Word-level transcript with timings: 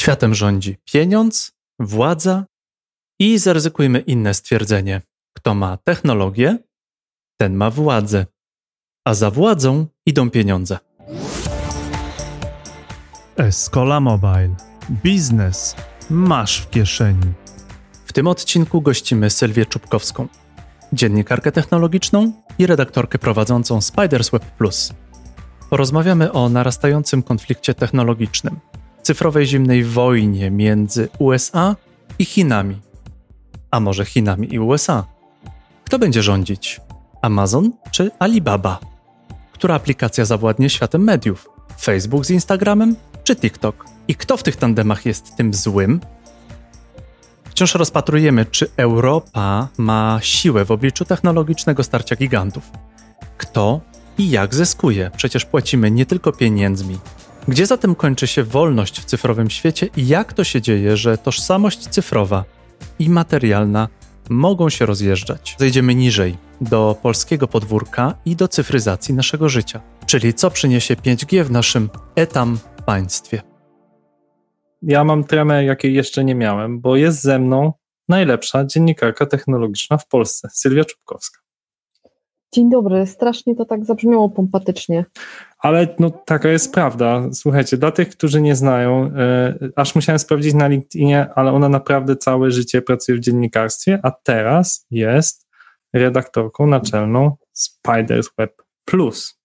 Światem 0.00 0.34
rządzi 0.34 0.76
pieniądz, 0.92 1.52
władza 1.80 2.44
i 3.18 3.38
zaryzykujmy 3.38 4.00
inne 4.00 4.34
stwierdzenie. 4.34 5.02
Kto 5.36 5.54
ma 5.54 5.76
technologię, 5.76 6.58
ten 7.40 7.54
ma 7.54 7.70
władzę, 7.70 8.26
a 9.04 9.14
za 9.14 9.30
władzą 9.30 9.86
idą 10.06 10.30
pieniądze. 10.30 10.78
Escola 13.36 14.00
Mobile. 14.00 14.56
Biznes 14.90 15.76
masz 16.10 16.60
w 16.60 16.70
kieszeni. 16.70 17.32
W 18.04 18.12
tym 18.12 18.26
odcinku 18.26 18.82
gościmy 18.82 19.30
Sylwię 19.30 19.66
Czubkowską, 19.66 20.28
dziennikarkę 20.92 21.52
technologiczną 21.52 22.32
i 22.58 22.66
redaktorkę 22.66 23.18
prowadzącą 23.18 23.80
Spiders 23.80 24.30
Web 24.30 24.44
Plus. 24.44 24.92
Porozmawiamy 25.70 26.32
o 26.32 26.48
narastającym 26.48 27.22
konflikcie 27.22 27.74
technologicznym, 27.74 28.60
cyfrowej 29.02 29.46
zimnej 29.46 29.84
wojnie 29.84 30.50
między 30.50 31.08
USA 31.18 31.76
i 32.18 32.24
Chinami. 32.24 32.80
A 33.70 33.80
może 33.80 34.04
Chinami 34.04 34.54
i 34.54 34.58
USA? 34.58 35.04
Kto 35.84 35.98
będzie 35.98 36.22
rządzić? 36.22 36.80
Amazon 37.22 37.72
czy 37.90 38.10
Alibaba? 38.18 38.78
Która 39.52 39.74
aplikacja 39.74 40.24
zawładnie 40.24 40.70
światem 40.70 41.04
mediów? 41.04 41.48
Facebook 41.80 42.26
z 42.26 42.30
Instagramem 42.30 42.96
czy 43.24 43.36
TikTok? 43.36 43.84
I 44.08 44.14
kto 44.14 44.36
w 44.36 44.42
tych 44.42 44.56
tandemach 44.56 45.06
jest 45.06 45.36
tym 45.36 45.54
złym? 45.54 46.00
Wciąż 47.44 47.74
rozpatrujemy, 47.74 48.46
czy 48.46 48.70
Europa 48.76 49.68
ma 49.78 50.18
siłę 50.22 50.64
w 50.64 50.70
obliczu 50.70 51.04
technologicznego 51.04 51.82
starcia 51.82 52.16
gigantów. 52.16 52.70
Kto 53.38 53.80
i 54.18 54.30
jak 54.30 54.54
zyskuje? 54.54 55.10
Przecież 55.16 55.44
płacimy 55.44 55.90
nie 55.90 56.06
tylko 56.06 56.32
pieniędzmi. 56.32 56.98
Gdzie 57.50 57.66
zatem 57.66 57.94
kończy 57.94 58.26
się 58.26 58.44
wolność 58.44 59.00
w 59.00 59.04
cyfrowym 59.04 59.50
świecie 59.50 59.88
i 59.96 60.08
jak 60.08 60.32
to 60.32 60.44
się 60.44 60.60
dzieje, 60.60 60.96
że 60.96 61.18
tożsamość 61.18 61.88
cyfrowa 61.88 62.44
i 62.98 63.10
materialna 63.10 63.88
mogą 64.28 64.68
się 64.68 64.86
rozjeżdżać? 64.86 65.56
Zejdziemy 65.58 65.94
niżej, 65.94 66.36
do 66.60 66.96
polskiego 67.02 67.48
podwórka 67.48 68.14
i 68.24 68.36
do 68.36 68.48
cyfryzacji 68.48 69.14
naszego 69.14 69.48
życia. 69.48 69.80
Czyli 70.06 70.34
co 70.34 70.50
przyniesie 70.50 70.96
5G 70.96 71.44
w 71.44 71.50
naszym 71.50 71.88
etam 72.16 72.58
państwie? 72.86 73.42
Ja 74.82 75.04
mam 75.04 75.24
tremę, 75.24 75.64
jakiej 75.64 75.94
jeszcze 75.94 76.24
nie 76.24 76.34
miałem, 76.34 76.80
bo 76.80 76.96
jest 76.96 77.22
ze 77.22 77.38
mną 77.38 77.72
najlepsza 78.08 78.64
dziennikarka 78.64 79.26
technologiczna 79.26 79.98
w 79.98 80.08
Polsce, 80.08 80.48
Sylwia 80.52 80.84
Czubkowska. 80.84 81.40
Dzień 82.52 82.70
dobry, 82.70 83.06
strasznie 83.06 83.54
to 83.54 83.64
tak 83.64 83.84
zabrzmiało 83.84 84.28
pompatycznie. 84.28 85.04
Ale 85.60 85.94
no, 85.98 86.10
taka 86.10 86.48
jest 86.48 86.74
prawda. 86.74 87.28
Słuchajcie, 87.32 87.76
dla 87.76 87.90
tych, 87.90 88.08
którzy 88.08 88.40
nie 88.40 88.56
znają, 88.56 89.12
e, 89.16 89.54
aż 89.76 89.94
musiałem 89.94 90.18
sprawdzić 90.18 90.54
na 90.54 90.68
LinkedInie, 90.68 91.28
ale 91.34 91.52
ona 91.52 91.68
naprawdę 91.68 92.16
całe 92.16 92.50
życie 92.50 92.82
pracuje 92.82 93.18
w 93.18 93.20
dziennikarstwie, 93.20 94.00
a 94.02 94.10
teraz 94.10 94.86
jest 94.90 95.48
redaktorką 95.92 96.66
naczelną 96.66 97.36
Spiders 97.52 98.28
Web 98.38 98.62
Plus. 98.84 99.40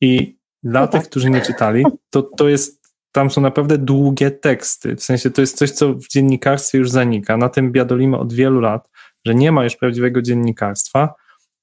I 0.00 0.38
dla 0.62 0.80
no 0.80 0.86
tych, 0.86 1.00
tak. 1.00 1.10
którzy 1.10 1.30
nie 1.30 1.40
czytali, 1.40 1.84
to, 2.10 2.22
to 2.22 2.48
jest, 2.48 2.94
tam 3.12 3.30
są 3.30 3.40
naprawdę 3.40 3.78
długie 3.78 4.30
teksty. 4.30 4.96
W 4.96 5.02
sensie 5.02 5.30
to 5.30 5.40
jest 5.40 5.56
coś, 5.56 5.70
co 5.70 5.94
w 5.94 6.08
dziennikarstwie 6.08 6.78
już 6.78 6.90
zanika. 6.90 7.36
Na 7.36 7.48
tym 7.48 7.72
biadolimy 7.72 8.18
od 8.18 8.32
wielu 8.32 8.60
lat, 8.60 8.90
że 9.26 9.34
nie 9.34 9.52
ma 9.52 9.64
już 9.64 9.76
prawdziwego 9.76 10.22
dziennikarstwa 10.22 11.14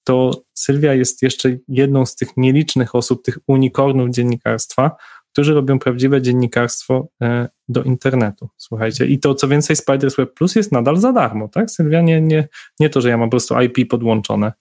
to 0.05 0.41
Sylwia 0.53 0.93
jest 0.93 1.21
jeszcze 1.21 1.57
jedną 1.67 2.05
z 2.05 2.15
tych 2.15 2.37
nielicznych 2.37 2.95
osób, 2.95 3.23
tych 3.23 3.37
unikornów 3.47 4.09
dziennikarstwa, 4.09 4.95
którzy 5.31 5.53
robią 5.53 5.79
prawdziwe 5.79 6.21
dziennikarstwo 6.21 7.07
e, 7.21 7.47
do 7.67 7.83
internetu. 7.83 8.49
Słuchajcie, 8.57 9.05
i 9.05 9.19
to 9.19 9.35
co 9.35 9.47
więcej, 9.47 9.75
Spiders 9.75 10.15
Web 10.15 10.33
Plus 10.33 10.55
jest 10.55 10.71
nadal 10.71 10.97
za 10.97 11.13
darmo, 11.13 11.47
tak? 11.47 11.71
Sylwia, 11.71 12.01
nie, 12.01 12.21
nie, 12.21 12.47
nie 12.79 12.89
to, 12.89 13.01
że 13.01 13.09
ja 13.09 13.17
mam 13.17 13.29
po 13.29 13.31
prostu 13.31 13.61
IP 13.61 13.89
podłączone. 13.89 14.51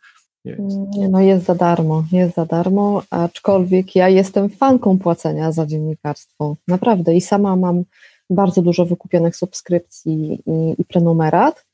Nie, 0.45 1.09
no 1.09 1.21
jest 1.21 1.45
za 1.45 1.55
darmo, 1.55 2.05
jest 2.13 2.35
za 2.35 2.47
darmo, 2.47 3.03
aczkolwiek 3.11 3.97
ja 3.97 4.09
jestem 4.09 4.51
fanką 4.51 4.99
płacenia 4.99 5.53
za 5.53 5.67
dziennikarstwo, 5.67 6.57
naprawdę 6.69 7.15
i 7.15 7.21
sama 7.21 7.57
mam 7.57 7.85
bardzo 8.31 8.63
dużo 8.63 8.87
wykupionych 8.87 9.37
subskrypcji 9.37 10.39
i, 10.47 10.75
i 10.79 10.85
prenumerat 10.85 11.65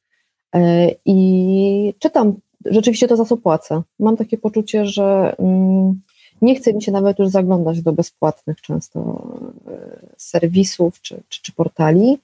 e, 0.55 0.91
i 1.06 1.95
czytam 1.99 2.34
rzeczywiście 2.65 3.09
to 3.09 3.16
za 3.16 3.25
co 3.25 3.37
płacę. 3.37 3.82
Mam 3.98 4.16
takie 4.16 4.38
poczucie, 4.38 4.87
że 4.87 5.34
mm, 5.38 6.00
nie 6.43 6.54
chce 6.54 6.75
mi 6.75 6.82
się 6.82 6.93
nawet 6.93 7.19
już 7.19 7.28
zaglądać 7.28 7.82
do 7.82 7.93
bezpłatnych 7.93 8.60
często 8.60 9.28
e, 9.66 10.06
serwisów 10.16 11.00
czy, 11.00 11.22
czy, 11.28 11.43
czy 11.43 11.53
portali. 11.53 12.19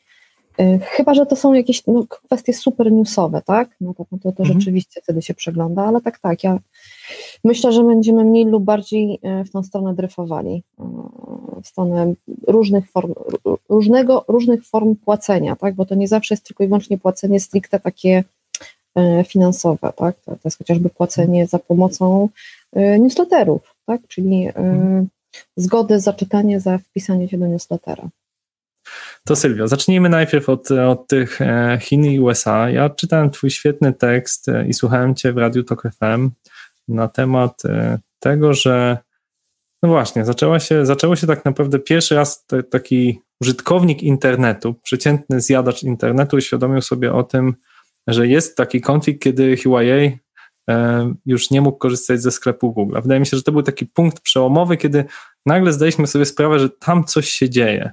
E, 0.58 0.78
chyba, 0.78 1.14
że 1.14 1.26
to 1.26 1.36
są 1.36 1.52
jakieś 1.52 1.86
no, 1.86 2.06
kwestie 2.08 2.52
super 2.54 2.92
newsowe, 2.92 3.42
tak? 3.42 3.68
No 3.80 3.94
to, 3.94 4.04
to, 4.04 4.32
to 4.32 4.42
mhm. 4.42 4.60
rzeczywiście 4.60 5.00
wtedy 5.02 5.22
się 5.22 5.34
przegląda, 5.34 5.84
ale 5.84 6.00
tak, 6.00 6.18
tak. 6.18 6.44
Ja 6.44 6.58
myślę, 7.44 7.72
że 7.72 7.82
będziemy 7.84 8.24
mniej 8.24 8.44
lub 8.44 8.64
bardziej 8.64 9.18
e, 9.22 9.44
w 9.44 9.50
tą 9.50 9.62
stronę 9.62 9.94
dryfowali. 9.94 10.62
W 11.62 11.66
stronę 11.66 12.14
różnych 12.46 12.90
form, 12.90 13.14
różnego, 13.68 14.24
różnych 14.28 14.66
form 14.66 14.96
płacenia, 14.96 15.56
tak? 15.56 15.74
Bo 15.74 15.86
to 15.86 15.94
nie 15.94 16.08
zawsze 16.08 16.34
jest 16.34 16.46
tylko 16.46 16.64
i 16.64 16.66
wyłącznie 16.66 16.98
płacenie 16.98 17.40
stricte 17.40 17.80
takie 17.80 18.24
finansowe, 19.28 19.92
tak? 19.96 20.16
To, 20.16 20.32
to 20.32 20.40
jest 20.44 20.58
chociażby 20.58 20.90
płacenie 20.90 21.46
za 21.46 21.58
pomocą 21.58 22.28
e, 22.72 22.98
newsletterów, 22.98 23.74
tak? 23.86 24.00
Czyli 24.08 24.48
e, 24.56 25.06
zgody 25.56 26.00
za 26.00 26.12
czytanie, 26.12 26.60
za 26.60 26.78
wpisanie 26.78 27.28
się 27.28 27.38
do 27.38 27.46
newslettera. 27.46 28.08
To 29.24 29.36
Sylwia, 29.36 29.66
zacznijmy 29.66 30.08
najpierw 30.08 30.48
od, 30.48 30.70
od 30.70 31.06
tych 31.06 31.38
Chin 31.80 32.04
i 32.04 32.20
USA. 32.20 32.70
Ja 32.70 32.90
czytałem 32.90 33.30
Twój 33.30 33.50
świetny 33.50 33.92
tekst 33.92 34.46
i 34.68 34.74
słuchałem 34.74 35.14
Cię 35.14 35.32
w 35.32 35.38
Radiu 35.38 35.64
Tok 35.64 35.82
FM 35.82 36.30
na 36.88 37.08
temat 37.08 37.62
tego, 38.20 38.54
że 38.54 38.98
no 39.82 39.88
właśnie, 39.88 40.24
zaczęła 40.24 40.60
się, 40.60 40.86
zaczęło 40.86 41.16
się 41.16 41.26
tak 41.26 41.44
naprawdę 41.44 41.78
pierwszy 41.78 42.14
raz 42.14 42.46
taki 42.70 43.20
użytkownik 43.40 44.02
internetu, 44.02 44.74
przeciętny 44.82 45.40
zjadacz 45.40 45.82
internetu 45.82 46.36
uświadomił 46.36 46.82
sobie 46.82 47.12
o 47.12 47.22
tym, 47.22 47.54
że 48.06 48.28
jest 48.28 48.56
taki 48.56 48.80
konflikt, 48.80 49.22
kiedy 49.22 49.56
Huawei 49.56 50.18
e, 50.70 51.14
już 51.26 51.50
nie 51.50 51.60
mógł 51.60 51.78
korzystać 51.78 52.22
ze 52.22 52.30
sklepu 52.30 52.72
Google. 52.72 53.00
Wydaje 53.02 53.20
mi 53.20 53.26
się, 53.26 53.36
że 53.36 53.42
to 53.42 53.52
był 53.52 53.62
taki 53.62 53.86
punkt 53.86 54.20
przełomowy, 54.20 54.76
kiedy 54.76 55.04
nagle 55.46 55.72
zdaliśmy 55.72 56.06
sobie 56.06 56.24
sprawę, 56.24 56.58
że 56.58 56.70
tam 56.70 57.04
coś 57.04 57.28
się 57.28 57.50
dzieje. 57.50 57.92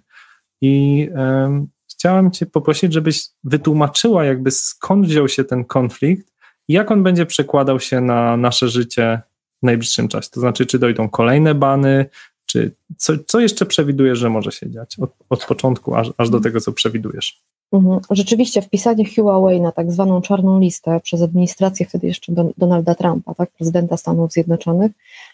I 0.62 1.10
um, 1.16 1.68
chciałem 1.92 2.32
Cię 2.32 2.46
poprosić, 2.46 2.94
żebyś 2.94 3.26
wytłumaczyła, 3.44 4.26
jakby 4.26 4.52
skąd 4.52 5.08
wziął 5.08 5.28
się 5.28 5.44
ten 5.44 5.66
konflikt 5.66 6.34
i 6.68 6.74
jak 6.74 6.92
on 6.92 7.04
będzie 7.04 7.26
przekładał 7.26 7.80
się 7.80 8.02
na 8.02 8.38
nasze 8.38 8.70
życie 8.70 9.22
w 9.60 9.66
najbliższym 9.66 10.08
czasie. 10.08 10.30
To 10.30 10.40
znaczy, 10.40 10.66
czy 10.66 10.80
dojdą 10.80 11.10
kolejne 11.10 11.56
bany, 11.56 12.06
czy 12.54 12.72
co, 12.98 13.14
co 13.28 13.40
jeszcze 13.40 13.66
przewidujesz, 13.66 14.20
że 14.20 14.30
może 14.30 14.52
się 14.52 14.72
dziać 14.72 15.00
od, 15.00 15.12
od 15.30 15.46
początku 15.46 15.96
aż, 15.96 16.12
aż 16.18 16.30
do 16.30 16.40
tego, 16.40 16.62
co 16.62 16.72
przewidujesz? 16.72 17.42
Mhm. 17.72 18.00
Rzeczywiście 18.10 18.62
wpisanie 18.62 19.06
Huawei 19.16 19.62
na 19.62 19.72
tak 19.72 19.92
zwaną 19.92 20.22
czarną 20.22 20.60
listę 20.60 21.00
przez 21.04 21.22
administrację 21.22 21.86
wtedy 21.86 22.08
jeszcze 22.08 22.34
Donalda 22.58 22.96
Trumpa, 22.96 23.36
tak, 23.36 23.52
prezydenta 23.52 23.98
Stanów 23.98 24.32
Zjednoczonych, 24.32 24.92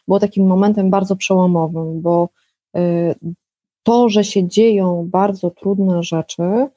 było 0.07 0.19
takim 0.19 0.47
momentem 0.47 0.90
bardzo 0.90 1.16
przełomowym, 1.16 2.02
bo 2.02 2.30
y, 2.78 3.16
to, 3.84 4.09
że 4.09 4.24
się 4.24 4.47
dzieją 4.47 5.09
bardzo 5.12 5.50
trudne 5.50 6.03
rzeczy, 6.03 6.68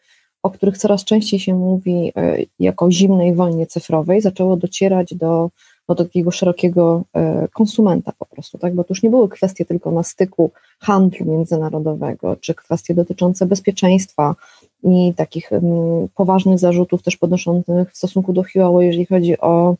o 0.42 0.50
których 0.50 0.78
coraz 0.78 1.04
częściej 1.04 1.40
się 1.40 1.54
mówi 1.54 2.12
y, 2.18 2.46
jako 2.58 2.90
zimnej 2.90 3.34
wojnie 3.34 3.66
cyfrowej, 3.66 4.20
zaczęło 4.20 4.56
docierać 4.56 5.14
do, 5.14 5.50
do 5.88 5.94
takiego 5.94 6.30
szerokiego 6.30 7.02
y, 7.44 7.48
konsumenta 7.48 8.12
po 8.18 8.26
prostu, 8.26 8.58
tak? 8.58 8.74
bo 8.74 8.84
to 8.84 8.88
już 8.90 9.02
nie 9.02 9.10
były 9.10 9.28
kwestie 9.28 9.64
tylko 9.64 9.90
na 9.90 10.02
styku 10.02 10.50
handlu 10.78 11.26
międzynarodowego, 11.26 12.36
czy 12.36 12.54
kwestie 12.54 12.94
dotyczące 12.94 13.46
bezpieczeństwa, 13.46 14.34
i 14.84 15.14
takich 15.16 15.52
um, 15.52 16.08
poważnych 16.14 16.58
zarzutów 16.58 17.02
też 17.02 17.16
podnoszonych 17.16 17.92
w 17.92 17.96
stosunku 17.96 18.32
do 18.32 18.44
Huawei, 18.52 18.86
jeżeli 18.86 19.06
chodzi 19.06 19.40
o 19.40 19.76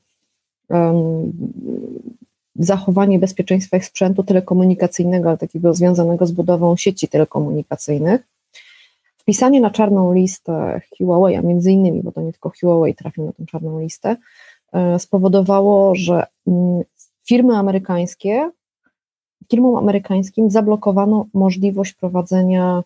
zachowanie 2.57 3.19
bezpieczeństwa 3.19 3.77
ich 3.77 3.85
sprzętu 3.85 4.23
telekomunikacyjnego, 4.23 5.29
ale 5.29 5.39
takiego 5.39 5.75
związanego 5.75 6.27
z 6.27 6.33
budową 6.33 6.77
sieci 6.77 7.09
telekomunikacyjnych. 7.09 8.21
Wpisanie 9.19 9.61
na 9.61 9.71
czarną 9.71 10.15
listę 10.15 10.81
Huawei, 10.99 11.37
a 11.37 11.43
między 11.43 11.73
innymi, 11.73 12.03
bo 12.03 12.13
to 12.13 12.21
nie 12.21 12.33
tylko 12.33 12.53
Huawei 12.61 12.95
trafił 12.95 13.27
na 13.27 13.33
tę 13.33 13.47
czarną 13.47 13.81
listę, 13.81 14.09
e, 14.11 14.17
spowodowało, 14.99 15.95
że 15.95 16.27
mm, 16.47 16.83
firmy 17.25 17.57
amerykańskie, 17.57 18.51
firmom 19.51 19.77
amerykańskim 19.77 20.51
zablokowano 20.51 21.27
możliwość 21.35 21.93
prowadzenia 21.93 22.83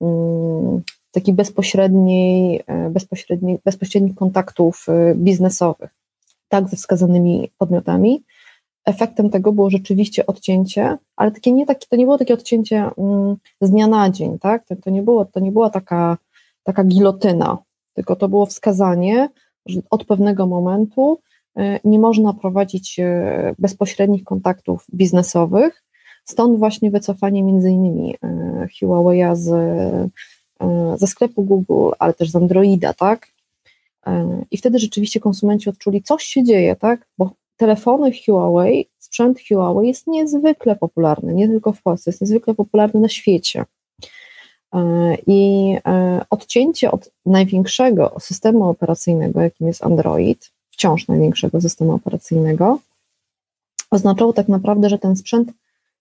mm, 0.00 0.82
takiej 1.12 1.34
bezpośredniej, 1.34 2.62
e, 2.66 2.90
bezpośredniej, 2.90 3.58
bezpośrednich 3.64 4.14
kontaktów 4.14 4.86
e, 4.88 5.14
biznesowych, 5.14 5.90
tak, 6.48 6.68
ze 6.68 6.76
wskazanymi 6.76 7.50
podmiotami. 7.58 8.22
efektem 8.84 9.30
tego 9.30 9.52
było 9.52 9.70
rzeczywiście 9.70 10.26
odcięcie, 10.26 10.98
ale 11.16 11.30
takie 11.30 11.52
nie 11.52 11.66
takie, 11.66 11.86
to 11.90 11.96
nie 11.96 12.04
było 12.04 12.18
takie 12.18 12.34
odcięcie 12.34 12.90
mm, 12.98 13.36
z 13.60 13.70
dnia 13.70 13.86
na 13.86 14.10
dzień, 14.10 14.38
tak? 14.38 14.64
To, 14.66 14.76
to, 14.76 14.90
nie, 14.90 15.02
było, 15.02 15.24
to 15.24 15.40
nie 15.40 15.52
była 15.52 15.70
taka, 15.70 16.16
taka 16.62 16.84
gilotyna, 16.84 17.58
tylko 17.94 18.16
to 18.16 18.28
było 18.28 18.46
wskazanie, 18.46 19.28
że 19.66 19.80
od 19.90 20.04
pewnego 20.04 20.46
momentu 20.46 21.18
e, 21.56 21.80
nie 21.84 21.98
można 21.98 22.32
prowadzić 22.32 22.98
e, 23.00 23.54
bezpośrednich 23.58 24.24
kontaktów 24.24 24.86
biznesowych, 24.94 25.82
stąd 26.24 26.58
właśnie 26.58 26.90
wycofanie 26.90 27.42
między 27.42 27.70
innymi 27.70 28.14
e, 28.22 28.68
Huawei'a 28.80 29.36
z, 29.36 29.50
ze 31.00 31.06
sklepu 31.06 31.42
Google, 31.42 31.90
ale 31.98 32.14
też 32.14 32.30
z 32.30 32.36
Androida, 32.36 32.94
tak? 32.94 33.28
I 34.50 34.56
wtedy 34.58 34.78
rzeczywiście 34.78 35.20
konsumenci 35.20 35.70
odczuli, 35.70 36.02
coś 36.02 36.24
się 36.24 36.44
dzieje, 36.44 36.76
tak? 36.76 37.06
Bo 37.18 37.30
telefony 37.56 38.12
Huawei, 38.26 38.86
sprzęt 38.98 39.38
Huawei 39.48 39.88
jest 39.88 40.06
niezwykle 40.06 40.76
popularny, 40.76 41.34
nie 41.34 41.48
tylko 41.48 41.72
w 41.72 41.82
Polsce, 41.82 42.10
jest 42.10 42.20
niezwykle 42.20 42.54
popularny 42.54 43.00
na 43.00 43.08
świecie. 43.08 43.64
E, 44.74 45.16
I 45.26 45.72
e, 45.86 46.24
odcięcie 46.30 46.90
od 46.90 47.10
największego 47.26 48.16
systemu 48.20 48.68
operacyjnego, 48.68 49.40
jakim 49.40 49.66
jest 49.66 49.84
Android, 49.84 50.50
wciąż 50.70 51.08
największego 51.08 51.60
systemu 51.60 51.92
operacyjnego, 51.92 52.78
oznaczało 53.90 54.32
tak 54.32 54.48
naprawdę, 54.48 54.88
że 54.88 54.98
ten 54.98 55.16
sprzęt 55.16 55.52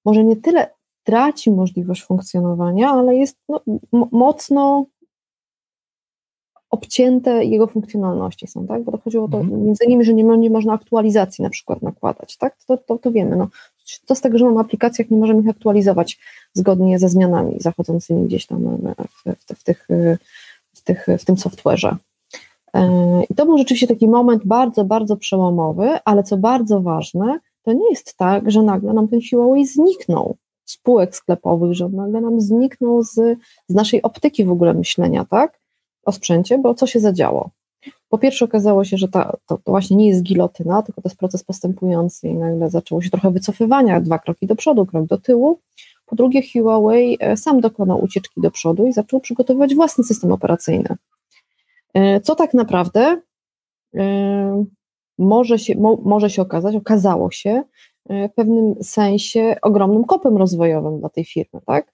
może 0.06 0.24
nie 0.24 0.36
tyle 0.36 0.70
traci 1.04 1.52
możliwość 1.52 2.04
funkcjonowania, 2.04 2.90
ale 2.90 3.16
jest 3.16 3.38
no, 3.50 3.62
mocno 4.12 4.86
obcięte 6.70 7.46
jego 7.46 7.68
funkcjonalności 7.68 8.48
są, 8.48 8.68
tak? 8.68 8.84
Bo 8.84 8.92
to 8.92 8.98
chodziło 8.98 9.26
o 9.26 9.28
to 9.28 9.40
mhm. 9.40 9.66
między 9.66 9.86
innymi, 9.86 10.04
że 10.04 10.14
nie, 10.14 10.24
nie 10.24 10.50
można 10.50 10.74
aktualizacji 10.74 11.44
na 11.44 11.50
przykład 11.50 11.82
nakładać, 11.82 12.38
tak? 12.38 12.56
To, 12.68 12.78
to, 12.78 12.98
to 12.98 13.12
wiemy, 13.12 13.36
no. 13.36 13.48
To 14.06 14.16
z 14.16 14.22
tego, 14.22 14.38
że 14.38 14.46
mamy 14.46 14.60
aplikacjach, 14.60 15.10
nie 15.10 15.18
możemy 15.18 15.42
ich 15.42 15.50
aktualizować 15.50 16.20
zgodnie 16.54 17.00
ze 17.00 17.10
zmianami 17.10 17.60
zachodzącymi 17.60 18.26
gdzieś 18.26 18.46
tam 18.46 18.78
w, 19.26 19.36
w, 19.46 19.60
w 19.60 19.64
tych, 19.64 19.88
w, 20.74 20.82
tych, 20.82 21.08
w 21.20 21.26
tym 21.26 21.36
software'ze. 21.36 21.96
E, 22.74 23.24
I 23.30 23.36
to 23.36 23.46
był 23.46 23.58
rzeczywiście 23.58 23.88
taki 23.88 24.08
moment 24.08 24.46
bardzo, 24.46 24.86
bardzo 24.86 25.18
przełomowy, 25.18 25.90
ale 26.06 26.24
co 26.24 26.38
bardzo 26.38 26.82
ważne, 26.82 27.40
to 27.64 27.74
nie 27.74 27.90
jest 27.90 28.18
tak, 28.18 28.52
że 28.52 28.64
nagle 28.64 28.94
nam 28.94 29.08
ten 29.08 29.20
Huawei 29.30 29.66
zniknął 29.66 30.38
z 30.66 30.78
półek 30.78 31.16
sklepowych, 31.16 31.74
że 31.74 31.90
nagle 31.90 32.22
nam 32.22 32.42
zniknął 32.42 33.04
z, 33.04 33.14
z 33.68 33.74
naszej 33.74 34.02
optyki 34.02 34.46
w 34.46 34.52
ogóle 34.52 34.74
myślenia, 34.74 35.26
tak? 35.26 35.60
o 36.06 36.12
sprzęcie, 36.12 36.58
bo 36.58 36.74
co 36.74 36.88
się 36.88 37.00
zadziało? 37.00 37.50
Po 38.16 38.20
pierwsze 38.20 38.46
okazało 38.46 38.84
się, 38.84 38.98
że 38.98 39.08
ta, 39.08 39.38
to, 39.46 39.58
to, 39.58 39.72
właśnie 39.72 39.98
nie 39.98 40.08
jest 40.08 40.24
gilotyna, 40.24 40.82
tylko 40.82 41.02
to 41.02 41.10
jest 41.10 41.20
proces 41.20 41.44
postępujący 41.44 42.28
i 42.28 42.34
nagle 42.34 42.70
zaczęło 42.70 43.02
się 43.02 43.10
trochę 43.10 43.32
wycofywania, 43.32 44.02
dwa 44.02 44.20
kroki 44.20 44.48
do 44.48 44.56
przodu, 44.56 44.86
krok 44.86 45.06
do 45.06 45.18
tyłu. 45.18 45.60
Po 46.06 46.16
drugie 46.16 46.42
Huawei 46.54 47.18
e, 47.20 47.38
sam 47.38 47.62
dokonał 47.62 48.04
ucieczki 48.04 48.42
do 48.42 48.52
przodu 48.52 48.88
i 48.88 48.94
zaczął 48.94 49.20
przygotowywać 49.20 49.76
własny 49.76 50.04
system 50.04 50.32
operacyjny. 50.32 50.96
E, 51.94 52.22
co 52.22 52.36
tak 52.36 52.54
naprawdę 52.54 53.22
e, 53.96 54.66
może 55.18 55.60
się, 55.60 55.76
mo, 55.76 55.98
może 56.04 56.30
się 56.30 56.42
okazać, 56.42 56.76
okazało 56.76 57.32
się 57.32 57.64
w 58.10 58.34
pewnym 58.36 58.76
sensie 58.84 59.56
ogromnym 59.62 60.04
kopem 60.04 60.38
rozwojowym 60.38 61.00
dla 61.00 61.10
tej 61.10 61.26
firmy, 61.26 61.62
tak? 61.66 61.94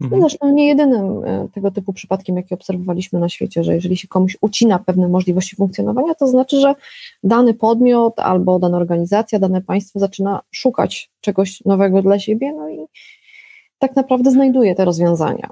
Mhm. 0.00 0.20
Zresztą 0.20 0.52
nie 0.52 0.68
jedynym 0.68 1.24
e, 1.24 1.48
tego 1.54 1.70
typu 1.70 1.92
przypadkiem, 1.92 2.36
jaki 2.36 2.54
obserwowaliśmy 2.54 3.18
na 3.18 3.28
świecie, 3.28 3.64
że 3.64 3.74
jeżeli 3.74 3.96
się 3.96 4.08
komuś 4.08 4.36
ucina 4.40 4.78
pewne 4.78 5.08
możliwości 5.08 5.56
funkcjonowania, 5.56 6.14
to 6.14 6.26
znaczy, 6.26 6.60
że 6.60 6.74
dany 7.24 7.54
podmiot 7.54 8.18
albo 8.18 8.58
dana 8.58 8.76
organizacja, 8.76 9.38
dane 9.38 9.62
państwo 9.62 9.98
zaczyna 9.98 10.40
szukać 10.50 11.10
czegoś 11.20 11.64
nowego 11.64 12.02
dla 12.02 12.18
siebie, 12.18 12.52
no 12.52 12.70
i 12.70 12.78
tak 13.78 13.96
naprawdę 13.96 14.30
znajduje 14.30 14.74
te 14.74 14.84
rozwiązania. 14.84 15.50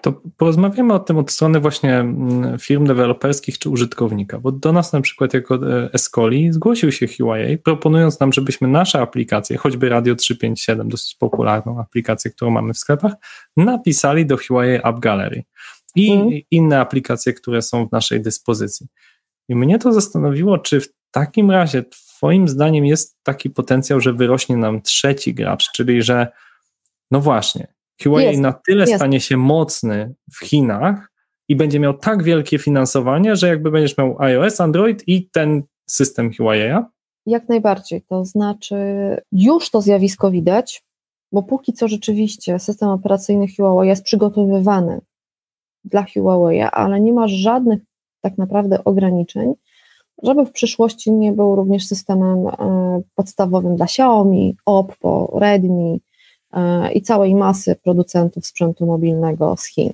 To 0.00 0.12
porozmawiamy 0.36 0.94
o 0.94 0.98
tym 0.98 1.18
od 1.18 1.30
strony 1.30 1.60
właśnie 1.60 1.98
mm, 1.98 2.58
firm 2.58 2.86
deweloperskich 2.86 3.58
czy 3.58 3.70
użytkownika, 3.70 4.38
bo 4.38 4.52
do 4.52 4.72
nas 4.72 4.92
na 4.92 5.00
przykład 5.00 5.34
jako 5.34 5.54
e, 5.54 5.92
Escoli 5.92 6.52
zgłosił 6.52 6.92
się 6.92 7.06
Huawei, 7.06 7.58
proponując 7.58 8.20
nam, 8.20 8.32
żebyśmy 8.32 8.68
nasze 8.68 9.00
aplikacje, 9.00 9.56
choćby 9.56 9.88
Radio 9.88 10.14
357, 10.14 10.88
dosyć 10.88 11.14
popularną 11.14 11.80
aplikację, 11.80 12.30
którą 12.30 12.50
mamy 12.50 12.74
w 12.74 12.78
sklepach, 12.78 13.12
napisali 13.56 14.26
do 14.26 14.36
Huawei 14.36 14.80
App 14.84 14.98
Gallery 14.98 15.44
i 15.94 16.12
mm. 16.12 16.40
inne 16.50 16.80
aplikacje, 16.80 17.32
które 17.32 17.62
są 17.62 17.88
w 17.88 17.92
naszej 17.92 18.22
dyspozycji. 18.22 18.86
I 19.48 19.56
mnie 19.56 19.78
to 19.78 19.92
zastanowiło, 19.92 20.58
czy 20.58 20.80
w 20.80 20.88
takim 21.10 21.50
razie 21.50 21.82
Twoim 21.82 22.48
zdaniem 22.48 22.86
jest 22.86 23.18
taki 23.22 23.50
potencjał, 23.50 24.00
że 24.00 24.12
wyrośnie 24.12 24.56
nam 24.56 24.82
trzeci 24.82 25.34
gracz, 25.34 25.72
czyli 25.72 26.02
że 26.02 26.28
no 27.10 27.20
właśnie, 27.20 27.74
Huawei 28.02 28.26
jest, 28.26 28.40
na 28.40 28.52
tyle 28.52 28.84
jest. 28.84 28.94
stanie 28.94 29.20
się 29.20 29.36
mocny 29.36 30.14
w 30.32 30.38
Chinach 30.44 31.12
i 31.48 31.56
będzie 31.56 31.80
miał 31.80 31.98
tak 31.98 32.22
wielkie 32.22 32.58
finansowanie, 32.58 33.36
że 33.36 33.48
jakby 33.48 33.70
będziesz 33.70 33.98
miał 33.98 34.16
iOS, 34.18 34.60
Android 34.60 35.08
i 35.08 35.28
ten 35.30 35.62
system 35.86 36.30
Huawei'a? 36.30 36.84
Jak 37.26 37.48
najbardziej. 37.48 38.02
To 38.02 38.24
znaczy, 38.24 38.76
już 39.32 39.70
to 39.70 39.80
zjawisko 39.80 40.30
widać, 40.30 40.82
bo 41.32 41.42
póki 41.42 41.72
co 41.72 41.88
rzeczywiście 41.88 42.58
system 42.58 42.88
operacyjny 42.88 43.46
Huawei 43.56 43.88
jest 43.88 44.04
przygotowywany 44.04 45.00
dla 45.84 46.02
Huawei'a, 46.02 46.68
ale 46.72 47.00
nie 47.00 47.12
ma 47.12 47.28
żadnych 47.28 47.80
tak 48.20 48.38
naprawdę 48.38 48.84
ograniczeń, 48.84 49.54
żeby 50.22 50.46
w 50.46 50.52
przyszłości 50.52 51.12
nie 51.12 51.32
był 51.32 51.56
również 51.56 51.86
systemem 51.86 52.46
e, 52.46 53.00
podstawowym 53.14 53.76
dla 53.76 53.84
Xiaomi, 53.84 54.56
Oppo, 54.66 55.38
Redmi, 55.40 56.00
i 56.94 57.02
całej 57.02 57.34
masy 57.34 57.76
producentów 57.84 58.46
sprzętu 58.46 58.86
mobilnego 58.86 59.56
z 59.56 59.64
Chin. 59.64 59.92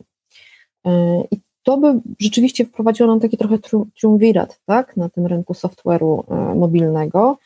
E, 0.86 1.22
I 1.30 1.38
to 1.62 1.76
by 1.76 2.00
rzeczywiście 2.20 2.64
wprowadziło 2.64 3.08
nam 3.08 3.20
taki 3.20 3.36
trochę 3.36 3.58
triumvirat 3.98 4.60
tak, 4.66 4.96
na 4.96 5.08
tym 5.08 5.26
rynku 5.26 5.52
software'u 5.52 6.22
e, 6.30 6.54
mobilnego 6.54 7.38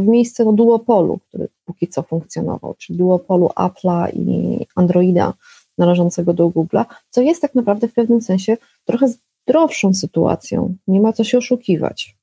w 0.00 0.06
miejsce 0.06 0.44
no, 0.44 0.52
duopolu, 0.52 1.18
który 1.28 1.48
póki 1.64 1.88
co 1.88 2.02
funkcjonował, 2.02 2.74
czyli 2.78 2.98
duopolu 2.98 3.46
Apple'a 3.46 4.08
i 4.14 4.58
Androida 4.74 5.32
należącego 5.78 6.32
do 6.32 6.48
Google'a, 6.48 6.84
co 7.10 7.20
jest 7.20 7.42
tak 7.42 7.54
naprawdę 7.54 7.88
w 7.88 7.92
pewnym 7.92 8.22
sensie 8.22 8.56
trochę 8.84 9.06
zdrowszą 9.48 9.94
sytuacją. 9.94 10.74
Nie 10.88 11.00
ma 11.00 11.12
co 11.12 11.24
się 11.24 11.38
oszukiwać. 11.38 12.16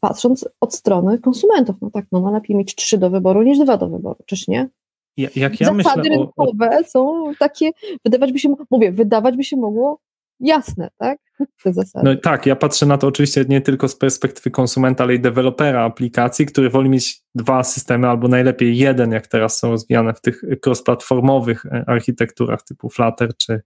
Patrząc 0.00 0.48
od 0.60 0.74
strony 0.74 1.18
konsumentów, 1.18 1.76
no 1.82 1.90
tak, 1.90 2.04
no, 2.12 2.20
no 2.20 2.30
lepiej 2.30 2.56
mieć 2.56 2.74
trzy 2.74 2.98
do 2.98 3.10
wyboru 3.10 3.42
niż 3.42 3.58
dwa 3.58 3.76
do 3.76 3.88
wyboru, 3.88 4.18
czyż 4.26 4.48
nie? 4.48 4.68
Jak 5.16 5.60
ja 5.60 5.66
Zasady 5.66 5.76
myślę 5.76 6.02
rynkowe 6.02 6.70
o, 6.70 6.80
o... 6.80 6.84
są 6.84 7.32
takie, 7.38 7.70
wydawać 8.04 8.32
by 8.32 8.38
się, 8.38 8.54
mówię, 8.70 8.92
wydawać 8.92 9.36
by 9.36 9.44
się 9.44 9.56
mogło 9.56 10.00
jasne, 10.40 10.90
tak? 10.98 11.18
Te 11.62 11.72
zasady. 11.72 12.04
No 12.04 12.16
tak, 12.16 12.46
ja 12.46 12.56
patrzę 12.56 12.86
na 12.86 12.98
to 12.98 13.06
oczywiście 13.06 13.44
nie 13.48 13.60
tylko 13.60 13.88
z 13.88 13.96
perspektywy 13.96 14.50
konsumenta, 14.50 15.04
ale 15.04 15.14
i 15.14 15.20
dewelopera 15.20 15.84
aplikacji, 15.84 16.46
który 16.46 16.70
woli 16.70 16.90
mieć 16.90 17.22
dwa 17.34 17.64
systemy, 17.64 18.08
albo 18.08 18.28
najlepiej 18.28 18.76
jeden, 18.76 19.12
jak 19.12 19.26
teraz 19.26 19.58
są 19.58 19.70
rozwijane 19.70 20.14
w 20.14 20.20
tych 20.20 20.42
cross-platformowych 20.66 21.66
e, 21.66 21.84
architekturach 21.86 22.62
typu 22.62 22.88
Flutter 22.88 23.36
czy, 23.36 23.62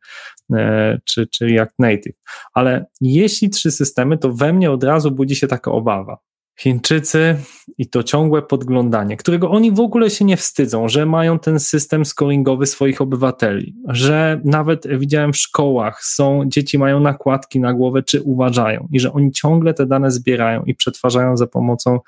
e, 0.53 0.99
czy, 1.05 1.27
czy 1.27 1.47
React 1.47 1.75
Native. 1.79 2.17
Ale 2.55 2.87
jeśli 3.01 3.51
trzy 3.51 3.71
systemy, 3.71 4.19
to 4.19 4.33
we 4.33 4.53
mnie 4.53 4.71
od 4.71 4.85
razu 4.85 5.11
budzi 5.11 5.37
się 5.37 5.47
taka 5.47 5.73
obawa. 5.73 6.19
Chińczycy 6.61 7.37
i 7.79 7.87
to 7.87 8.03
ciągłe 8.03 8.43
podglądanie, 8.43 9.17
którego 9.17 9.51
oni 9.51 9.73
w 9.73 9.81
ogóle 9.81 10.11
się 10.11 10.25
nie 10.25 10.37
wstydzą, 10.37 10.89
że 10.89 11.07
mają 11.07 11.39
ten 11.39 11.61
system 11.61 12.05
scoringowy 12.05 12.67
swoich 12.67 13.01
obywateli, 13.01 13.75
że 13.89 14.41
nawet 14.45 14.99
widziałem 14.99 15.33
w 15.33 15.37
szkołach 15.37 16.05
są, 16.05 16.43
dzieci 16.47 16.79
mają 16.79 17.01
nakładki 17.01 17.61
na 17.61 17.75
głowę, 17.75 18.03
czy 18.03 18.23
uważają 18.23 18.89
i 18.93 19.01
że 19.01 19.13
oni 19.13 19.33
ciągle 19.33 19.75
te 19.75 19.87
dane 19.87 20.11
zbierają 20.11 20.63
i 20.63 20.75
przetwarzają 20.75 21.37
za 21.37 21.47
pomocą 21.47 22.01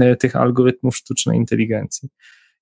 e, 0.00 0.16
tych 0.16 0.36
algorytmów 0.36 0.96
sztucznej 0.96 1.38
inteligencji. 1.38 2.08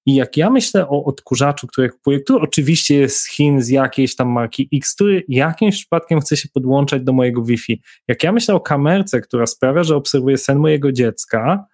I 0.06 0.14
jak 0.14 0.36
ja 0.36 0.50
myślę 0.50 0.88
o 0.88 1.04
odkurzaczu, 1.04 1.66
który 1.66 1.90
kupuję, 1.90 2.20
który 2.20 2.40
oczywiście 2.40 2.94
jest 2.94 3.18
z 3.18 3.28
Chin, 3.28 3.62
z 3.62 3.68
jakiejś 3.68 4.16
tam 4.16 4.28
marki 4.28 4.68
X, 4.74 4.94
który 4.94 5.24
jakimś 5.28 5.74
przypadkiem 5.76 6.20
chce 6.20 6.36
się 6.36 6.48
podłączać 6.48 7.02
do 7.02 7.12
mojego 7.12 7.42
Wi-Fi. 7.42 7.82
Jak 8.08 8.22
ja 8.22 8.32
myślę 8.32 8.54
o 8.54 8.60
kamerce, 8.60 9.20
która 9.20 9.46
sprawia, 9.46 9.82
że 9.84 9.96
obserwuję 9.96 10.38
sen 10.38 10.58
mojego 10.58 10.92
dziecka, 10.92 11.66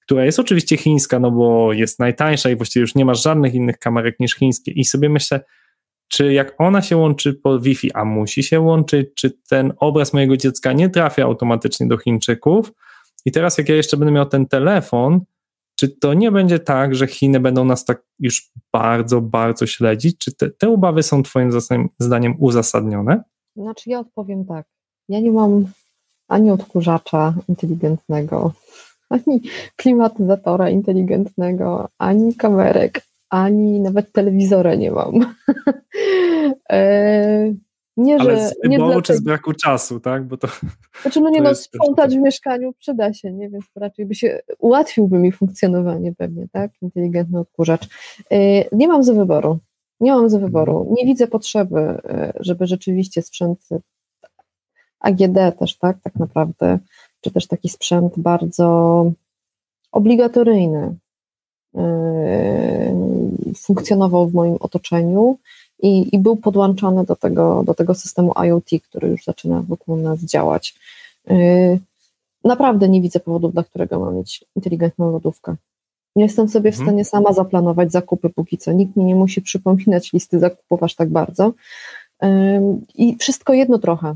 która 0.00 0.24
jest 0.24 0.38
oczywiście 0.38 0.76
chińska, 0.76 1.18
no 1.18 1.30
bo 1.30 1.72
jest 1.72 1.98
najtańsza 1.98 2.50
i 2.50 2.56
właściwie 2.56 2.80
już 2.80 2.94
nie 2.94 3.04
ma 3.04 3.14
żadnych 3.14 3.54
innych 3.54 3.78
kamerek 3.78 4.20
niż 4.20 4.34
chińskie. 4.34 4.72
I 4.72 4.84
sobie 4.84 5.08
myślę, 5.08 5.40
czy 6.08 6.32
jak 6.32 6.54
ona 6.58 6.82
się 6.82 6.96
łączy 6.96 7.34
po 7.34 7.60
Wi-Fi, 7.60 7.92
a 7.92 8.04
musi 8.04 8.42
się 8.42 8.60
łączyć, 8.60 9.08
czy 9.14 9.30
ten 9.48 9.72
obraz 9.76 10.12
mojego 10.12 10.36
dziecka 10.36 10.72
nie 10.72 10.90
trafia 10.90 11.24
automatycznie 11.24 11.86
do 11.86 11.98
Chińczyków. 11.98 12.72
I 13.24 13.32
teraz, 13.32 13.58
jak 13.58 13.68
ja 13.68 13.74
jeszcze 13.74 13.96
będę 13.96 14.12
miał 14.12 14.26
ten 14.26 14.46
telefon, 14.46 15.20
czy 15.76 15.88
to 15.88 16.14
nie 16.14 16.32
będzie 16.32 16.58
tak, 16.58 16.94
że 16.94 17.06
Chiny 17.06 17.40
będą 17.40 17.64
nas 17.64 17.84
tak 17.84 18.02
już 18.18 18.50
bardzo, 18.72 19.20
bardzo 19.20 19.66
śledzić? 19.66 20.18
Czy 20.18 20.32
te, 20.34 20.50
te 20.50 20.68
obawy 20.68 21.02
są 21.02 21.22
Twoim 21.22 21.50
zdaniem 21.98 22.34
uzasadnione? 22.38 23.22
Znaczy, 23.56 23.90
ja 23.90 23.98
odpowiem 23.98 24.44
tak. 24.44 24.66
Ja 25.08 25.20
nie 25.20 25.30
mam 25.30 25.66
ani 26.28 26.50
odkurzacza 26.50 27.34
inteligentnego, 27.48 28.52
ani 29.10 29.40
klimatyzatora 29.76 30.70
inteligentnego, 30.70 31.88
ani 31.98 32.34
kamerek, 32.34 33.02
ani 33.30 33.80
nawet 33.80 34.12
telewizora 34.12 34.74
nie 34.74 34.90
mam. 34.90 35.12
nie, 37.96 38.16
Ale 38.20 38.36
że, 38.36 38.48
z 38.48 38.54
nie 38.68 38.78
czy 38.78 39.02
tej... 39.02 39.16
z 39.16 39.20
braku 39.20 39.52
czasu, 39.52 40.00
tak? 40.00 40.26
Bo 40.26 40.36
to, 40.36 40.48
znaczy, 41.02 41.20
no 41.20 41.30
nie 41.30 41.40
no, 41.40 41.54
sprzątać 41.54 42.16
w 42.16 42.20
mieszkaniu 42.20 42.72
przyda 42.78 43.12
się, 43.12 43.32
nie? 43.32 43.50
Więc 43.50 43.64
raczej 43.76 44.06
by 44.06 44.14
się, 44.14 44.40
ułatwiłby 44.58 45.18
mi 45.18 45.32
funkcjonowanie 45.32 46.14
pewnie, 46.14 46.46
tak? 46.52 46.70
Inteligentny 46.82 47.40
odkurzacz. 47.40 47.88
E, 48.30 48.36
nie 48.76 48.88
mam 48.88 49.04
za 49.04 49.12
wyboru. 49.12 49.58
Nie 50.00 50.12
mam 50.12 50.30
za 50.30 50.38
wyboru. 50.38 50.78
Mhm. 50.78 50.94
Nie 50.94 51.06
widzę 51.06 51.26
potrzeby, 51.26 51.80
e, 51.80 52.32
żeby 52.40 52.66
rzeczywiście 52.66 53.22
sprzęt 53.22 53.58
AGD 55.00 55.58
też, 55.58 55.78
tak, 55.78 55.96
tak 56.02 56.16
naprawdę, 56.16 56.78
czy 57.20 57.30
też 57.30 57.46
taki 57.46 57.68
sprzęt 57.68 58.12
bardzo 58.16 59.12
obligatoryjny 59.92 60.96
yy, 61.74 61.82
funkcjonował 63.56 64.28
w 64.28 64.34
moim 64.34 64.56
otoczeniu 64.60 65.38
i, 65.82 66.14
i 66.14 66.18
był 66.18 66.36
podłączany 66.36 67.04
do 67.04 67.16
tego, 67.16 67.62
do 67.64 67.74
tego 67.74 67.94
systemu 67.94 68.32
IoT, 68.44 68.70
który 68.82 69.08
już 69.08 69.24
zaczyna 69.24 69.62
wokół 69.62 69.96
nas 69.96 70.20
działać. 70.20 70.74
Yy, 71.26 71.78
naprawdę 72.44 72.88
nie 72.88 73.02
widzę 73.02 73.20
powodu, 73.20 73.48
dla 73.48 73.64
którego 73.64 74.00
mam 74.00 74.16
mieć 74.16 74.44
inteligentną 74.56 75.12
lodówkę. 75.12 75.56
Nie 76.16 76.24
jestem 76.24 76.48
sobie 76.48 76.72
w 76.72 76.74
mhm. 76.74 76.88
stanie 76.88 77.04
sama 77.04 77.32
zaplanować 77.32 77.92
zakupy 77.92 78.30
póki 78.30 78.58
co. 78.58 78.72
Nikt 78.72 78.96
mi 78.96 79.04
nie 79.04 79.14
musi 79.14 79.42
przypominać 79.42 80.12
listy 80.12 80.38
zakupów 80.38 80.82
aż 80.82 80.94
tak 80.94 81.10
bardzo. 81.10 81.52
I 82.94 83.16
wszystko 83.16 83.52
jedno 83.52 83.78
trochę 83.78 84.14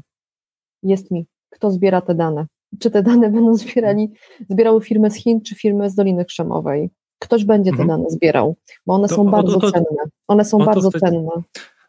jest 0.82 1.10
mi, 1.10 1.26
kto 1.50 1.70
zbiera 1.70 2.00
te 2.00 2.14
dane. 2.14 2.46
Czy 2.78 2.90
te 2.90 3.02
dane 3.02 3.30
będą 3.30 3.56
zbierali, 3.56 4.12
zbierały 4.50 4.80
firmy 4.80 5.10
z 5.10 5.14
Chin, 5.14 5.40
czy 5.40 5.54
firmy 5.54 5.90
z 5.90 5.94
Doliny 5.94 6.24
Krzemowej. 6.24 6.90
Ktoś 7.18 7.44
będzie 7.44 7.70
te 7.70 7.82
mhm. 7.82 7.88
dane 7.88 8.10
zbierał, 8.10 8.56
bo 8.86 8.94
one 8.94 9.08
to, 9.08 9.14
są 9.14 9.30
bardzo 9.30 9.60
to, 9.60 9.72
cenne. 9.72 10.04
One 10.28 10.44
są 10.44 10.58
bardzo 10.58 10.90
cenne. 10.90 11.30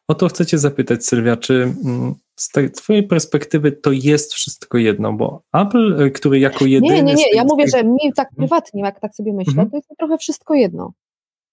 O 0.07 0.15
to 0.15 0.27
chcecie 0.27 0.57
zapytać, 0.57 1.05
Sylwia, 1.05 1.37
czy 1.37 1.73
mm, 1.85 2.15
z 2.35 2.49
tej 2.49 2.71
twojej 2.71 3.03
perspektywy 3.03 3.71
to 3.71 3.91
jest 3.91 4.33
wszystko 4.33 4.77
jedno, 4.77 5.13
bo 5.13 5.41
Apple, 5.53 6.01
y, 6.01 6.11
który 6.11 6.39
jako 6.39 6.65
jedyny... 6.65 6.93
Nie, 6.93 7.03
nie, 7.03 7.13
nie, 7.13 7.31
ja 7.33 7.43
mówię, 7.43 7.65
że 7.67 7.83
mi 7.83 8.13
tak 8.15 8.27
mhm. 8.27 8.35
prywatnie, 8.35 8.81
jak 8.81 8.99
tak 8.99 9.15
sobie 9.15 9.33
myślę, 9.33 9.51
mhm. 9.51 9.69
to 9.69 9.77
jest 9.77 9.87
trochę 9.97 10.17
wszystko 10.17 10.53
jedno 10.53 10.93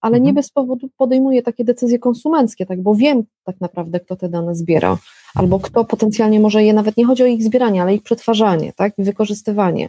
ale 0.04 0.16
mhm. 0.16 0.24
nie 0.24 0.32
bez 0.32 0.50
powodu 0.50 0.88
podejmuję 0.96 1.42
takie 1.42 1.64
decyzje 1.64 1.98
konsumenckie, 1.98 2.66
tak, 2.66 2.82
bo 2.82 2.94
wiem 2.94 3.22
tak 3.44 3.60
naprawdę, 3.60 4.00
kto 4.00 4.16
te 4.16 4.28
dane 4.28 4.54
zbiera, 4.54 4.98
albo 5.34 5.60
kto 5.60 5.84
potencjalnie 5.84 6.40
może 6.40 6.64
je, 6.64 6.72
nawet 6.72 6.96
nie 6.96 7.06
chodzi 7.06 7.22
o 7.22 7.26
ich 7.26 7.42
zbieranie, 7.42 7.82
ale 7.82 7.94
ich 7.94 8.02
przetwarzanie, 8.02 8.72
tak, 8.76 8.98
i 8.98 9.04
wykorzystywanie, 9.04 9.88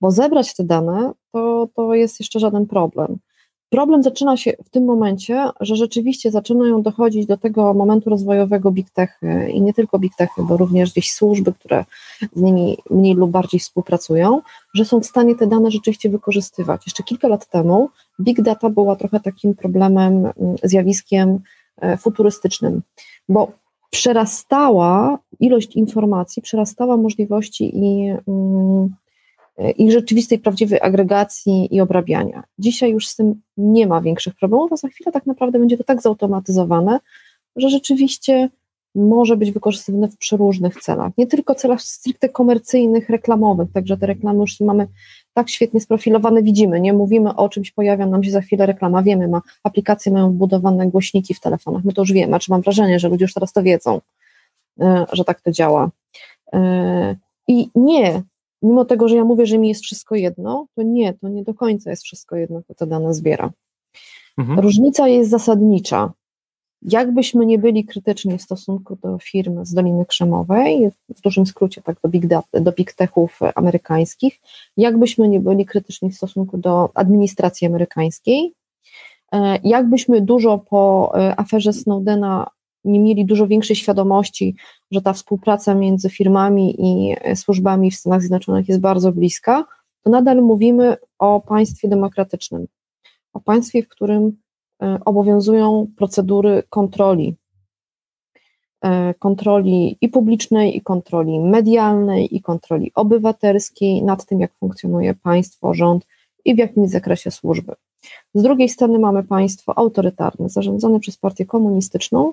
bo 0.00 0.10
zebrać 0.10 0.54
te 0.54 0.64
dane 0.64 1.12
to, 1.32 1.68
to 1.76 1.94
jest 1.94 2.20
jeszcze 2.20 2.40
żaden 2.40 2.66
problem. 2.66 3.18
Problem 3.72 4.02
zaczyna 4.02 4.36
się 4.36 4.52
w 4.64 4.70
tym 4.70 4.84
momencie, 4.84 5.48
że 5.60 5.76
rzeczywiście 5.76 6.30
zaczynają 6.30 6.82
dochodzić 6.82 7.26
do 7.26 7.36
tego 7.36 7.74
momentu 7.74 8.10
rozwojowego 8.10 8.70
big 8.70 8.90
techy 8.90 9.50
i 9.52 9.62
nie 9.62 9.74
tylko 9.74 9.98
big 9.98 10.12
techy, 10.16 10.42
bo 10.42 10.56
również 10.56 10.92
gdzieś 10.92 11.12
służby, 11.12 11.52
które 11.52 11.84
z 12.36 12.40
nimi 12.40 12.78
mniej 12.90 13.14
lub 13.14 13.30
bardziej 13.30 13.60
współpracują, 13.60 14.40
że 14.74 14.84
są 14.84 15.00
w 15.00 15.06
stanie 15.06 15.34
te 15.34 15.46
dane 15.46 15.70
rzeczywiście 15.70 16.10
wykorzystywać. 16.10 16.86
Jeszcze 16.86 17.02
kilka 17.02 17.28
lat 17.28 17.48
temu 17.48 17.88
big 18.20 18.42
data 18.42 18.70
była 18.70 18.96
trochę 18.96 19.20
takim 19.20 19.54
problemem, 19.54 20.12
mm, 20.12 20.32
zjawiskiem 20.62 21.38
e, 21.80 21.96
futurystycznym, 21.96 22.82
bo 23.28 23.52
przerastała 23.90 25.18
ilość 25.40 25.76
informacji, 25.76 26.42
przerastała 26.42 26.96
możliwości 26.96 27.78
i 27.78 28.10
mm, 28.28 28.94
i 29.78 29.92
rzeczywistej, 29.92 30.38
prawdziwej 30.38 30.80
agregacji 30.80 31.74
i 31.74 31.80
obrabiania. 31.80 32.42
Dzisiaj 32.58 32.90
już 32.90 33.08
z 33.08 33.16
tym 33.16 33.40
nie 33.56 33.86
ma 33.86 34.00
większych 34.00 34.34
problemów, 34.34 34.72
a 34.72 34.76
za 34.76 34.88
chwilę 34.88 35.12
tak 35.12 35.26
naprawdę 35.26 35.58
będzie 35.58 35.78
to 35.78 35.84
tak 35.84 36.02
zautomatyzowane, 36.02 36.98
że 37.56 37.68
rzeczywiście 37.68 38.48
może 38.94 39.36
być 39.36 39.50
wykorzystywane 39.50 40.08
w 40.08 40.16
przeróżnych 40.16 40.76
celach. 40.82 41.12
Nie 41.18 41.26
tylko 41.26 41.54
celach 41.54 41.82
stricte 41.82 42.28
komercyjnych, 42.28 43.10
reklamowych, 43.10 43.72
także 43.72 43.96
te 43.96 44.06
reklamy 44.06 44.40
już 44.40 44.60
mamy 44.60 44.88
tak 45.34 45.50
świetnie 45.50 45.80
sprofilowane, 45.80 46.42
widzimy, 46.42 46.80
nie 46.80 46.92
mówimy 46.92 47.36
o 47.36 47.48
czymś, 47.48 47.70
pojawia 47.70 48.06
nam 48.06 48.24
się 48.24 48.30
za 48.30 48.40
chwilę 48.40 48.66
reklama, 48.66 49.02
wiemy, 49.02 49.28
ma, 49.28 49.42
aplikacje 49.62 50.12
mają 50.12 50.30
wbudowane 50.30 50.86
głośniki 50.86 51.34
w 51.34 51.40
telefonach, 51.40 51.84
my 51.84 51.92
to 51.92 52.02
już 52.02 52.12
wiemy, 52.12 52.38
czy 52.38 52.50
mam 52.50 52.60
wrażenie, 52.60 52.98
że 52.98 53.08
ludzie 53.08 53.24
już 53.24 53.34
teraz 53.34 53.52
to 53.52 53.62
wiedzą, 53.62 54.00
e, 54.80 55.06
że 55.12 55.24
tak 55.24 55.40
to 55.40 55.52
działa. 55.52 55.90
E, 56.52 57.16
I 57.48 57.68
nie, 57.74 58.22
mimo 58.62 58.84
tego, 58.84 59.08
że 59.08 59.16
ja 59.16 59.24
mówię, 59.24 59.46
że 59.46 59.58
mi 59.58 59.68
jest 59.68 59.82
wszystko 59.82 60.14
jedno, 60.14 60.66
to 60.74 60.82
nie, 60.82 61.14
to 61.14 61.28
nie 61.28 61.42
do 61.42 61.54
końca 61.54 61.90
jest 61.90 62.02
wszystko 62.02 62.36
jedno, 62.36 62.62
kto 62.62 62.74
te 62.74 62.86
dane 62.86 63.14
zbiera. 63.14 63.50
Mhm. 64.38 64.60
Różnica 64.60 65.08
jest 65.08 65.30
zasadnicza. 65.30 66.12
Jakbyśmy 66.82 67.46
nie 67.46 67.58
byli 67.58 67.84
krytyczni 67.84 68.38
w 68.38 68.42
stosunku 68.42 68.96
do 69.02 69.18
firm 69.18 69.64
z 69.64 69.74
Doliny 69.74 70.06
Krzemowej, 70.06 70.90
w 71.16 71.20
dużym 71.20 71.46
skrócie 71.46 71.82
tak 71.82 71.96
do 72.02 72.08
big, 72.08 72.26
data, 72.26 72.60
do 72.60 72.72
big 72.72 72.92
techów 72.92 73.40
amerykańskich, 73.54 74.40
jakbyśmy 74.76 75.28
nie 75.28 75.40
byli 75.40 75.66
krytyczni 75.66 76.10
w 76.10 76.16
stosunku 76.16 76.58
do 76.58 76.90
administracji 76.94 77.66
amerykańskiej, 77.66 78.52
e, 79.32 79.58
jakbyśmy 79.64 80.20
dużo 80.20 80.58
po 80.58 81.12
e, 81.14 81.40
aferze 81.40 81.72
Snowdena 81.72 82.50
nie 82.84 83.00
mieli 83.00 83.26
dużo 83.26 83.46
większej 83.46 83.76
świadomości, 83.76 84.56
że 84.90 85.02
ta 85.02 85.12
współpraca 85.12 85.74
między 85.74 86.10
firmami 86.10 86.74
i 86.78 87.16
e, 87.20 87.36
służbami 87.36 87.90
w 87.90 87.94
Stanach 87.94 88.20
Zjednoczonych 88.20 88.68
jest 88.68 88.80
bardzo 88.80 89.12
bliska, 89.12 89.64
to 90.02 90.10
nadal 90.10 90.42
mówimy 90.42 90.96
o 91.18 91.40
państwie 91.40 91.88
demokratycznym, 91.88 92.66
o 93.32 93.40
państwie, 93.40 93.82
w 93.82 93.88
którym 93.88 94.36
e, 94.82 94.98
obowiązują 95.04 95.86
procedury 95.96 96.62
kontroli. 96.68 97.36
E, 98.84 99.14
kontroli 99.14 99.96
i 100.00 100.08
publicznej, 100.08 100.76
i 100.76 100.80
kontroli 100.80 101.40
medialnej, 101.40 102.36
i 102.36 102.40
kontroli 102.40 102.92
obywatelskiej 102.94 104.02
nad 104.02 104.26
tym, 104.26 104.40
jak 104.40 104.54
funkcjonuje 104.54 105.14
państwo, 105.14 105.74
rząd 105.74 106.06
i 106.44 106.54
w 106.54 106.58
jakim 106.58 106.88
zakresie 106.88 107.30
służby. 107.30 107.72
Z 108.34 108.42
drugiej 108.42 108.68
strony 108.68 108.98
mamy 108.98 109.22
państwo 109.24 109.78
autorytarne, 109.78 110.48
zarządzane 110.48 111.00
przez 111.00 111.16
partię 111.16 111.46
komunistyczną, 111.46 112.32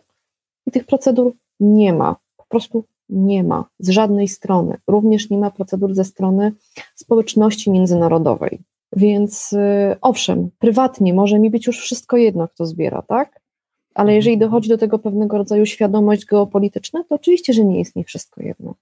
i 0.69 0.71
tych 0.71 0.85
procedur 0.85 1.31
nie 1.59 1.93
ma, 1.93 2.15
po 2.37 2.45
prostu 2.49 2.83
nie 3.09 3.43
ma 3.43 3.65
z 3.79 3.89
żadnej 3.89 4.27
strony. 4.27 4.77
Również 4.87 5.29
nie 5.29 5.37
ma 5.37 5.51
procedur 5.51 5.93
ze 5.93 6.05
strony 6.05 6.51
społeczności 6.95 7.71
międzynarodowej. 7.71 8.59
Więc 8.95 9.53
y, 9.53 9.95
owszem, 10.01 10.49
prywatnie 10.59 11.13
może 11.13 11.39
mi 11.39 11.49
być 11.49 11.67
już 11.67 11.79
wszystko 11.79 12.17
jedno, 12.17 12.47
kto 12.47 12.65
zbiera, 12.65 13.01
tak? 13.01 13.39
Ale 13.93 14.15
jeżeli 14.15 14.33
mhm. 14.33 14.49
dochodzi 14.49 14.69
do 14.69 14.77
tego 14.77 14.99
pewnego 14.99 15.37
rodzaju 15.37 15.65
świadomość 15.65 16.25
geopolityczna, 16.25 17.03
to 17.09 17.15
oczywiście, 17.15 17.53
że 17.53 17.65
nie 17.65 17.79
jest 17.79 17.95
mi 17.95 18.03
wszystko 18.03 18.41
jedno. 18.41 18.75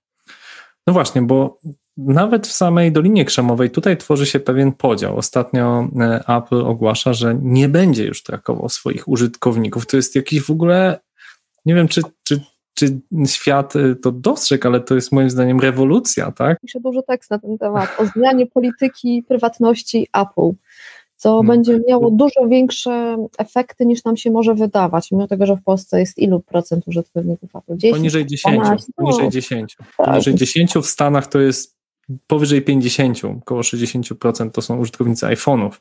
No 0.87 0.93
właśnie, 0.93 1.21
bo 1.21 1.59
nawet 1.97 2.47
w 2.47 2.51
samej 2.51 2.91
Dolinie 2.91 3.25
Krzemowej 3.25 3.69
tutaj 3.69 3.97
tworzy 3.97 4.25
się 4.25 4.39
pewien 4.39 4.71
podział. 4.71 5.17
Ostatnio 5.17 5.87
e, 5.99 6.23
Apple 6.27 6.65
ogłasza, 6.65 7.13
że 7.13 7.37
nie 7.41 7.69
będzie 7.69 8.05
już 8.05 8.23
trakował 8.23 8.69
swoich 8.69 9.07
użytkowników. 9.07 9.87
To 9.87 9.97
jest 9.97 10.15
jakiś 10.15 10.41
w 10.41 10.49
ogóle 10.49 10.99
nie 11.67 11.75
wiem, 11.75 11.87
czy, 11.87 12.01
czy, 12.23 12.41
czy 12.73 12.99
świat 13.25 13.75
y, 13.75 13.95
to 13.95 14.11
dostrzegł, 14.11 14.67
ale 14.67 14.79
to 14.79 14.95
jest 14.95 15.11
moim 15.11 15.29
zdaniem 15.29 15.59
rewolucja, 15.59 16.31
tak? 16.31 16.59
Piszę 16.61 16.79
dużo 16.79 17.01
tekst 17.01 17.31
na 17.31 17.39
ten 17.39 17.57
temat, 17.57 17.89
o 17.99 18.05
zmianie 18.05 18.45
polityki 18.45 19.23
prywatności 19.27 20.07
Apple, 20.13 20.51
co 21.15 21.29
no. 21.29 21.43
będzie 21.43 21.79
miało 21.87 22.11
dużo 22.11 22.47
większe 22.47 23.17
efekty 23.37 23.85
niż 23.85 24.03
nam 24.03 24.17
się 24.17 24.31
może 24.31 24.55
wydawać, 24.55 25.11
mimo 25.11 25.27
tego, 25.27 25.45
że 25.45 25.55
w 25.55 25.63
Polsce 25.63 25.99
jest 25.99 26.17
ilu 26.17 26.39
procent 26.39 26.87
użytkowników 26.87 27.55
Apple? 27.55 27.77
10, 27.77 27.97
poniżej 27.97 28.25
10, 28.25 28.55
12, 28.55 28.93
poniżej 28.95 29.25
no. 29.25 29.31
10. 29.31 29.77
Poniżej 29.97 30.35
10 30.35 30.73
w 30.73 30.85
Stanach 30.85 31.27
to 31.27 31.39
jest 31.39 31.76
powyżej 32.27 32.61
50, 32.61 33.21
około 33.25 33.61
60% 33.61 34.51
to 34.51 34.61
są 34.61 34.77
użytkownicy 34.77 35.25
iPhone'ów, 35.25 35.71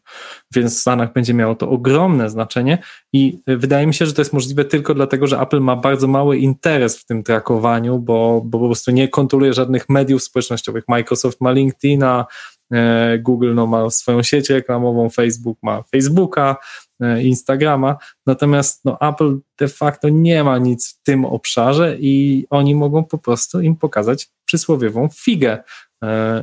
więc 0.55 0.77
w 0.77 0.81
Stanach 0.81 1.13
będzie 1.13 1.35
miało 1.35 1.55
to 1.55 1.71
ogromne 1.71 2.31
znaczenie 2.31 2.79
i 3.13 3.39
wydaje 3.47 3.87
mi 3.87 3.95
się, 3.95 4.07
że 4.07 4.13
to 4.13 4.21
jest 4.21 4.33
możliwe 4.33 4.65
tylko 4.65 4.95
dlatego, 4.95 5.27
że 5.27 5.41
Apple 5.41 5.61
ma 5.61 5.77
bardzo 5.77 6.09
mały 6.09 6.39
interes 6.39 6.99
w 6.99 7.05
tym 7.05 7.23
trakowaniu, 7.23 7.99
bo, 7.99 8.43
bo 8.45 8.59
po 8.59 8.67
prostu 8.67 8.91
nie 8.91 9.09
kontroluje 9.09 9.53
żadnych 9.53 9.89
mediów 9.89 10.23
społecznościowych. 10.23 10.85
Microsoft 10.89 11.41
ma 11.41 11.53
LinkedIna, 11.53 12.27
e, 12.73 13.19
Google 13.19 13.55
no, 13.55 13.67
ma 13.67 13.91
swoją 13.91 14.23
sieć 14.23 14.51
reklamową, 14.51 15.11
Facebook 15.11 15.59
ma 15.63 15.83
Facebooka, 15.83 16.57
e, 17.01 17.23
Instagrama, 17.23 17.97
natomiast 18.27 18.85
no, 18.85 18.99
Apple 19.01 19.39
de 19.59 19.69
facto 19.69 20.09
nie 20.09 20.45
ma 20.45 20.59
nic 20.59 20.89
w 20.89 21.03
tym 21.03 21.25
obszarze 21.25 21.97
i 22.01 22.47
oni 22.51 22.75
mogą 22.75 23.05
po 23.05 23.19
prostu 23.19 23.61
im 23.61 23.77
pokazać 23.77 24.29
przysłowiową 24.45 25.09
figę, 25.15 25.59
E, 25.59 25.86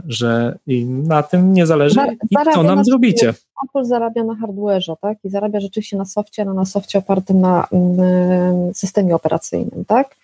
że 0.07 0.57
i 0.67 0.85
na 0.85 1.23
tym 1.23 1.53
nie 1.53 1.65
zależy 1.65 1.99
i 2.31 2.35
co 2.53 2.63
nam 2.63 2.85
zrobicie. 2.85 3.33
Apple 3.69 3.85
zarabia 3.85 4.23
na 4.23 4.35
hardware'ze, 4.35 4.95
tak? 5.01 5.17
I 5.23 5.29
zarabia 5.29 5.59
rzeczywiście 5.59 5.97
na 5.97 6.05
softie, 6.05 6.45
no 6.45 6.53
na 6.53 6.65
softie 6.65 6.99
opartym 6.99 7.41
na 7.41 7.67
mm, 7.71 8.73
systemie 8.73 9.15
operacyjnym, 9.15 9.85
tak? 9.85 10.15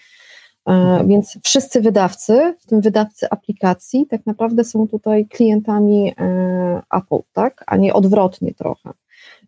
Mhm. 0.65 1.07
Więc 1.07 1.37
wszyscy 1.43 1.81
wydawcy, 1.81 2.55
w 2.59 2.65
tym 2.65 2.81
wydawcy 2.81 3.29
aplikacji, 3.29 4.05
tak 4.09 4.25
naprawdę 4.25 4.63
są 4.63 4.87
tutaj 4.87 5.25
klientami 5.25 6.13
Apple, 6.91 7.19
tak? 7.33 7.63
a 7.67 7.77
nie 7.77 7.93
odwrotnie 7.93 8.53
trochę. 8.53 8.89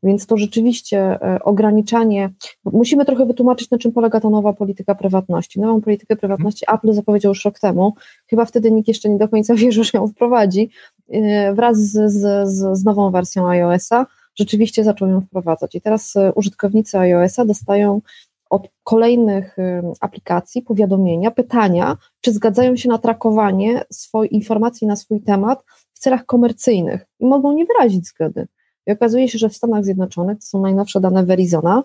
Więc 0.04 0.26
to 0.26 0.38
rzeczywiście 0.38 1.00
e, 1.00 1.40
ograniczanie, 1.44 2.30
musimy 2.66 3.06
trochę 3.06 3.26
wytłumaczyć, 3.26 3.70
na 3.70 3.78
czym 3.78 3.92
polega 3.92 4.20
ta 4.20 4.30
nowa 4.30 4.54
polityka 4.54 4.96
prywatności. 4.96 5.60
Nową 5.60 5.82
politykę 5.82 6.16
prywatności 6.16 6.66
Apple 6.74 6.94
zapowiedział 6.94 7.30
już 7.30 7.46
rok 7.46 7.60
temu, 7.60 7.94
chyba 8.28 8.46
wtedy 8.46 8.72
nikt 8.72 8.88
jeszcze 8.88 9.10
nie 9.10 9.18
do 9.18 9.28
końca 9.28 9.56
wierzył, 9.62 9.84
że 9.84 9.92
ją 9.94 10.08
wprowadzi. 10.08 10.70
E, 11.10 11.54
wraz 11.54 11.78
z, 11.78 12.12
z, 12.12 12.50
z 12.78 12.84
nową 12.84 13.12
wersją 13.12 13.50
iOS-a 13.50 14.06
rzeczywiście 14.36 14.84
zaczął 14.84 15.08
ją 15.08 15.22
wprowadzać. 15.22 15.76
I 15.76 15.82
teraz 15.82 16.16
e, 16.16 16.34
użytkownicy 16.34 17.00
iOS-a 17.00 17.46
dostają 17.46 18.02
od 18.50 18.70
kolejnych 18.84 19.58
aplikacji 20.00 20.62
powiadomienia, 20.62 21.32
pytania, 21.32 21.98
czy 22.22 22.32
zgadzają 22.32 22.76
się 22.76 22.90
na 22.90 22.98
trakowanie 22.98 23.84
swoich 23.92 24.32
informacji 24.32 24.88
na 24.88 24.96
swój 24.96 25.22
temat 25.22 25.64
w 25.94 26.00
celach 26.00 26.26
komercyjnych 26.26 27.06
i 27.20 27.26
mogą 27.26 27.54
nie 27.54 27.66
wyrazić 27.66 28.08
zgody. 28.08 28.48
I 28.88 28.92
okazuje 28.92 29.30
się, 29.30 29.38
że 29.38 29.50
w 29.50 29.56
Stanach 29.56 29.84
Zjednoczonych, 29.84 30.40
to 30.40 30.46
są 30.46 30.62
najnowsze 30.62 31.00
dane 31.00 31.26
Verizona, 31.26 31.84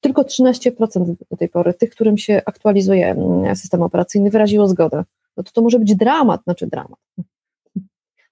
tylko 0.00 0.22
13% 0.22 1.14
do 1.30 1.36
tej 1.36 1.48
pory 1.48 1.74
tych, 1.74 1.90
którym 1.90 2.18
się 2.18 2.42
aktualizuje 2.46 3.10
mm, 3.10 3.56
system 3.56 3.82
operacyjny, 3.82 4.30
wyraziło 4.30 4.68
zgodę. 4.68 5.04
No 5.36 5.42
to 5.42 5.52
to 5.52 5.62
może 5.62 5.78
być 5.78 5.94
dramat, 5.94 6.42
znaczy 6.44 6.66
dramat. 6.66 6.98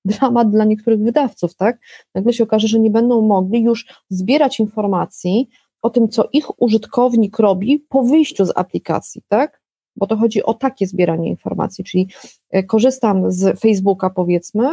Dramat 0.05 0.51
dla 0.51 0.65
niektórych 0.65 1.01
wydawców, 1.01 1.55
tak? 1.55 1.79
Nagle 2.15 2.33
się 2.33 2.45
okaże, 2.45 2.69
że 2.69 2.81
nie 2.81 2.91
będą 2.91 3.21
mogli 3.21 3.63
już 3.63 3.87
zbierać 4.11 4.61
informacji 4.61 5.49
o 5.83 5.91
tym, 5.91 6.09
co 6.09 6.29
ich 6.33 6.63
użytkownik 6.63 7.39
robi 7.39 7.87
po 7.89 8.03
wyjściu 8.03 8.45
z 8.45 8.53
aplikacji, 8.57 9.23
tak? 9.29 9.61
Bo 9.97 10.07
to 10.07 10.17
chodzi 10.17 10.43
o 10.43 10.55
takie 10.55 10.87
zbieranie 10.87 11.29
informacji, 11.29 11.85
czyli 11.85 12.09
e, 12.51 12.63
korzystam 12.63 13.33
z 13.33 13.61
Facebooka, 13.61 14.11
powiedzmy, 14.11 14.69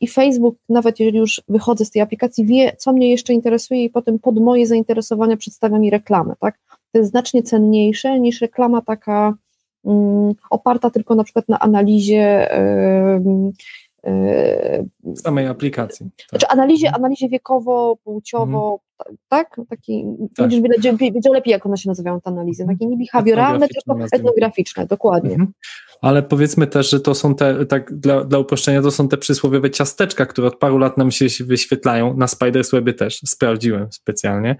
I 0.00 0.08
Facebook, 0.08 0.56
nawet 0.68 1.00
jeżeli 1.00 1.18
już 1.18 1.42
wychodzę 1.48 1.84
z 1.84 1.90
tej 1.90 2.02
aplikacji, 2.02 2.46
wie, 2.46 2.76
co 2.76 2.92
mnie 2.92 3.10
jeszcze 3.10 3.32
interesuje, 3.32 3.84
i 3.84 3.90
potem 3.90 4.18
pod 4.18 4.40
moje 4.40 4.66
zainteresowania 4.66 5.36
przedstawia 5.36 5.78
mi 5.78 5.90
reklamę. 5.90 6.34
Tak? 6.40 6.58
To 6.92 6.98
jest 6.98 7.10
znacznie 7.10 7.42
cenniejsze 7.42 8.20
niż 8.20 8.40
reklama 8.40 8.82
taka 8.82 9.34
um, 9.82 10.32
oparta 10.50 10.90
tylko 10.90 11.14
na 11.14 11.24
przykład 11.24 11.48
na 11.48 11.58
analizie. 11.58 12.48
Um, 13.24 13.52
samej 15.16 15.46
aplikacji. 15.46 16.06
Tak. 16.16 16.28
Znaczy 16.28 16.46
analizie, 16.48 16.86
mhm. 16.86 17.04
analizie 17.04 17.28
wiekowo, 17.28 17.96
płciowo, 18.04 18.62
mhm. 18.72 18.87
Tak? 19.28 19.56
Taki, 19.68 20.04
tak. 20.36 20.48
Będziesz 20.48 20.96
wiedział 20.98 21.32
lepiej, 21.32 21.50
jak 21.50 21.66
one 21.66 21.76
się 21.76 21.88
nazywają 21.88 22.20
te 22.20 22.30
analizy. 22.30 22.66
Takie 22.66 22.86
nie 22.86 22.96
behawioralne, 22.96 23.68
tylko 23.68 24.04
etnograficzne, 24.12 24.86
dokładnie. 24.86 25.30
Mhm 25.30 25.52
ale 26.00 26.22
powiedzmy 26.22 26.66
też, 26.66 26.90
że 26.90 27.00
to 27.00 27.14
są 27.14 27.34
te, 27.34 27.66
tak 27.66 27.98
dla, 27.98 28.24
dla 28.24 28.38
uproszczenia, 28.38 28.82
to 28.82 28.90
są 28.90 29.08
te 29.08 29.16
przysłowiowe 29.16 29.70
ciasteczka, 29.70 30.26
które 30.26 30.48
od 30.48 30.56
paru 30.56 30.78
lat 30.78 30.98
nam 30.98 31.10
się 31.10 31.26
wyświetlają, 31.44 32.16
na 32.16 32.26
Spiderswebie 32.26 32.94
też, 32.94 33.20
sprawdziłem 33.26 33.92
specjalnie. 33.92 34.56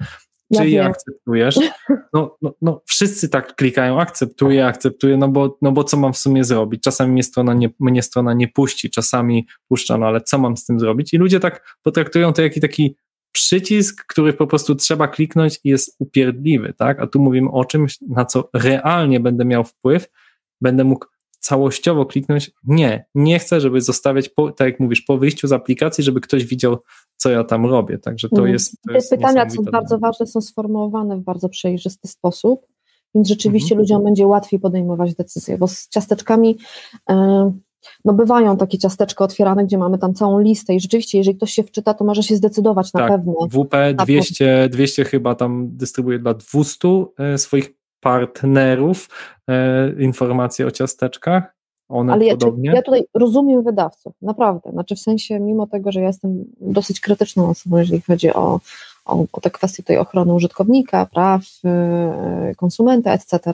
Czy 0.55 0.63
ja 0.63 0.65
je 0.65 0.85
akceptujesz? 0.85 1.59
No, 2.13 2.37
no, 2.43 2.55
no, 2.63 2.83
wszyscy 2.87 3.29
tak 3.29 3.55
klikają, 3.55 4.01
akceptuję, 4.01 4.67
akceptuję, 4.67 5.17
no 5.17 5.29
bo, 5.29 5.59
no 5.63 5.73
bo 5.73 5.85
co 5.85 5.97
mam 5.97 6.13
w 6.13 6.19
sumie 6.19 6.45
zrobić? 6.45 6.83
Czasami 6.83 7.13
mnie 7.13 7.23
strona, 7.23 7.55
nie, 7.55 7.71
mnie 7.81 8.03
strona 8.03 8.35
nie 8.35 8.49
puści, 8.49 8.91
czasami 8.91 9.47
puszcza, 9.69 9.99
no 9.99 10.07
ale 10.07 10.21
co 10.21 10.39
mam 10.39 10.57
z 10.57 10.65
tym 10.65 10.81
zrobić? 10.81 11.15
I 11.15 11.19
ludzie 11.19 11.41
tak 11.41 11.77
potraktują 11.83 12.33
to 12.33 12.43
jak 12.43 12.55
taki 12.61 12.97
przycisk, 13.39 14.05
który 14.07 14.33
po 14.33 14.47
prostu 14.47 14.75
trzeba 14.75 15.09
kliknąć 15.09 15.61
i 15.65 15.69
jest 15.69 15.97
upierdliwy, 15.99 16.75
tak? 16.79 17.01
A 17.01 17.07
tu 17.07 17.21
mówimy 17.21 17.51
o 17.51 17.65
czymś, 17.65 17.99
na 18.09 18.25
co 18.25 18.49
realnie 18.55 19.21
będę 19.21 19.45
miał 19.45 19.65
wpływ, 19.65 20.09
będę 20.61 20.85
mógł 20.85 21.07
całościowo 21.41 22.07
kliknąć. 22.07 22.51
Nie, 22.65 23.05
nie 23.15 23.39
chcę, 23.39 23.61
żeby 23.61 23.81
zostawiać, 23.81 24.29
po, 24.29 24.53
tak 24.53 24.69
jak 24.69 24.81
mówisz, 24.81 25.01
po 25.01 25.19
wyjściu 25.19 25.49
z 25.49 25.53
aplikacji, 25.53 26.05
żeby 26.05 26.21
ktoś 26.21 26.45
widział, 26.45 26.79
co 27.17 27.31
ja 27.31 27.45
tam 27.45 27.67
robię. 27.67 27.99
Także 27.99 28.29
to 28.29 28.37
mhm. 28.37 28.53
jest. 28.53 28.73
To 28.73 28.89
Te 28.89 28.95
jest 28.95 29.11
pytania, 29.11 29.51
są 29.51 29.63
bardzo 29.63 29.99
ważne, 29.99 30.27
są 30.27 30.41
sformułowane 30.41 31.17
w 31.17 31.21
bardzo 31.21 31.49
przejrzysty 31.49 32.09
sposób, 32.09 32.67
więc 33.15 33.29
rzeczywiście 33.29 33.75
mhm. 33.75 33.81
ludziom 33.81 34.05
będzie 34.05 34.27
łatwiej 34.27 34.61
podejmować 34.61 35.15
decyzje, 35.15 35.59
bo 35.59 35.69
z 35.69 35.89
ciasteczkami. 35.89 36.59
Yy, 37.09 37.53
no 38.05 38.13
bywają 38.13 38.57
takie 38.57 38.79
ciasteczka 38.79 39.25
otwierane, 39.25 39.65
gdzie 39.65 39.79
mamy 39.79 39.99
tam 39.99 40.15
całą 40.15 40.41
listę 40.41 40.75
i 40.75 40.81
rzeczywiście, 40.81 41.19
jeżeli 41.19 41.37
ktoś 41.37 41.53
się 41.53 41.63
wczyta, 41.63 41.95
to 41.95 42.05
może 42.05 42.23
się 42.23 42.37
zdecydować 42.37 42.93
na 42.93 43.01
tak, 43.01 43.11
pewno. 43.11 43.35
WP 43.51 44.05
200, 44.05 44.69
200 44.69 45.05
chyba 45.05 45.35
tam 45.35 45.69
dystrybuuje 45.73 46.19
dla 46.19 46.35
200 46.35 46.89
e, 47.19 47.39
swoich 47.39 47.71
partnerów 48.01 49.09
e, 49.49 50.03
informacje 50.03 50.67
o 50.67 50.71
ciasteczkach. 50.71 51.59
One 51.89 52.13
Ale 52.13 52.25
ja, 52.25 52.33
podobnie. 52.33 52.71
ja 52.71 52.83
tutaj 52.83 53.05
rozumiem 53.15 53.63
wydawców, 53.63 54.13
naprawdę. 54.23 54.71
Znaczy 54.71 54.95
w 54.95 54.99
sensie, 54.99 55.41
mimo 55.41 55.67
tego, 55.67 55.93
że 55.93 56.01
ja 56.01 56.07
jestem 56.07 56.45
dosyć 56.61 57.01
krytyczną 57.01 57.49
osobą, 57.49 57.77
jeżeli 57.77 58.01
chodzi 58.01 58.33
o, 58.33 58.61
o, 59.05 59.25
o 59.33 59.41
te 59.41 59.51
kwestie 59.51 59.83
tej 59.83 59.99
ochrony 59.99 60.35
użytkownika, 60.35 61.07
praw 61.07 61.43
y, 62.53 62.55
konsumenta, 62.55 63.13
etc., 63.13 63.53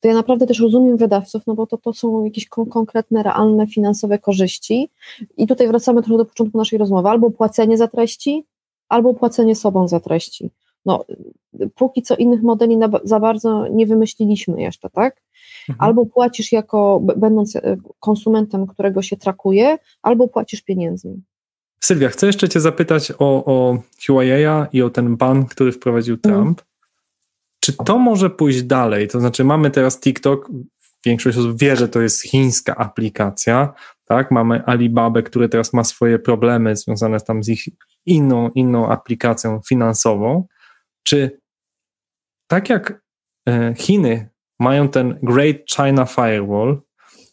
to 0.00 0.08
ja 0.08 0.14
naprawdę 0.14 0.46
też 0.46 0.60
rozumiem 0.60 0.96
wydawców, 0.96 1.42
no 1.46 1.54
bo 1.54 1.66
to, 1.66 1.78
to 1.78 1.92
są 1.92 2.24
jakieś 2.24 2.48
kon 2.48 2.66
konkretne, 2.66 3.22
realne, 3.22 3.66
finansowe 3.66 4.18
korzyści. 4.18 4.90
I 5.36 5.46
tutaj 5.46 5.68
wracamy 5.68 6.02
trochę 6.02 6.18
do 6.18 6.24
początku 6.24 6.58
naszej 6.58 6.78
rozmowy. 6.78 7.08
Albo 7.08 7.30
płacenie 7.30 7.78
za 7.78 7.88
treści, 7.88 8.44
albo 8.88 9.14
płacenie 9.14 9.56
sobą 9.56 9.88
za 9.88 10.00
treści 10.00 10.50
no, 10.86 11.04
póki 11.74 12.02
co 12.02 12.16
innych 12.16 12.42
modeli 12.42 12.76
na, 12.76 12.88
za 13.04 13.20
bardzo 13.20 13.68
nie 13.68 13.86
wymyśliliśmy 13.86 14.60
jeszcze, 14.62 14.90
tak? 14.90 15.22
Mhm. 15.68 15.88
Albo 15.88 16.06
płacisz 16.06 16.52
jako, 16.52 17.00
będąc 17.16 17.56
e, 17.56 17.76
konsumentem, 18.00 18.66
którego 18.66 19.02
się 19.02 19.16
trakuje, 19.16 19.78
albo 20.02 20.28
płacisz 20.28 20.62
pieniędzmi. 20.62 21.22
Sylwia, 21.80 22.08
chcę 22.08 22.26
jeszcze 22.26 22.48
Cię 22.48 22.60
zapytać 22.60 23.12
o, 23.18 23.44
o 23.44 23.78
Huawei'a 24.00 24.66
i 24.72 24.82
o 24.82 24.90
ten 24.90 25.16
ban, 25.16 25.46
który 25.46 25.72
wprowadził 25.72 26.14
mhm. 26.14 26.34
Trump. 26.34 26.60
Mhm. 26.60 26.75
Czy 27.66 27.72
to 27.72 27.98
może 27.98 28.30
pójść 28.30 28.62
dalej? 28.62 29.08
To 29.08 29.20
znaczy, 29.20 29.44
mamy 29.44 29.70
teraz 29.70 30.00
TikTok, 30.00 30.50
większość 31.04 31.38
osób 31.38 31.58
wie, 31.58 31.76
że 31.76 31.88
to 31.88 32.00
jest 32.00 32.22
chińska 32.22 32.76
aplikacja, 32.76 33.74
tak? 34.04 34.30
Mamy 34.30 34.64
Alibabę, 34.64 35.22
który 35.22 35.48
teraz 35.48 35.72
ma 35.72 35.84
swoje 35.84 36.18
problemy 36.18 36.76
związane 36.76 37.20
tam 37.20 37.42
z 37.42 37.48
ich 37.48 37.64
inną, 38.06 38.50
inną 38.50 38.88
aplikacją 38.88 39.60
finansową. 39.68 40.46
Czy 41.02 41.40
tak 42.46 42.70
jak 42.70 43.02
e, 43.48 43.74
Chiny 43.76 44.30
mają 44.60 44.88
ten 44.88 45.18
Great 45.22 45.56
China 45.76 46.04
Firewall, 46.04 46.80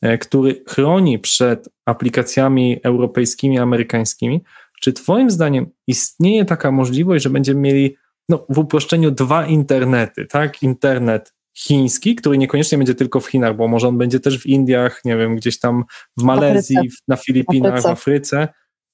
e, 0.02 0.18
który 0.18 0.64
chroni 0.68 1.20
przed 1.20 1.70
aplikacjami 1.86 2.80
europejskimi, 2.84 3.60
amerykańskimi, 3.60 4.44
czy 4.82 4.94
Twoim 4.94 5.32
zdaniem 5.32 5.70
istnieje 5.88 6.46
taka 6.46 6.72
możliwość, 6.72 7.24
że 7.24 7.30
będziemy 7.30 7.62
mieli 7.62 8.03
no, 8.30 8.46
w 8.50 8.58
uproszczeniu 8.58 9.12
dwa 9.12 9.46
internety, 9.46 10.26
tak? 10.26 10.64
Internet 10.64 11.34
chiński, 11.58 12.16
który 12.16 12.38
niekoniecznie 12.38 12.78
będzie 12.78 12.96
tylko 12.96 13.20
w 13.20 13.28
Chinach, 13.28 13.56
bo 13.56 13.68
może 13.68 13.88
on 13.88 13.98
będzie 13.98 14.20
też 14.20 14.40
w 14.40 14.46
Indiach, 14.46 15.02
nie 15.06 15.18
wiem, 15.18 15.36
gdzieś 15.36 15.60
tam 15.60 15.84
w 16.18 16.24
Malezji, 16.24 16.78
na 17.08 17.16
Filipinach, 17.16 17.82
w 17.82 17.86
Afryce 17.86 18.48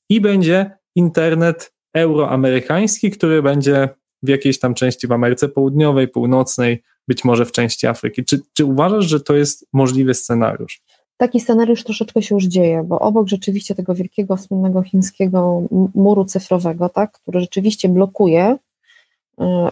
i 0.09 0.21
będzie 0.21 0.71
internet 0.95 1.73
euroamerykański, 1.93 3.11
który 3.11 3.41
będzie 3.41 3.89
w 4.23 4.29
jakiejś 4.29 4.59
tam 4.59 4.73
części 4.73 5.07
w 5.07 5.11
Ameryce 5.11 5.49
Południowej, 5.49 6.07
Północnej, 6.07 6.83
być 7.07 7.23
może 7.23 7.45
w 7.45 7.51
części 7.51 7.87
Afryki. 7.87 8.25
Czy, 8.25 8.39
czy 8.53 8.65
uważasz, 8.65 9.05
że 9.05 9.19
to 9.19 9.35
jest 9.35 9.67
możliwy 9.73 10.13
scenariusz? 10.13 10.81
Taki 11.17 11.39
scenariusz 11.39 11.83
troszeczkę 11.83 12.21
się 12.21 12.35
już 12.35 12.45
dzieje, 12.45 12.83
bo 12.83 12.99
obok 12.99 13.27
rzeczywiście 13.27 13.75
tego 13.75 13.95
wielkiego, 13.95 14.37
słynnego 14.37 14.81
chińskiego 14.81 15.61
muru 15.95 16.25
cyfrowego, 16.25 16.89
tak, 16.89 17.11
który 17.11 17.39
rzeczywiście 17.39 17.89
blokuje 17.89 18.57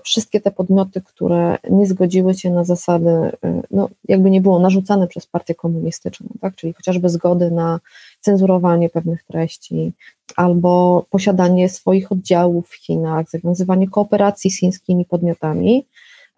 wszystkie 0.03 0.41
te 0.41 0.51
podmioty, 0.51 1.01
które 1.01 1.57
nie 1.69 1.87
zgodziły 1.87 2.33
się 2.33 2.51
na 2.51 2.63
zasady, 2.63 3.09
y, 3.09 3.61
no, 3.71 3.89
jakby 4.07 4.29
nie 4.29 4.41
było 4.41 4.59
narzucane 4.59 5.07
przez 5.07 5.25
partię 5.25 5.55
komunistyczną, 5.55 6.27
tak, 6.41 6.55
czyli 6.55 6.73
chociażby 6.73 7.09
zgody 7.09 7.51
na 7.51 7.79
cenzurowanie 8.21 8.89
pewnych 8.89 9.23
treści, 9.23 9.93
albo 10.35 11.05
posiadanie 11.09 11.69
swoich 11.69 12.11
oddziałów 12.11 12.69
w 12.69 12.75
Chinach, 12.75 13.29
zawiązywanie 13.29 13.89
kooperacji 13.89 14.51
z 14.51 14.59
chińskimi 14.59 15.05
podmiotami. 15.05 15.85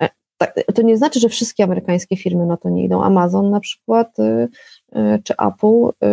E, 0.02 0.74
to 0.74 0.82
nie 0.82 0.98
znaczy, 0.98 1.20
że 1.20 1.30
wszystkie 1.30 1.64
amerykańskie 1.64 2.18
firmy 2.18 2.46
na 2.46 2.58
to 2.58 2.70
nie 2.70 2.84
idą. 2.84 3.04
Amazon 3.04 3.50
na 3.50 3.60
przykład 3.60 4.20
y, 4.20 4.48
y, 4.96 5.22
czy 5.24 5.34
Apple 5.38 6.08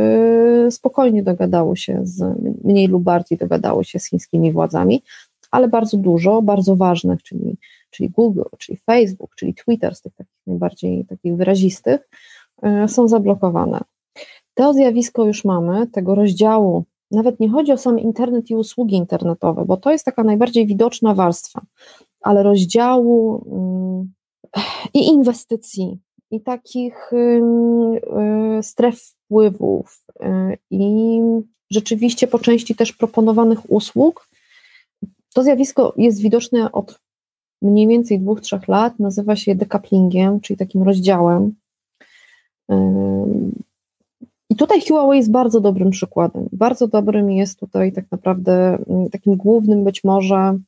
y, 0.66 0.70
spokojnie 0.70 1.22
dogadało 1.22 1.76
się 1.76 2.00
z, 2.02 2.36
mniej 2.64 2.88
lub 2.88 3.02
bardziej 3.02 3.38
dogadało 3.38 3.84
się 3.84 3.98
z 3.98 4.08
chińskimi 4.08 4.52
władzami, 4.52 5.02
ale 5.56 5.68
bardzo 5.68 5.96
dużo, 5.96 6.42
bardzo 6.42 6.76
ważnych, 6.76 7.22
czyli, 7.22 7.56
czyli 7.90 8.10
Google, 8.10 8.42
czyli 8.58 8.78
Facebook, 8.78 9.34
czyli 9.34 9.54
Twitter, 9.54 9.94
z 9.94 10.02
tych 10.02 10.14
takich 10.14 10.46
najbardziej 10.46 11.04
takich 11.04 11.36
wyrazistych, 11.36 12.08
są 12.86 13.08
zablokowane. 13.08 13.80
To 14.54 14.72
zjawisko 14.72 15.24
już 15.24 15.44
mamy, 15.44 15.86
tego 15.86 16.14
rozdziału, 16.14 16.84
nawet 17.10 17.40
nie 17.40 17.48
chodzi 17.48 17.72
o 17.72 17.76
sam 17.76 17.98
internet 17.98 18.50
i 18.50 18.54
usługi 18.54 18.96
internetowe, 18.96 19.64
bo 19.64 19.76
to 19.76 19.92
jest 19.92 20.04
taka 20.04 20.24
najbardziej 20.24 20.66
widoczna 20.66 21.14
warstwa, 21.14 21.60
ale 22.20 22.42
rozdziału 22.42 23.44
mm, 23.52 24.12
i 24.94 25.08
inwestycji, 25.08 25.98
i 26.30 26.40
takich 26.40 27.10
stref 28.62 29.00
wpływów 29.00 30.04
i 30.70 31.20
rzeczywiście 31.70 32.26
po 32.26 32.38
części 32.38 32.74
też 32.74 32.92
proponowanych 32.92 33.70
usług. 33.70 34.28
To 35.36 35.42
zjawisko 35.42 35.94
jest 35.96 36.20
widoczne 36.20 36.72
od 36.72 37.00
mniej 37.62 37.86
więcej 37.86 38.20
dwóch, 38.20 38.40
trzech 38.40 38.68
lat, 38.68 38.98
nazywa 38.98 39.36
się 39.36 39.54
decouplingiem, 39.54 40.40
czyli 40.40 40.56
takim 40.56 40.82
rozdziałem. 40.82 41.54
I 44.50 44.56
tutaj 44.56 44.80
Huawei 44.88 45.18
jest 45.18 45.30
bardzo 45.30 45.60
dobrym 45.60 45.90
przykładem. 45.90 46.48
Bardzo 46.52 46.88
dobrym 46.88 47.30
jest 47.30 47.60
tutaj 47.60 47.92
tak 47.92 48.04
naprawdę 48.10 48.78
takim 49.12 49.36
głównym 49.36 49.84
być 49.84 50.04
może 50.04 50.58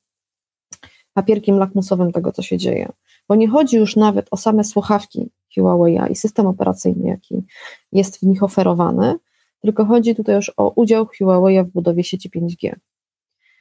papierkiem 1.14 1.58
lakmusowym 1.58 2.12
tego, 2.12 2.32
co 2.32 2.42
się 2.42 2.58
dzieje. 2.58 2.88
Bo 3.28 3.34
nie 3.34 3.48
chodzi 3.48 3.76
już 3.76 3.96
nawet 3.96 4.26
o 4.30 4.36
same 4.36 4.64
słuchawki 4.64 5.30
Huawei 5.54 5.98
i 6.10 6.16
system 6.16 6.46
operacyjny, 6.46 7.08
jaki 7.08 7.42
jest 7.92 8.18
w 8.18 8.22
nich 8.22 8.42
oferowany, 8.42 9.18
tylko 9.60 9.84
chodzi 9.84 10.14
tutaj 10.14 10.34
już 10.34 10.52
o 10.56 10.72
udział 10.76 11.06
Huawei 11.18 11.64
w 11.64 11.72
budowie 11.72 12.04
sieci 12.04 12.30
5G. 12.30 12.74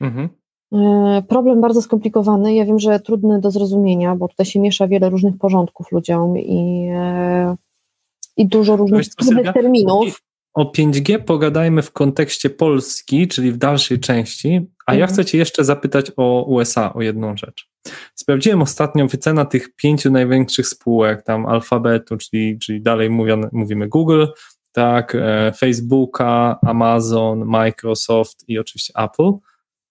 Mhm. 0.01 0.29
E, 0.73 1.23
problem 1.27 1.61
bardzo 1.61 1.81
skomplikowany, 1.81 2.55
ja 2.55 2.65
wiem, 2.65 2.79
że 2.79 2.99
trudny 2.99 3.39
do 3.39 3.51
zrozumienia, 3.51 4.15
bo 4.15 4.27
tutaj 4.27 4.45
się 4.45 4.59
miesza 4.59 4.87
wiele 4.87 5.09
różnych 5.09 5.37
porządków 5.37 5.91
ludziom 5.91 6.37
i, 6.37 6.89
e, 6.93 7.55
i 8.37 8.47
dużo 8.47 8.75
różnych 8.75 9.07
trudnych 9.07 9.53
terminów. 9.53 10.21
O 10.53 10.71
5G 10.71 11.19
pogadajmy 11.19 11.81
w 11.81 11.91
kontekście 11.91 12.49
Polski, 12.49 13.27
czyli 13.27 13.51
w 13.51 13.57
dalszej 13.57 13.99
części, 13.99 14.67
a 14.85 14.93
ja 14.93 15.01
mhm. 15.01 15.13
chcę 15.13 15.25
Cię 15.25 15.37
jeszcze 15.37 15.63
zapytać 15.63 16.11
o 16.17 16.45
USA, 16.47 16.93
o 16.93 17.01
jedną 17.01 17.37
rzecz. 17.37 17.69
Sprawdziłem 18.15 18.61
ostatnio 18.61 19.07
wycena 19.07 19.45
tych 19.45 19.75
pięciu 19.75 20.11
największych 20.11 20.67
spółek, 20.67 21.23
tam 21.23 21.45
alfabetu, 21.45 22.17
czyli, 22.17 22.59
czyli 22.59 22.81
dalej 22.81 23.09
mówione, 23.09 23.49
mówimy 23.51 23.87
Google, 23.87 24.25
tak, 24.71 25.15
e, 25.15 25.51
Facebooka, 25.57 26.59
Amazon, 26.61 27.45
Microsoft 27.45 28.45
i 28.47 28.59
oczywiście 28.59 28.93
Apple, 28.97 29.31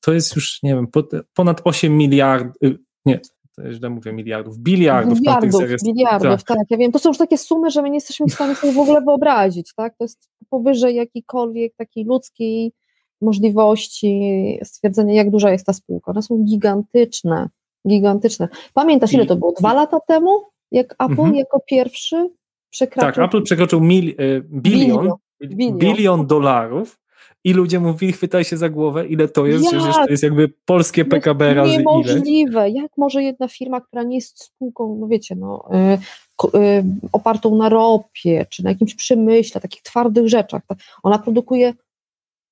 to 0.07 0.13
jest 0.13 0.37
już, 0.37 0.63
nie 0.63 0.75
wiem, 0.75 0.87
ponad 1.35 1.61
8 1.65 1.97
miliardów, 1.97 2.55
y, 2.63 2.79
nie, 3.07 3.21
to 3.57 3.73
źle 3.73 3.91
mówię, 3.91 4.13
miliardów, 4.13 4.59
biliardów. 4.59 5.19
Biliardów, 5.19 5.63
biliardów, 5.85 6.45
tak. 6.45 6.57
tak. 6.57 6.67
Ja 6.71 6.77
wiem, 6.77 6.93
to 6.93 6.99
są 6.99 7.11
już 7.11 7.19
takie 7.19 7.39
sumy, 7.39 7.71
że 7.71 7.83
my 7.83 7.91
nie 7.91 7.97
jesteśmy 7.97 8.27
w 8.27 8.33
stanie 8.33 8.55
sobie 8.55 8.73
w 8.73 8.79
ogóle 8.79 9.01
wyobrazić, 9.01 9.75
tak? 9.77 9.97
To 9.99 10.05
jest 10.05 10.31
powyżej 10.51 10.95
jakiejkolwiek 10.95 11.75
takiej 11.77 12.05
ludzkiej 12.05 12.73
możliwości 13.21 14.21
stwierdzenia, 14.65 15.15
jak 15.15 15.31
duża 15.31 15.51
jest 15.51 15.67
ta 15.67 15.73
spółka. 15.73 16.11
One 16.11 16.23
są 16.23 16.45
gigantyczne, 16.45 17.49
gigantyczne. 17.89 18.49
Pamiętasz, 18.75 19.13
ile 19.13 19.27
to 19.27 19.37
było? 19.37 19.53
Dwa 19.53 19.75
lata 19.75 20.01
temu, 20.09 20.43
jak 20.71 20.93
Apple 20.93 21.13
mhm. 21.13 21.35
jako 21.35 21.61
pierwszy 21.61 22.31
przekroczył... 22.71 23.13
Tak, 23.13 23.29
Apple 23.29 23.43
przekroczył 23.43 23.81
mil, 23.81 24.09
y, 24.09 24.43
bilion, 24.51 25.11
bilion, 25.43 25.79
bilion 25.79 26.27
dolarów 26.27 26.99
i 27.47 27.53
ludzie 27.53 27.81
mówili, 27.81 28.13
chwytaj 28.13 28.45
się 28.45 28.57
za 28.57 28.69
głowę, 28.69 29.07
ile 29.07 29.29
to 29.29 29.47
jest, 29.47 29.71
że 29.71 29.93
to 29.93 30.11
jest 30.11 30.23
jakby 30.23 30.49
polskie 30.65 31.05
PKB 31.05 31.55
razy 31.55 31.69
ile. 31.69 31.79
Niemożliwe. 31.79 32.71
Jak 32.71 32.91
może 32.97 33.23
jedna 33.23 33.49
firma, 33.49 33.81
która 33.81 34.03
nie 34.03 34.17
jest 34.17 34.43
spółką, 34.43 34.97
no 35.01 35.07
wiecie, 35.07 35.37
no, 35.37 35.69
y, 35.75 36.59
y, 36.59 36.85
opartą 37.13 37.57
na 37.57 37.69
ropie, 37.69 38.47
czy 38.51 38.65
na 38.65 38.71
jakimś 38.71 38.95
przemyśle, 38.95 39.61
takich 39.61 39.83
twardych 39.83 40.29
rzeczach, 40.29 40.63
ona 41.03 41.19
produkuje 41.19 41.75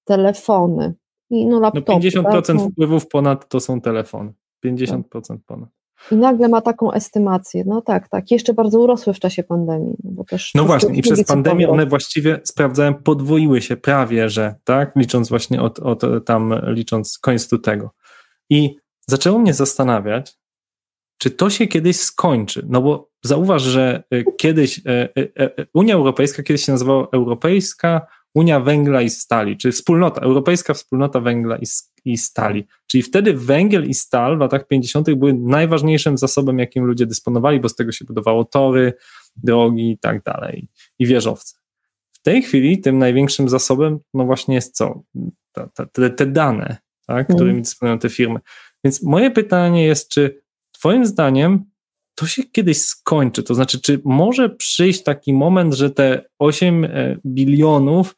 telefony 0.04 0.94
i 1.30 1.46
no 1.46 1.60
laptopy. 1.60 1.92
No 1.92 1.98
50% 1.98 2.42
tak, 2.46 2.56
no. 2.56 2.68
wpływów 2.68 3.08
ponad 3.08 3.48
to 3.48 3.60
są 3.60 3.80
telefony. 3.80 4.32
50% 4.64 5.02
ponad. 5.46 5.68
I 6.10 6.16
nagle 6.16 6.48
ma 6.48 6.60
taką 6.60 6.92
estymację. 6.92 7.64
No 7.66 7.82
tak, 7.82 8.08
tak. 8.08 8.30
Jeszcze 8.30 8.54
bardzo 8.54 8.80
urosły 8.80 9.14
w 9.14 9.20
czasie 9.20 9.42
pandemii. 9.42 9.94
No, 10.04 10.10
bo 10.12 10.24
też 10.24 10.50
no 10.54 10.64
właśnie, 10.64 10.94
i 10.94 11.02
przez 11.02 11.24
pandemię 11.24 11.68
one 11.68 11.86
właściwie 11.86 12.40
sprawdzałem, 12.44 12.94
podwoiły 12.94 13.62
się 13.62 13.76
prawie, 13.76 14.28
że 14.28 14.54
tak, 14.64 14.92
licząc 14.96 15.28
właśnie 15.28 15.62
od, 15.62 15.78
od 15.78 16.02
tam, 16.26 16.54
licząc 16.66 17.18
koniec 17.18 17.48
tego. 17.62 17.90
I 18.50 18.76
zaczęło 19.06 19.38
mnie 19.38 19.54
zastanawiać, 19.54 20.36
czy 21.18 21.30
to 21.30 21.50
się 21.50 21.66
kiedyś 21.66 22.00
skończy. 22.00 22.66
No 22.68 22.82
bo 22.82 23.10
zauważ, 23.22 23.62
że 23.62 24.02
y, 24.14 24.24
kiedyś 24.38 24.78
y, 24.78 24.82
y, 25.40 25.66
Unia 25.74 25.94
Europejska 25.94 26.42
kiedyś 26.42 26.64
się 26.64 26.72
nazywała 26.72 27.08
Europejska 27.12 28.06
Unia 28.34 28.60
Węgla 28.60 29.02
i 29.02 29.10
Stali, 29.10 29.56
czy 29.56 29.72
wspólnota, 29.72 30.20
Europejska 30.20 30.74
Wspólnota 30.74 31.20
Węgla 31.20 31.56
i, 31.56 31.66
i 32.04 32.18
Stali. 32.18 32.66
Czyli 32.86 33.02
wtedy 33.02 33.34
węgiel 33.34 33.88
i 33.88 33.94
stal 33.94 34.36
w 34.36 34.40
latach 34.40 34.66
50. 34.66 35.14
były 35.14 35.34
najważniejszym 35.34 36.18
zasobem, 36.18 36.58
jakim 36.58 36.84
ludzie 36.84 37.06
dysponowali, 37.06 37.60
bo 37.60 37.68
z 37.68 37.74
tego 37.74 37.92
się 37.92 38.04
budowało 38.04 38.44
tory, 38.44 38.92
drogi 39.36 39.90
i 39.90 39.98
tak 39.98 40.22
dalej, 40.22 40.68
i 40.98 41.06
wieżowce. 41.06 41.56
W 42.12 42.22
tej 42.22 42.42
chwili 42.42 42.80
tym 42.80 42.98
największym 42.98 43.48
zasobem, 43.48 43.98
no 44.14 44.24
właśnie 44.24 44.54
jest 44.54 44.76
co? 44.76 45.02
Te, 45.92 46.10
te 46.10 46.26
dane, 46.26 46.76
tak, 47.06 47.26
którymi 47.26 47.50
mm. 47.50 47.62
dysponują 47.62 47.98
te 47.98 48.08
firmy. 48.08 48.40
Więc 48.84 49.02
moje 49.02 49.30
pytanie 49.30 49.86
jest, 49.86 50.08
czy 50.08 50.44
Twoim 50.72 51.06
zdaniem 51.06 51.64
to 52.14 52.26
się 52.26 52.42
kiedyś 52.42 52.82
skończy? 52.82 53.42
To 53.42 53.54
znaczy, 53.54 53.80
czy 53.80 54.00
może 54.04 54.50
przyjść 54.50 55.02
taki 55.02 55.32
moment, 55.32 55.74
że 55.74 55.90
te 55.90 56.24
8 56.38 56.84
e, 56.84 57.16
bilionów 57.26 58.16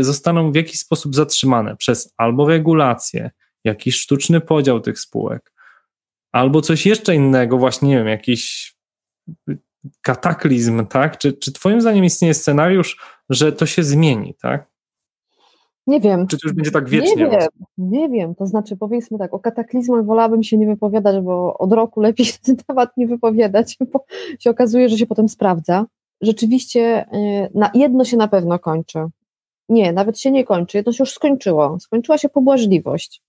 zostaną 0.00 0.52
w 0.52 0.54
jakiś 0.54 0.80
sposób 0.80 1.14
zatrzymane 1.14 1.76
przez 1.76 2.14
albo 2.16 2.48
regulacje, 2.48 3.30
jakiś 3.64 3.96
sztuczny 4.00 4.40
podział 4.40 4.80
tych 4.80 5.00
spółek, 5.00 5.52
albo 6.32 6.60
coś 6.60 6.86
jeszcze 6.86 7.14
innego, 7.14 7.58
właśnie 7.58 7.88
nie 7.88 7.96
wiem, 7.96 8.08
jakiś 8.08 8.74
kataklizm, 10.02 10.86
tak? 10.86 11.18
Czy, 11.18 11.32
czy 11.32 11.52
Twoim 11.52 11.80
zdaniem 11.80 12.04
istnieje 12.04 12.34
scenariusz, 12.34 12.96
że 13.30 13.52
to 13.52 13.66
się 13.66 13.82
zmieni, 13.82 14.34
tak? 14.42 14.72
Nie 15.86 16.00
wiem. 16.00 16.26
Czy 16.26 16.38
to 16.38 16.48
już 16.48 16.56
będzie 16.56 16.70
tak 16.70 16.88
wiecznie? 16.88 17.24
Nie 17.24 17.30
wiem, 17.30 17.48
nie 17.78 18.08
wiem. 18.08 18.34
To 18.34 18.46
znaczy, 18.46 18.76
powiedzmy 18.76 19.18
tak, 19.18 19.34
o 19.34 19.38
kataklizmach 19.38 20.04
wolałabym 20.04 20.42
się 20.42 20.58
nie 20.58 20.66
wypowiadać, 20.66 21.24
bo 21.24 21.58
od 21.58 21.72
roku 21.72 22.00
lepiej 22.00 22.26
ten 22.46 22.56
temat 22.56 22.96
nie 22.96 23.06
wypowiadać, 23.06 23.76
bo 23.92 24.04
się 24.38 24.50
okazuje, 24.50 24.88
że 24.88 24.98
się 24.98 25.06
potem 25.06 25.28
sprawdza. 25.28 25.86
Rzeczywiście 26.20 27.06
y, 27.14 27.50
na, 27.54 27.70
jedno 27.74 28.04
się 28.04 28.16
na 28.16 28.28
pewno 28.28 28.58
kończy. 28.58 28.98
Nie, 29.68 29.92
nawet 29.92 30.18
się 30.18 30.30
nie 30.30 30.44
kończy, 30.44 30.76
jedno 30.76 30.92
się 30.92 31.02
już 31.02 31.12
skończyło. 31.12 31.80
Skończyła 31.80 32.18
się 32.18 32.28
pobłażliwość 32.28 33.22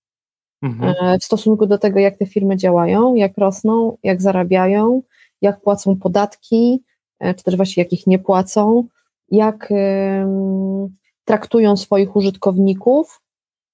mhm. 0.62 0.94
E, 1.00 1.18
w 1.18 1.24
stosunku 1.24 1.66
do 1.66 1.78
tego, 1.78 1.98
jak 1.98 2.16
te 2.16 2.26
firmy 2.26 2.56
działają, 2.56 3.14
jak 3.14 3.38
rosną, 3.38 3.96
jak 4.02 4.22
zarabiają, 4.22 5.02
jak 5.42 5.60
płacą 5.60 5.96
podatki, 5.96 6.82
e, 7.20 7.34
czy 7.34 7.44
też 7.44 7.56
właśnie 7.56 7.82
jak 7.82 7.92
ich 7.92 8.06
nie 8.06 8.18
płacą, 8.18 8.84
jak 9.30 9.72
traktują 11.24 11.76
swoich 11.76 12.16
użytkowników, 12.16 13.20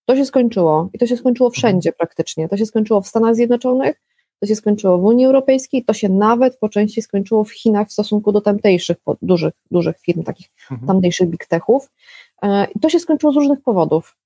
to 0.05 0.17
się 0.17 0.25
skończyło. 0.25 0.89
I 0.93 0.99
to 0.99 1.07
się 1.07 1.17
skończyło 1.17 1.49
mhm. 1.49 1.59
wszędzie 1.59 1.93
praktycznie. 1.93 2.49
To 2.49 2.57
się 2.57 2.67
skończyło 2.67 3.01
w 3.01 3.07
Stanach 3.07 3.35
Zjednoczonych, 3.35 4.03
to 4.41 4.47
się 4.47 4.57
skończyło 4.57 4.99
w 4.99 5.05
Unii 5.05 5.27
Europejskiej, 5.27 5.85
to 5.85 5.93
się 5.93 6.09
nawet 6.09 6.59
po 6.59 6.69
części 6.69 7.03
skończyło 7.03 7.45
w 7.45 7.53
Chinach 7.53 7.89
w 7.89 7.93
stosunku 7.93 8.33
do 8.33 8.41
tamtejszych 8.41 8.97
dużych, 9.23 9.55
dużych 9.71 9.99
firm, 9.99 10.23
takich 10.23 10.49
mhm. 10.71 10.87
tamtejszych 10.87 11.29
big 11.29 11.47
techów. 11.47 11.91
E, 12.43 12.67
I 12.75 12.81
to 12.81 12.89
się 12.89 13.01
skończyło 13.01 13.33
z 13.33 13.37
różnych 13.37 13.63
powodów. 13.63 14.17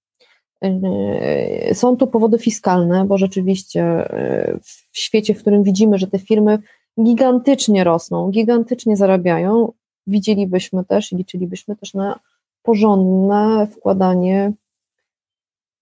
E, 0.62 1.74
są 1.74 1.96
tu 1.96 2.06
powody 2.06 2.38
fiskalne, 2.38 3.04
bo 3.04 3.18
rzeczywiście 3.18 3.82
e, 3.82 4.58
w 4.92 4.98
świecie, 4.98 5.34
w 5.34 5.40
którym 5.40 5.62
widzimy, 5.62 5.98
że 5.98 6.06
te 6.06 6.18
firmy 6.18 6.58
gigantycznie 7.02 7.84
rosną, 7.84 8.30
gigantycznie 8.30 8.96
zarabiają, 8.96 9.72
widzielibyśmy 10.06 10.84
też 10.84 11.12
i 11.12 11.16
liczylibyśmy 11.16 11.76
też 11.76 11.94
na 11.94 12.18
porządne 12.62 13.66
wkładanie 13.66 14.52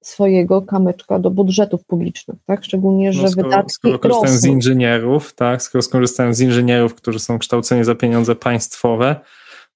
swojego 0.03 0.62
kamyczka 0.62 1.19
do 1.19 1.31
budżetów 1.31 1.85
publicznych, 1.85 2.37
tak? 2.47 2.65
Szczególnie, 2.65 3.07
no 3.07 3.12
że 3.12 3.23
no 3.23 3.29
skoro, 3.29 3.49
wydatki 3.49 3.73
skoro 3.73 3.99
korzystają 3.99 4.38
z 4.38 4.45
inżynierów, 4.45 5.35
tak? 5.35 5.62
Skoro 5.62 5.83
skorzystają 5.83 6.35
z 6.35 6.41
inżynierów, 6.41 6.95
którzy 6.95 7.19
są 7.19 7.38
kształceni 7.38 7.85
za 7.85 7.95
pieniądze 7.95 8.35
państwowe, 8.35 9.21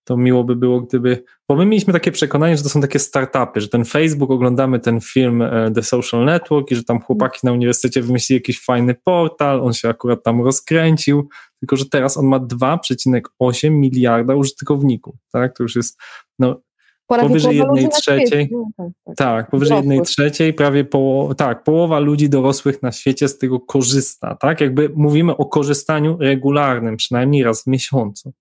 to 0.06 0.16
miło 0.16 0.44
by 0.44 0.56
było, 0.56 0.80
gdyby. 0.80 1.24
Bo 1.48 1.56
my 1.56 1.66
mieliśmy 1.66 1.92
takie 1.92 2.12
przekonanie, 2.12 2.56
że 2.56 2.62
to 2.62 2.68
są 2.68 2.80
takie 2.80 2.98
startupy, 2.98 3.60
że 3.60 3.68
ten 3.68 3.84
Facebook, 3.84 4.30
oglądamy 4.30 4.80
ten 4.80 5.00
film 5.00 5.42
e, 5.42 5.70
The 5.74 5.82
Social 5.82 6.24
Network 6.24 6.70
i 6.70 6.74
że 6.74 6.84
tam 6.84 7.00
chłopaki 7.00 7.38
na 7.42 7.52
uniwersytecie 7.52 8.02
wymyślili 8.02 8.36
jakiś 8.36 8.64
fajny 8.64 8.94
portal, 8.94 9.60
on 9.60 9.72
się 9.72 9.88
akurat 9.88 10.22
tam 10.22 10.44
rozkręcił, 10.44 11.28
tylko 11.60 11.76
że 11.76 11.84
teraz 11.88 12.16
on 12.16 12.26
ma 12.26 12.40
2,8 12.40 13.70
miliarda 13.70 14.34
użytkowników, 14.34 15.14
tak? 15.32 15.56
To 15.56 15.62
już 15.62 15.76
jest 15.76 15.98
no, 16.38 16.60
powyżej 17.06 17.56
jednej 17.56 17.88
trzeciej. 17.88 18.48
No, 18.52 18.68
tak, 18.76 18.86
tak. 19.04 19.16
tak, 19.16 19.50
powyżej 19.50 19.76
jednej 19.76 20.02
trzeciej, 20.02 20.54
prawie 20.54 20.84
poło, 20.84 21.34
tak, 21.34 21.64
połowa 21.64 21.98
ludzi 21.98 22.28
dorosłych 22.28 22.82
na 22.82 22.92
świecie 22.92 23.28
z 23.28 23.38
tego 23.38 23.60
korzysta, 23.60 24.34
tak? 24.34 24.60
Jakby 24.60 24.90
mówimy 24.96 25.36
o 25.36 25.46
korzystaniu 25.46 26.16
regularnym, 26.20 26.96
przynajmniej 26.96 27.44
raz 27.44 27.62
w 27.62 27.66
miesiącu. 27.66 28.32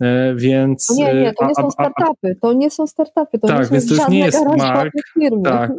E, 0.00 0.34
więc, 0.34 0.90
no 0.90 0.96
nie, 0.96 1.14
nie, 1.14 1.34
to 1.34 1.46
nie 1.46 1.54
są 1.54 1.70
startupy, 1.70 2.36
to 2.42 2.52
nie 2.52 2.70
są 2.70 2.86
startupy, 2.86 3.38
to 3.38 3.48
tak, 3.48 3.58
nie 3.58 3.64
są 3.64 3.72
więc 3.72 3.88
to 3.88 3.94
już 3.94 4.08
nie 4.08 4.18
jest 4.18 4.46
Mark. 4.56 4.94
Tak, 5.44 5.72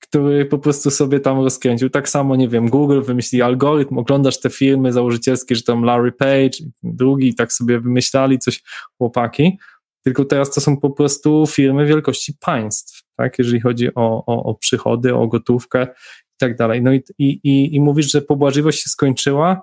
który 0.00 0.46
po 0.46 0.58
prostu 0.58 0.90
sobie 0.90 1.20
tam 1.20 1.40
rozkręcił. 1.40 1.90
Tak 1.90 2.08
samo, 2.08 2.36
nie 2.36 2.48
wiem, 2.48 2.68
Google 2.68 3.02
wymyśli 3.02 3.42
algorytm, 3.42 3.98
oglądasz 3.98 4.40
te 4.40 4.50
firmy 4.50 4.92
założycielskie, 4.92 5.56
że 5.56 5.62
tam 5.62 5.84
Larry 5.84 6.12
Page, 6.12 6.58
drugi, 6.82 7.34
tak 7.34 7.52
sobie 7.52 7.80
wymyślali 7.80 8.38
coś 8.38 8.62
chłopaki, 8.98 9.58
tylko 10.04 10.24
teraz 10.24 10.50
to 10.50 10.60
są 10.60 10.76
po 10.76 10.90
prostu 10.90 11.46
firmy 11.46 11.86
wielkości 11.86 12.34
państw, 12.40 13.02
tak, 13.16 13.38
jeżeli 13.38 13.60
chodzi 13.60 13.94
o, 13.94 14.26
o, 14.26 14.44
o 14.44 14.54
przychody, 14.54 15.14
o 15.14 15.28
gotówkę 15.28 15.86
i 16.24 16.38
tak 16.38 16.56
dalej. 16.56 16.82
No 16.82 16.92
i, 16.92 17.02
i, 17.18 17.74
i 17.74 17.80
mówisz, 17.80 18.12
że 18.12 18.22
pobłażliwość 18.22 18.82
się 18.82 18.90
skończyła, 18.90 19.62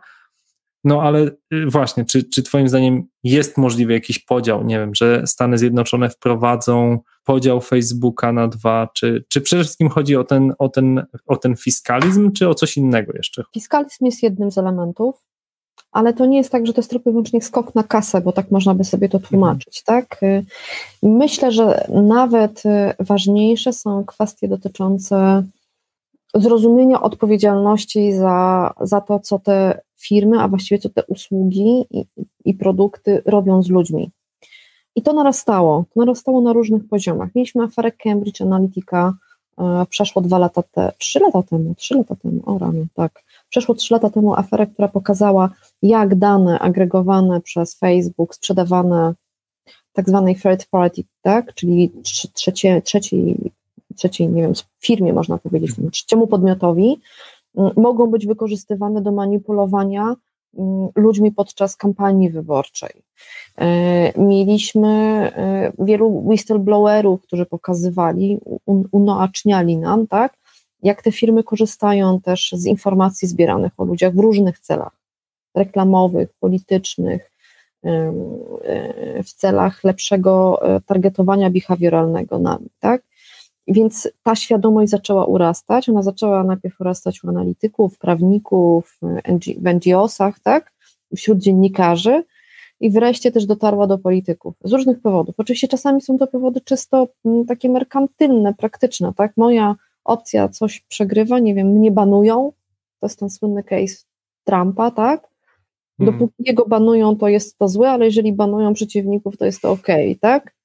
no 0.84 1.02
ale 1.02 1.32
y, 1.54 1.66
właśnie, 1.68 2.06
czy, 2.06 2.24
czy 2.24 2.44
Twoim 2.44 2.70
zdaniem 2.70 3.04
jest 3.24 3.58
możliwy 3.58 3.94
jakiś 3.94 4.20
podział? 4.20 4.64
Nie 4.64 4.80
wiem, 4.80 4.96
że 4.96 5.28
Stany 5.28 5.58
Zjednoczone 5.58 6.10
wprowadzą 6.10 7.00
podział 7.24 7.62
Facebooka 7.62 8.34
na 8.34 8.48
dwa, 8.48 8.88
czy, 8.96 9.26
czy 9.30 9.42
przede 9.42 9.64
wszystkim 9.64 9.90
chodzi 9.90 10.16
o 10.16 10.24
ten, 10.24 10.54
o, 10.60 10.70
ten, 10.70 11.06
o 11.28 11.36
ten 11.36 11.56
fiskalizm, 11.56 12.32
czy 12.32 12.50
o 12.50 12.54
coś 12.54 12.78
innego 12.78 13.14
jeszcze? 13.16 13.44
Fiskalizm 13.54 14.06
jest 14.06 14.24
jednym 14.24 14.52
z 14.52 14.58
elementów, 14.58 15.16
ale 15.92 16.14
to 16.14 16.26
nie 16.26 16.38
jest 16.38 16.52
tak, 16.52 16.68
że 16.68 16.74
to 16.74 16.82
jest 16.82 16.90
tylko 16.90 17.12
wyłącznie 17.12 17.42
skok 17.42 17.76
na 17.76 17.84
kasę, 17.84 18.22
bo 18.22 18.32
tak 18.32 18.52
można 18.52 18.76
by 18.76 18.84
sobie 18.84 19.10
to 19.10 19.20
tłumaczyć, 19.20 19.84
mhm. 19.88 20.06
tak? 20.06 20.24
Y, 20.24 20.46
myślę, 21.04 21.52
że 21.52 21.88
nawet 21.90 22.64
y, 22.66 22.70
ważniejsze 23.00 23.74
są 23.74 24.06
kwestie 24.06 24.48
dotyczące 24.48 25.44
zrozumienia 26.34 27.02
odpowiedzialności 27.02 28.14
za, 28.14 28.74
za 28.82 29.02
to, 29.02 29.20
co 29.20 29.40
te 29.40 29.82
firmy, 29.98 30.40
a 30.40 30.48
właściwie 30.48 30.80
co 30.80 30.90
te 30.90 31.04
usługi 31.04 31.86
i, 31.92 32.06
i 32.46 32.54
produkty 32.54 33.22
robią 33.26 33.64
z 33.64 33.70
ludźmi. 33.70 34.12
I 34.96 35.02
to 35.02 35.14
narastało, 35.14 35.86
to 35.94 36.00
narastało 36.00 36.42
na 36.42 36.54
różnych 36.54 36.88
poziomach. 36.88 37.30
Mieliśmy 37.36 37.64
aferę 37.64 37.92
Cambridge 37.92 38.42
Analytica, 38.42 39.14
e, 39.58 39.86
przeszło 39.90 40.22
dwa 40.22 40.38
lata 40.38 40.64
temu, 40.64 40.92
trzy 40.98 41.20
lata 41.20 41.44
temu, 41.44 41.76
trzy 41.76 41.96
lata 41.96 42.16
temu, 42.16 42.42
o 42.46 42.58
rano, 42.58 42.86
tak. 42.94 43.24
Przeszło 43.50 43.76
trzy 43.76 43.94
lata 43.94 44.10
temu 44.10 44.34
aferę, 44.34 44.68
która 44.68 44.88
pokazała, 44.88 45.50
jak 45.82 46.16
dane 46.16 46.60
agregowane 46.60 47.42
przez 47.42 47.76
Facebook, 47.76 48.36
sprzedawane 48.36 49.14
tak 49.94 50.10
zwanej 50.10 50.36
third 50.36 50.66
party, 50.66 51.04
tak, 51.22 51.54
czyli 51.54 51.92
trzecie, 52.34 52.82
trzeciej, 52.82 53.52
trzeciej, 53.96 54.28
nie 54.28 54.42
wiem, 54.42 54.54
firmie 54.80 55.14
można 55.14 55.38
powiedzieć, 55.38 55.72
trzeciemu 55.92 56.28
podmiotowi, 56.28 57.00
mogą 57.78 58.08
być 58.08 58.28
wykorzystywane 58.28 59.02
do 59.02 59.12
manipulowania 59.12 60.16
ludźmi 60.96 61.32
podczas 61.32 61.76
kampanii 61.76 62.30
wyborczej. 62.30 62.90
E, 63.58 64.22
mieliśmy 64.22 64.88
e, 65.36 65.72
wielu 65.80 66.28
whistleblowerów, 66.28 67.22
którzy 67.22 67.46
pokazywali, 67.46 68.40
unoaczniali 68.92 69.78
nam, 69.78 70.08
tak, 70.08 70.34
jak 70.84 71.02
te 71.02 71.12
firmy 71.12 71.44
korzystają 71.44 72.22
też 72.22 72.52
z 72.54 72.66
informacji 72.66 73.28
zbieranych 73.28 73.72
o 73.78 73.86
ludziach 73.86 74.14
w 74.14 74.20
różnych 74.20 74.60
celach 74.60 74.94
reklamowych, 75.56 76.30
politycznych, 76.40 77.32
e, 77.84 78.14
w 79.24 79.34
celach 79.34 79.84
lepszego 79.84 80.62
targetowania 80.86 81.50
behawioralnego 81.50 82.40
nami, 82.40 82.68
tak? 82.80 83.02
Więc 83.68 84.10
ta 84.24 84.36
świadomość 84.36 84.92
zaczęła 84.92 85.26
urastać. 85.26 85.90
Ona 85.90 86.02
zaczęła 86.02 86.44
najpierw 86.44 86.82
urastać 86.82 87.24
u 87.24 87.30
analityków, 87.30 87.98
prawników, 87.98 88.98
w 89.62 89.74
NGO-sach, 89.74 90.40
tak? 90.40 90.72
wśród 91.16 91.40
dziennikarzy 91.40 92.24
i 92.80 92.92
wreszcie 92.92 93.32
też 93.32 93.46
dotarła 93.46 93.88
do 93.88 93.98
polityków 93.98 94.56
z 94.64 94.72
różnych 94.72 95.02
powodów. 95.02 95.36
Oczywiście 95.38 95.68
czasami 95.68 96.02
są 96.02 96.18
to 96.18 96.28
powody 96.28 96.62
czysto 96.62 97.08
takie 97.48 97.70
merkantylne, 97.70 98.54
praktyczne. 98.54 99.14
Tak? 99.14 99.38
Moja 99.38 99.76
opcja 100.10 100.50
coś 100.50 100.82
przegrywa, 100.82 101.40
nie 101.40 101.56
wiem, 101.56 101.68
mnie 101.68 101.92
banują. 101.92 102.52
To 103.00 103.08
jest 103.08 103.20
ten 103.20 103.30
słynny 103.30 103.64
case 103.64 103.96
Trumpa, 104.44 104.92
tak? 104.92 105.30
Hmm. 105.98 106.06
Dopóki 106.06 106.34
hmm. 106.38 106.46
jego 106.46 106.66
banują, 106.66 107.16
to 107.16 107.28
jest 107.28 107.58
to 107.58 107.68
złe, 107.68 107.90
ale 107.90 108.06
jeżeli 108.06 108.34
banują 108.34 108.74
przeciwników, 108.74 109.38
to 109.38 109.46
jest 109.46 109.62
to 109.62 109.72
ok, 109.72 109.88
tak? 110.22 110.56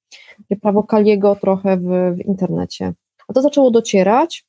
prawo 0.61 0.83
Kaliego 0.83 1.35
trochę 1.35 1.77
w, 1.77 2.15
w 2.15 2.25
internecie. 2.27 2.93
A 3.27 3.33
to 3.33 3.41
zaczęło 3.41 3.71
docierać. 3.71 4.45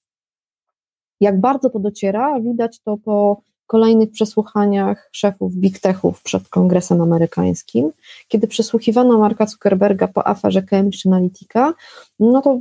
Jak 1.21 1.41
bardzo 1.41 1.71
to 1.71 1.79
dociera, 1.79 2.41
widać 2.41 2.81
to 2.81 2.97
po 2.97 3.43
kolejnych 3.67 4.11
przesłuchaniach 4.11 5.09
szefów 5.13 5.55
big 5.55 5.81
techów 5.81 6.23
przed 6.23 6.49
Kongresem 6.49 7.01
Amerykańskim. 7.01 7.93
Kiedy 8.29 8.47
przesłuchiwano 8.47 9.19
Marka 9.19 9.47
Zuckerberga 9.47 10.09
po 10.09 10.27
aferze 10.27 10.63
Cambridge 10.63 11.07
Analytica, 11.07 11.75
no 12.21 12.43
to 12.43 12.59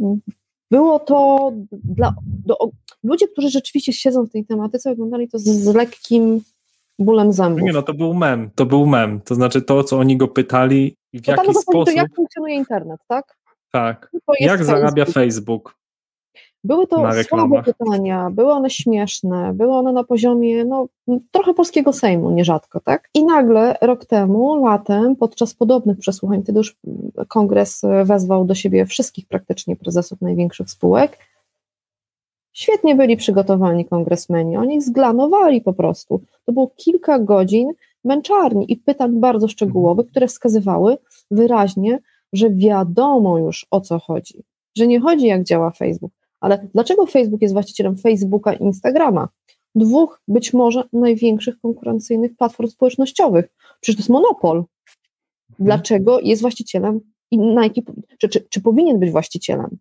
było 0.71 0.99
to 0.99 1.51
dla 1.71 2.15
do, 2.45 2.57
ludzie, 3.03 3.27
którzy 3.27 3.49
rzeczywiście 3.49 3.93
siedzą 3.93 4.25
w 4.25 4.31
tej 4.31 4.45
tematyce, 4.45 4.91
oglądali 4.91 5.29
to 5.29 5.39
z, 5.39 5.43
z 5.43 5.75
lekkim 5.75 6.41
bólem 6.99 7.33
zębów. 7.33 7.61
Nie 7.61 7.73
no, 7.73 7.81
to 7.81 7.93
był 7.93 8.13
mem, 8.13 8.49
to 8.55 8.65
był 8.65 8.85
mem, 8.85 9.21
to 9.21 9.35
znaczy 9.35 9.61
to, 9.61 9.83
co 9.83 9.99
oni 9.99 10.17
go 10.17 10.27
pytali 10.27 10.95
i 11.13 11.19
w 11.19 11.27
jaki 11.27 11.53
sposób... 11.53 11.85
To, 11.85 11.91
jak 11.91 12.15
funkcjonuje 12.15 12.55
internet, 12.55 13.01
tak? 13.07 13.37
Tak, 13.71 14.11
jak 14.39 14.57
Facebook. 14.57 14.65
zarabia 14.65 15.05
Facebook? 15.05 15.75
Były 16.65 16.87
to 16.87 17.07
słabe 17.27 17.63
pytania, 17.63 18.29
były 18.31 18.51
one 18.51 18.69
śmieszne, 18.69 19.53
były 19.53 19.73
one 19.73 19.93
na 19.93 20.03
poziomie 20.03 20.65
no, 20.65 20.87
trochę 21.31 21.53
polskiego 21.53 21.93
Sejmu, 21.93 22.31
nierzadko, 22.31 22.79
tak? 22.79 23.09
I 23.13 23.25
nagle 23.25 23.77
rok 23.81 24.05
temu, 24.05 24.65
latem, 24.65 25.15
podczas 25.15 25.53
podobnych 25.53 25.99
przesłuchań, 25.99 26.43
wtedy 26.43 26.59
już 26.59 26.75
kongres 27.27 27.81
wezwał 28.03 28.45
do 28.45 28.55
siebie 28.55 28.85
wszystkich 28.85 29.27
praktycznie 29.27 29.75
prezesów 29.75 30.21
największych 30.21 30.69
spółek, 30.69 31.17
Świetnie 32.55 32.95
byli 32.95 33.17
przygotowani 33.17 33.85
kongresmeni, 33.85 34.57
oni 34.57 34.81
zglanowali 34.81 35.61
po 35.61 35.73
prostu. 35.73 36.21
To 36.45 36.51
było 36.51 36.71
kilka 36.75 37.19
godzin 37.19 37.71
męczarni 38.03 38.71
i 38.71 38.77
pytań 38.77 39.19
bardzo 39.19 39.47
szczegółowych, 39.47 40.07
które 40.07 40.27
wskazywały 40.27 40.97
wyraźnie, 41.31 41.99
że 42.33 42.49
wiadomo 42.49 43.37
już 43.37 43.65
o 43.71 43.81
co 43.81 43.99
chodzi. 43.99 44.43
Że 44.77 44.87
nie 44.87 44.99
chodzi 44.99 45.25
jak 45.25 45.43
działa 45.43 45.71
Facebook, 45.71 46.11
ale 46.39 46.67
dlaczego 46.73 47.05
Facebook 47.05 47.41
jest 47.41 47.53
właścicielem 47.53 47.97
Facebooka 47.97 48.53
i 48.53 48.63
Instagrama? 48.63 49.27
Dwóch 49.75 50.21
być 50.27 50.53
może 50.53 50.83
największych 50.93 51.59
konkurencyjnych 51.59 52.35
platform 52.37 52.69
społecznościowych. 52.69 53.45
Przecież 53.81 53.95
to 53.95 53.99
jest 53.99 54.09
monopol. 54.09 54.57
Mhm. 54.57 54.67
Dlaczego 55.59 56.19
jest 56.19 56.41
właścicielem 56.41 56.99
i 57.31 57.37
Nike, 57.37 57.81
czy, 58.17 58.29
czy, 58.29 58.45
czy 58.49 58.61
powinien 58.61 58.99
być 58.99 59.11
właścicielem? 59.11 59.77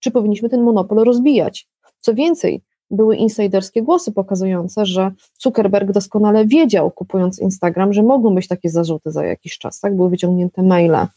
Czy 0.00 0.10
powinniśmy 0.10 0.48
ten 0.48 0.62
monopol 0.62 1.04
rozbijać? 1.04 1.68
Co 2.00 2.14
więcej, 2.14 2.62
były 2.90 3.16
insiderskie 3.16 3.82
głosy 3.82 4.12
pokazujące, 4.12 4.86
że 4.86 5.12
Zuckerberg 5.38 5.92
doskonale 5.92 6.46
wiedział, 6.46 6.90
kupując 6.90 7.38
Instagram, 7.38 7.92
że 7.92 8.02
mogą 8.02 8.34
być 8.34 8.48
takie 8.48 8.70
zarzuty 8.70 9.10
za 9.10 9.24
jakiś 9.24 9.58
czas. 9.58 9.80
Tak? 9.80 9.96
Były 9.96 10.10
wyciągnięte 10.10 10.62
maile 10.62 10.94
e, 10.94 11.08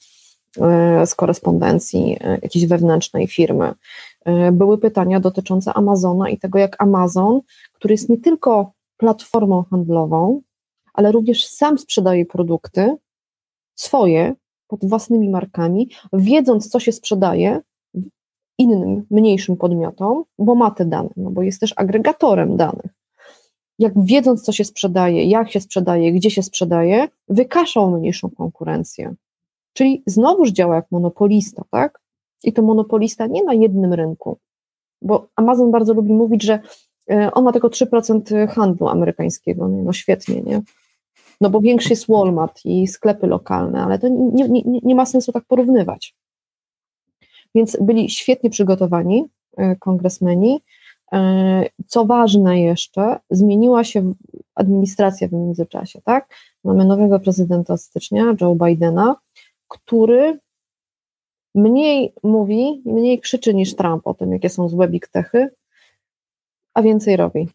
z 1.06 1.16
korespondencji 1.16 2.18
e, 2.22 2.40
jakiejś 2.42 2.66
wewnętrznej 2.66 3.28
firmy. 3.28 3.74
E, 4.30 4.52
były 4.52 4.78
pytania 4.78 5.20
dotyczące 5.20 5.74
Amazona 5.74 6.30
i 6.30 6.38
tego, 6.38 6.60
jak 6.60 6.76
Amazon, 6.82 7.42
który 7.74 7.94
jest 7.94 8.10
nie 8.10 8.18
tylko 8.18 8.72
platformą 8.98 9.64
handlową, 9.64 10.42
ale 10.94 11.12
również 11.12 11.48
sam 11.48 11.78
sprzedaje 11.78 12.26
produkty 12.26 12.96
swoje 13.76 14.36
pod 14.68 14.86
własnymi 14.86 15.30
markami, 15.30 15.90
wiedząc, 16.14 16.70
co 16.70 16.80
się 16.80 16.92
sprzedaje, 16.92 17.62
innym, 18.58 19.06
mniejszym 19.12 19.58
podmiotom, 19.58 20.24
bo 20.40 20.56
ma 20.56 20.72
te 20.72 20.86
dane, 20.86 21.10
no 21.18 21.32
bo 21.32 21.42
jest 21.42 21.60
też 21.60 21.74
agregatorem 21.76 22.58
danych. 22.58 22.92
Jak 23.80 23.94
wiedząc, 24.06 24.42
co 24.42 24.52
się 24.52 24.66
sprzedaje, 24.66 25.24
jak 25.24 25.52
się 25.52 25.62
sprzedaje, 25.62 26.12
gdzie 26.12 26.32
się 26.32 26.44
sprzedaje, 26.44 27.08
wykaszał 27.28 27.92
mniejszą 27.92 28.30
konkurencję. 28.30 29.16
Czyli 29.74 30.04
znowuż 30.06 30.50
działa 30.50 30.76
jak 30.76 30.92
monopolista, 30.92 31.64
tak? 31.72 32.00
I 32.44 32.54
to 32.54 32.62
monopolista 32.62 33.28
nie 33.28 33.44
na 33.44 33.54
jednym 33.54 33.94
rynku, 33.94 34.38
bo 35.02 35.28
Amazon 35.36 35.72
bardzo 35.72 35.94
lubi 35.94 36.14
mówić, 36.14 36.44
że 36.44 36.60
e, 37.12 37.32
on 37.32 37.44
ma 37.44 37.52
tylko 37.52 37.68
3% 37.68 38.48
handlu 38.48 38.88
amerykańskiego. 38.88 39.68
No, 39.68 39.94
świetnie, 39.94 40.42
nie? 40.42 40.62
No 41.42 41.50
bo 41.50 41.62
większy 41.62 41.90
jest 41.90 42.08
Walmart 42.08 42.66
i 42.66 42.88
sklepy 42.88 43.28
lokalne, 43.28 43.84
ale 43.84 44.00
to 44.00 44.08
nie, 44.08 44.50
nie, 44.50 44.62
nie 44.84 44.96
ma 44.96 45.06
sensu 45.06 45.32
tak 45.32 45.44
porównywać. 45.46 46.16
Więc 47.56 47.78
byli 47.82 48.10
świetnie 48.10 48.50
przygotowani 48.50 49.26
e, 49.58 49.76
kongresmeni. 49.76 50.60
E, 51.14 51.66
co 51.88 52.06
ważne 52.06 52.62
jeszcze, 52.62 53.20
zmieniła 53.30 53.84
się 53.84 54.14
administracja 54.56 55.28
w 55.28 55.34
międzyczasie, 55.34 56.02
tak? 56.02 56.28
Mamy 56.64 56.86
nowego 56.86 57.20
prezydenta 57.20 57.78
stycznia, 57.78 58.36
Joe 58.42 58.56
Bidena, 58.56 59.16
który 59.68 60.40
mniej 61.56 62.14
mówi, 62.24 62.82
mniej 62.86 63.20
krzyczy 63.20 63.54
niż 63.54 63.76
Trump 63.76 64.08
o 64.08 64.14
tym, 64.14 64.32
jakie 64.32 64.50
są 64.50 64.70
złe 64.70 64.88
big 64.88 65.08
techy, 65.08 65.50
a 66.74 66.82
więcej 66.82 67.18
robi. 67.18 67.50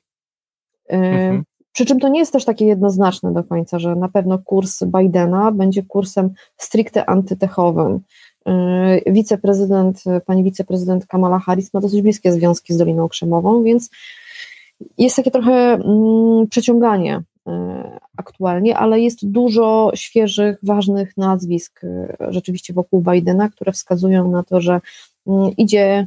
E, 0.89 0.97
mhm. 0.97 1.45
Przy 1.73 1.87
czym 1.87 2.01
to 2.01 2.09
nie 2.09 2.19
jest 2.19 2.33
też 2.33 2.45
takie 2.45 2.67
jednoznaczne 2.67 3.33
do 3.33 3.45
końca, 3.45 3.79
że 3.79 3.97
na 3.97 4.09
pewno 4.09 4.39
kurs 4.39 4.85
Bidena 4.85 5.53
będzie 5.53 5.83
kursem 5.83 6.31
stricte 6.57 7.07
antytechowym. 7.07 8.01
Yy, 8.47 9.13
wiceprezydent, 9.13 10.05
pani 10.27 10.45
wiceprezydent 10.45 11.07
Kamala 11.07 11.39
Harris 11.39 11.75
ma 11.75 11.81
dosyć 11.81 12.03
bliskie 12.03 12.33
związki 12.33 12.75
z 12.75 12.77
Doliną 12.77 13.09
Krzemową, 13.09 13.63
więc 13.63 13.91
jest 14.99 15.17
takie 15.17 15.31
trochę 15.31 15.53
mm, 15.53 16.47
przeciąganie 16.51 17.23
aktualnie, 18.17 18.79
ale 18.79 19.01
jest 19.01 19.31
dużo 19.31 19.91
świeżych, 19.95 20.59
ważnych 20.63 21.17
nazwisk 21.17 21.81
yy, 21.83 22.33
rzeczywiście 22.33 22.75
wokół 22.75 23.03
Bidena, 23.03 23.49
które 23.49 23.73
wskazują 23.73 24.31
na 24.31 24.43
to, 24.43 24.61
że 24.61 24.81
mm, 25.27 25.51
idzie 25.57 26.07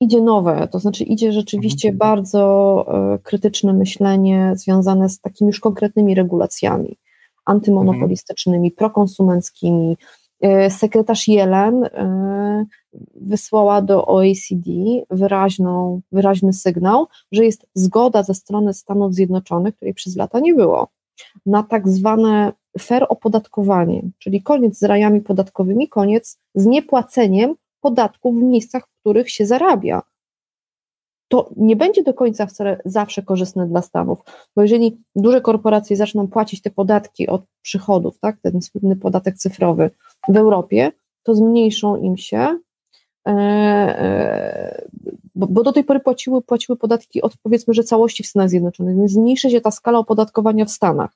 idzie 0.00 0.20
nowe, 0.20 0.68
to 0.72 0.78
znaczy 0.78 1.04
idzie 1.04 1.32
rzeczywiście 1.32 1.88
mhm. 1.88 1.98
bardzo 1.98 2.84
e, 2.88 3.18
krytyczne 3.18 3.72
myślenie 3.72 4.52
związane 4.56 5.08
z 5.08 5.20
takimi 5.20 5.48
już 5.48 5.60
konkretnymi 5.60 6.14
regulacjami 6.14 6.96
antymonopolistycznymi, 7.44 8.68
mhm. 8.68 8.76
prokonsumenckimi. 8.76 9.96
E, 10.46 10.70
sekretarz 10.70 11.28
Jelen 11.28 11.84
e, 11.84 12.66
wysłała 13.14 13.82
do 13.82 14.06
OECD 14.06 14.70
wyraźną, 15.10 16.00
wyraźny 16.12 16.52
sygnał, 16.52 17.06
że 17.32 17.44
jest 17.44 17.66
zgoda 17.74 18.22
ze 18.22 18.34
strony 18.34 18.74
Stanów 18.74 19.14
Zjednoczonych, 19.14 19.76
której 19.76 19.94
przez 19.94 20.16
lata 20.16 20.40
nie 20.40 20.54
było, 20.54 20.88
na 21.46 21.62
tak 21.62 21.88
zwane 21.88 22.52
fair 22.78 23.06
opodatkowanie, 23.08 24.02
czyli 24.18 24.42
koniec 24.42 24.78
z 24.78 24.82
rajami 24.82 25.20
podatkowymi, 25.20 25.88
koniec 25.88 26.38
z 26.54 26.66
niepłaceniem 26.66 27.54
podatków 27.80 28.34
w 28.36 28.42
miejscach, 28.42 28.86
w 28.86 29.00
których 29.00 29.30
się 29.30 29.46
zarabia. 29.46 30.02
To 31.28 31.50
nie 31.56 31.76
będzie 31.76 32.02
do 32.02 32.14
końca 32.14 32.46
wcale 32.46 32.80
zawsze 32.84 33.22
korzystne 33.22 33.66
dla 33.66 33.82
Stanów, 33.82 34.18
bo 34.56 34.62
jeżeli 34.62 34.98
duże 35.16 35.40
korporacje 35.40 35.96
zaczną 35.96 36.28
płacić 36.28 36.62
te 36.62 36.70
podatki 36.70 37.26
od 37.26 37.42
przychodów, 37.62 38.18
tak, 38.18 38.36
ten 38.42 38.62
słynny 38.62 38.96
podatek 38.96 39.36
cyfrowy 39.36 39.90
w 40.28 40.36
Europie, 40.36 40.92
to 41.22 41.34
zmniejszą 41.34 41.96
im 41.96 42.16
się, 42.16 42.58
e, 43.26 43.30
e, 43.30 44.88
bo, 45.34 45.62
do 45.62 45.72
tej 45.72 45.84
pory 45.84 46.00
płaciły, 46.00 46.42
płaciły 46.42 46.78
podatki 46.78 47.22
od 47.22 47.36
powiedzmy, 47.36 47.74
że 47.74 47.84
całości 47.84 48.22
w 48.22 48.26
Stanach 48.26 48.48
Zjednoczonych, 48.48 48.96
więc 48.96 49.10
zmniejszy 49.10 49.50
się 49.50 49.60
ta 49.60 49.70
skala 49.70 49.98
opodatkowania 49.98 50.64
w 50.64 50.70
Stanach. 50.70 51.10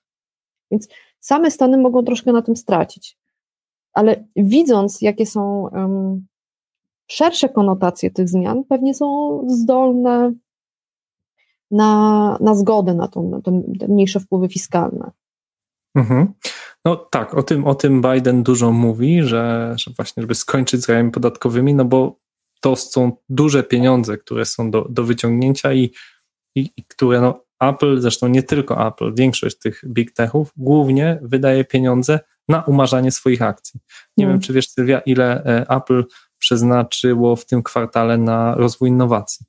Więc 0.71 0.89
same 1.21 1.51
Stany 1.51 1.79
mogą 1.79 2.05
troszkę 2.05 2.33
na 2.33 2.43
tym 2.43 2.57
stracić. 2.57 3.19
Ale 3.93 4.25
widząc, 4.37 5.03
jakie 5.03 5.27
są 5.27 5.69
um, 5.73 6.27
szersze 7.07 7.49
konotacje 7.49 8.11
tych 8.11 8.29
zmian 8.29 8.65
pewnie 8.65 8.95
są 8.95 9.41
zdolne 9.49 10.33
na, 11.71 12.39
na 12.41 12.55
zgodę 12.55 12.95
na, 12.95 13.09
tą, 13.09 13.29
na 13.29 13.41
te 13.41 13.51
mniejsze 13.89 14.21
wpływy 14.21 14.49
fiskalne. 14.49 15.11
Mhm. 15.95 16.33
No 16.85 16.97
tak, 16.97 17.35
o 17.35 17.43
tym, 17.43 17.67
o 17.67 17.75
tym 17.75 18.03
Biden 18.03 18.43
dużo 18.43 18.73
mówi, 18.73 19.23
że, 19.23 19.75
że 19.77 19.91
właśnie, 19.97 20.21
żeby 20.21 20.35
skończyć 20.35 20.83
z 20.83 20.89
rajami 20.89 21.11
podatkowymi, 21.11 21.75
no 21.75 21.85
bo 21.85 22.21
to 22.61 22.77
są 22.77 23.13
duże 23.29 23.63
pieniądze, 23.63 24.19
które 24.19 24.45
są 24.45 24.71
do, 24.71 24.87
do 24.91 25.05
wyciągnięcia 25.05 25.73
i, 25.73 25.91
i, 26.55 26.71
i 26.77 26.85
które 26.85 27.21
no, 27.21 27.45
Apple, 27.61 28.01
zresztą 28.01 28.29
nie 28.29 28.43
tylko 28.43 28.89
Apple, 28.89 29.15
większość 29.15 29.59
tych 29.59 29.83
big 29.87 30.13
techów 30.13 30.53
głównie 30.57 31.19
wydaje 31.23 31.65
pieniądze 31.65 32.21
na 32.49 32.63
umarzanie 32.63 33.13
swoich 33.13 33.43
akcji. 33.43 33.81
Nie 34.17 34.25
hmm. 34.25 34.39
wiem, 34.39 34.47
czy 34.47 34.53
wiesz 34.53 34.71
Sylwia, 34.71 35.01
ile 35.01 35.45
e, 35.45 35.67
Apple 35.69 36.05
przeznaczyło 36.39 37.37
w 37.37 37.47
tym 37.47 37.63
kwartale 37.63 38.19
na 38.19 38.55
rozwój 38.55 38.89
innowacji. 38.89 39.47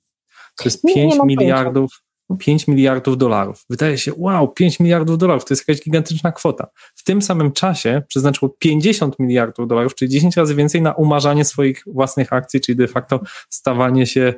To 0.58 0.64
jest 0.66 0.84
nie, 0.84 0.94
5 0.94 1.16
nie 1.16 1.26
miliardów. 1.26 2.04
5 2.38 2.68
miliardów 2.68 3.18
dolarów. 3.18 3.66
Wydaje 3.70 3.98
się, 3.98 4.12
wow, 4.18 4.48
5 4.48 4.80
miliardów 4.80 5.18
dolarów 5.18 5.46
to 5.46 5.54
jest 5.54 5.68
jakaś 5.68 5.84
gigantyczna 5.84 6.32
kwota. 6.32 6.68
W 6.96 7.04
tym 7.04 7.22
samym 7.22 7.52
czasie 7.52 8.02
przeznaczyło 8.08 8.56
50 8.60 9.20
miliardów 9.20 9.68
dolarów, 9.68 9.96
czyli 9.96 10.12
10 10.12 10.38
razy 10.38 10.56
więcej 10.56 10.82
na 10.82 10.94
umarzanie 10.94 11.46
swoich 11.46 11.84
własnych 11.88 12.34
akcji, 12.34 12.62
czyli 12.62 12.76
de 12.76 12.88
facto 12.88 13.20
stawanie 13.50 14.08
się, 14.08 14.34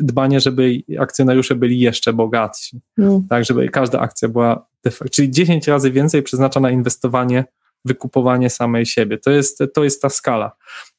dbanie, 0.00 0.40
żeby 0.40 0.82
akcjonariusze 0.98 1.54
byli 1.54 1.80
jeszcze 1.80 2.12
bogatsi. 2.12 2.80
Mm. 2.98 3.26
Tak, 3.28 3.44
żeby 3.44 3.68
każda 3.68 4.00
akcja 4.00 4.28
była, 4.28 4.66
czyli 5.10 5.30
10 5.30 5.68
razy 5.68 5.90
więcej 5.90 6.22
przeznacza 6.22 6.60
na 6.60 6.70
inwestowanie 6.70 7.44
wykupowanie 7.84 8.50
samej 8.50 8.86
siebie. 8.86 9.18
To 9.18 9.30
jest, 9.30 9.62
to 9.74 9.84
jest 9.84 10.02
ta 10.02 10.08
skala. 10.08 10.52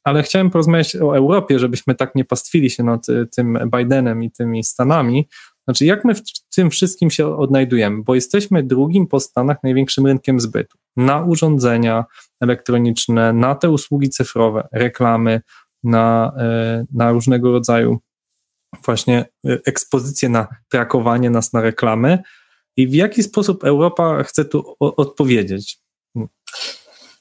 Ale 0.03 0.23
chciałem 0.23 0.49
porozmawiać 0.49 0.95
o 0.95 1.17
Europie, 1.17 1.59
żebyśmy 1.59 1.95
tak 1.95 2.15
nie 2.15 2.25
pastwili 2.25 2.69
się 2.69 2.83
nad 2.83 3.05
tym 3.35 3.59
Bidenem 3.77 4.23
i 4.23 4.31
tymi 4.31 4.63
Stanami. 4.63 5.27
Znaczy, 5.69 5.85
jak 5.85 6.05
my 6.05 6.15
w 6.15 6.21
tym 6.55 6.69
wszystkim 6.69 7.11
się 7.11 7.37
odnajdujemy? 7.37 8.03
Bo 8.03 8.15
jesteśmy 8.15 8.63
drugim 8.63 9.07
po 9.07 9.19
Stanach 9.19 9.57
największym 9.63 10.05
rynkiem 10.05 10.39
zbytu 10.39 10.77
na 10.97 11.23
urządzenia 11.23 12.05
elektroniczne, 12.41 13.33
na 13.33 13.55
te 13.55 13.69
usługi 13.69 14.09
cyfrowe, 14.09 14.67
reklamy, 14.71 15.41
na, 15.83 16.33
e, 16.37 16.85
na 16.93 17.11
różnego 17.11 17.51
rodzaju 17.51 17.99
właśnie 18.85 19.19
e, 19.19 19.57
ekspozycje 19.65 20.29
na 20.29 20.47
trakowanie 20.69 21.29
nas 21.29 21.53
na 21.53 21.61
reklamy. 21.61 22.19
I 22.77 22.87
w 22.87 22.93
jaki 22.93 23.23
sposób 23.23 23.63
Europa 23.63 24.23
chce 24.23 24.45
tu 24.45 24.75
odpowiedzieć? 24.79 25.79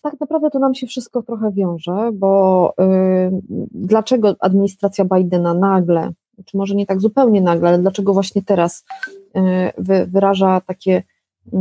Tak 0.03 0.21
naprawdę 0.21 0.51
to 0.51 0.59
nam 0.59 0.75
się 0.75 0.87
wszystko 0.87 1.23
trochę 1.23 1.53
wiąże, 1.53 2.11
bo 2.15 2.75
y, 2.81 2.85
dlaczego 3.71 4.37
administracja 4.41 5.05
Bidena 5.05 5.55
nagle, 5.55 6.13
czy 6.45 6.57
może 6.57 6.75
nie 6.75 6.87
tak 6.87 7.01
zupełnie 7.01 7.41
nagle, 7.41 7.69
ale 7.69 7.79
dlaczego 7.79 8.13
właśnie 8.13 8.43
teraz 8.43 8.85
wy, 9.79 10.07
wyraża 10.07 10.61
takie 10.61 11.03
y, 11.47 11.57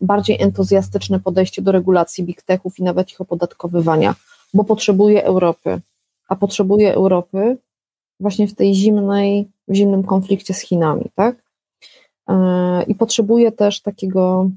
bardziej 0.00 0.42
entuzjastyczne 0.42 1.20
podejście 1.20 1.62
do 1.62 1.72
regulacji 1.72 2.24
big 2.24 2.42
techów 2.42 2.78
i 2.78 2.82
nawet 2.82 3.10
ich 3.10 3.20
opodatkowywania? 3.20 4.14
Bo 4.54 4.64
potrzebuje 4.64 5.24
Europy, 5.24 5.80
a 6.28 6.36
potrzebuje 6.36 6.94
Europy 6.94 7.56
właśnie 8.20 8.48
w 8.48 8.54
tej 8.54 8.74
zimnej, 8.74 9.48
w 9.68 9.74
zimnym 9.74 10.02
konflikcie 10.02 10.54
z 10.54 10.60
Chinami, 10.60 11.04
tak? 11.14 11.36
Y, 12.30 12.34
I 12.86 12.94
potrzebuje 12.94 13.52
też 13.52 13.80
takiego 13.80 14.50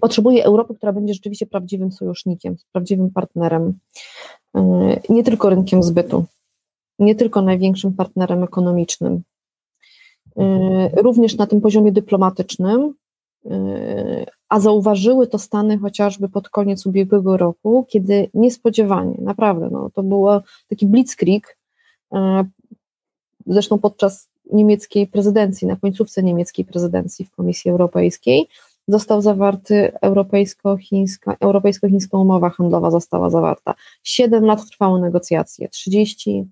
potrzebuje 0.00 0.44
Europy, 0.44 0.74
która 0.74 0.92
będzie 0.92 1.14
rzeczywiście 1.14 1.46
prawdziwym 1.46 1.92
sojusznikiem, 1.92 2.56
prawdziwym 2.72 3.10
partnerem, 3.10 3.74
y, 4.56 4.60
nie 5.08 5.24
tylko 5.24 5.50
rynkiem 5.50 5.82
zbytu, 5.82 6.24
nie 7.00 7.14
tylko 7.14 7.42
największym 7.42 7.92
partnerem 7.92 8.42
ekonomicznym, 8.42 9.22
y, 10.38 10.42
również 11.02 11.36
na 11.36 11.46
tym 11.46 11.60
poziomie 11.60 11.92
dyplomatycznym, 11.92 12.94
y, 13.46 13.50
a 14.48 14.60
zauważyły 14.60 15.26
to 15.26 15.38
Stany 15.38 15.78
chociażby 15.78 16.28
pod 16.28 16.48
koniec 16.48 16.86
ubiegłego 16.86 17.36
roku, 17.36 17.86
kiedy 17.88 18.30
niespodziewanie, 18.34 19.16
naprawdę, 19.18 19.68
no, 19.72 19.90
to 19.94 20.02
był 20.02 20.26
taki 20.68 20.86
blitzkrieg, 20.86 21.58
zresztą 23.46 23.78
podczas 23.78 24.28
niemieckiej 24.52 25.06
prezydencji, 25.06 25.66
na 25.66 25.76
końcówce 25.76 26.22
niemieckiej 26.22 26.64
prezydencji 26.64 27.24
w 27.24 27.30
Komisji 27.30 27.70
Europejskiej, 27.70 28.48
został 28.88 29.22
zawarty 29.22 29.92
europejsko-chińska, 30.00 31.36
europejsko-chińska 31.40 32.18
umowa 32.18 32.50
handlowa 32.50 32.90
została 32.90 33.30
zawarta. 33.30 33.74
Siedem 34.02 34.44
lat 34.44 34.66
trwały 34.70 35.00
negocjacje, 35.00 35.68
30, 35.68 36.44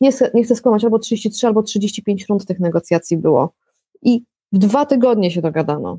nie 0.00 0.12
chcę, 0.12 0.30
nie 0.34 0.44
chcę 0.44 0.56
skłamać, 0.56 0.84
albo 0.84 0.98
33, 0.98 1.46
albo 1.46 1.62
35 1.62 2.26
rund 2.28 2.46
tych 2.46 2.60
negocjacji 2.60 3.16
było. 3.16 3.52
I 4.02 4.22
w 4.52 4.58
dwa 4.58 4.86
tygodnie 4.86 5.30
się 5.30 5.42
dogadano. 5.42 5.98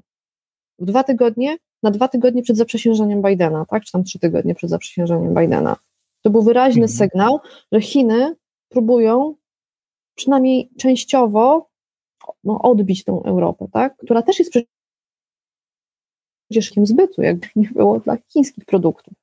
W 0.80 0.86
dwa 0.86 1.04
tygodnie, 1.04 1.58
na 1.84 1.92
dwa 1.92 2.08
tygodnie 2.08 2.44
przed 2.44 2.58
zaprzysiężeniem 2.58 3.22
Bidena, 3.22 3.66
tak? 3.66 3.84
Czy 3.84 3.92
tam 3.92 4.04
trzy 4.04 4.20
tygodnie 4.20 4.56
przed 4.56 4.70
zaprzysiężeniem 4.70 5.36
Bidena. 5.36 5.76
To 6.22 6.30
był 6.30 6.42
wyraźny 6.42 6.84
mhm. 6.84 6.98
sygnał, 6.98 7.40
że 7.72 7.82
Chiny 7.82 8.36
próbują 8.70 9.36
przynajmniej 10.16 10.70
częściowo 10.78 11.70
no, 12.44 12.62
odbić 12.62 13.04
tą 13.04 13.24
Europę, 13.24 13.68
tak? 13.72 13.98
która 13.98 14.22
też 14.22 14.40
jest 14.40 14.52
przecież 16.50 16.72
zbytu, 16.84 17.22
jakby 17.22 17.48
nie 17.56 17.70
było 17.70 18.00
dla 18.00 18.18
chińskich 18.28 18.66
produktów. 18.66 19.14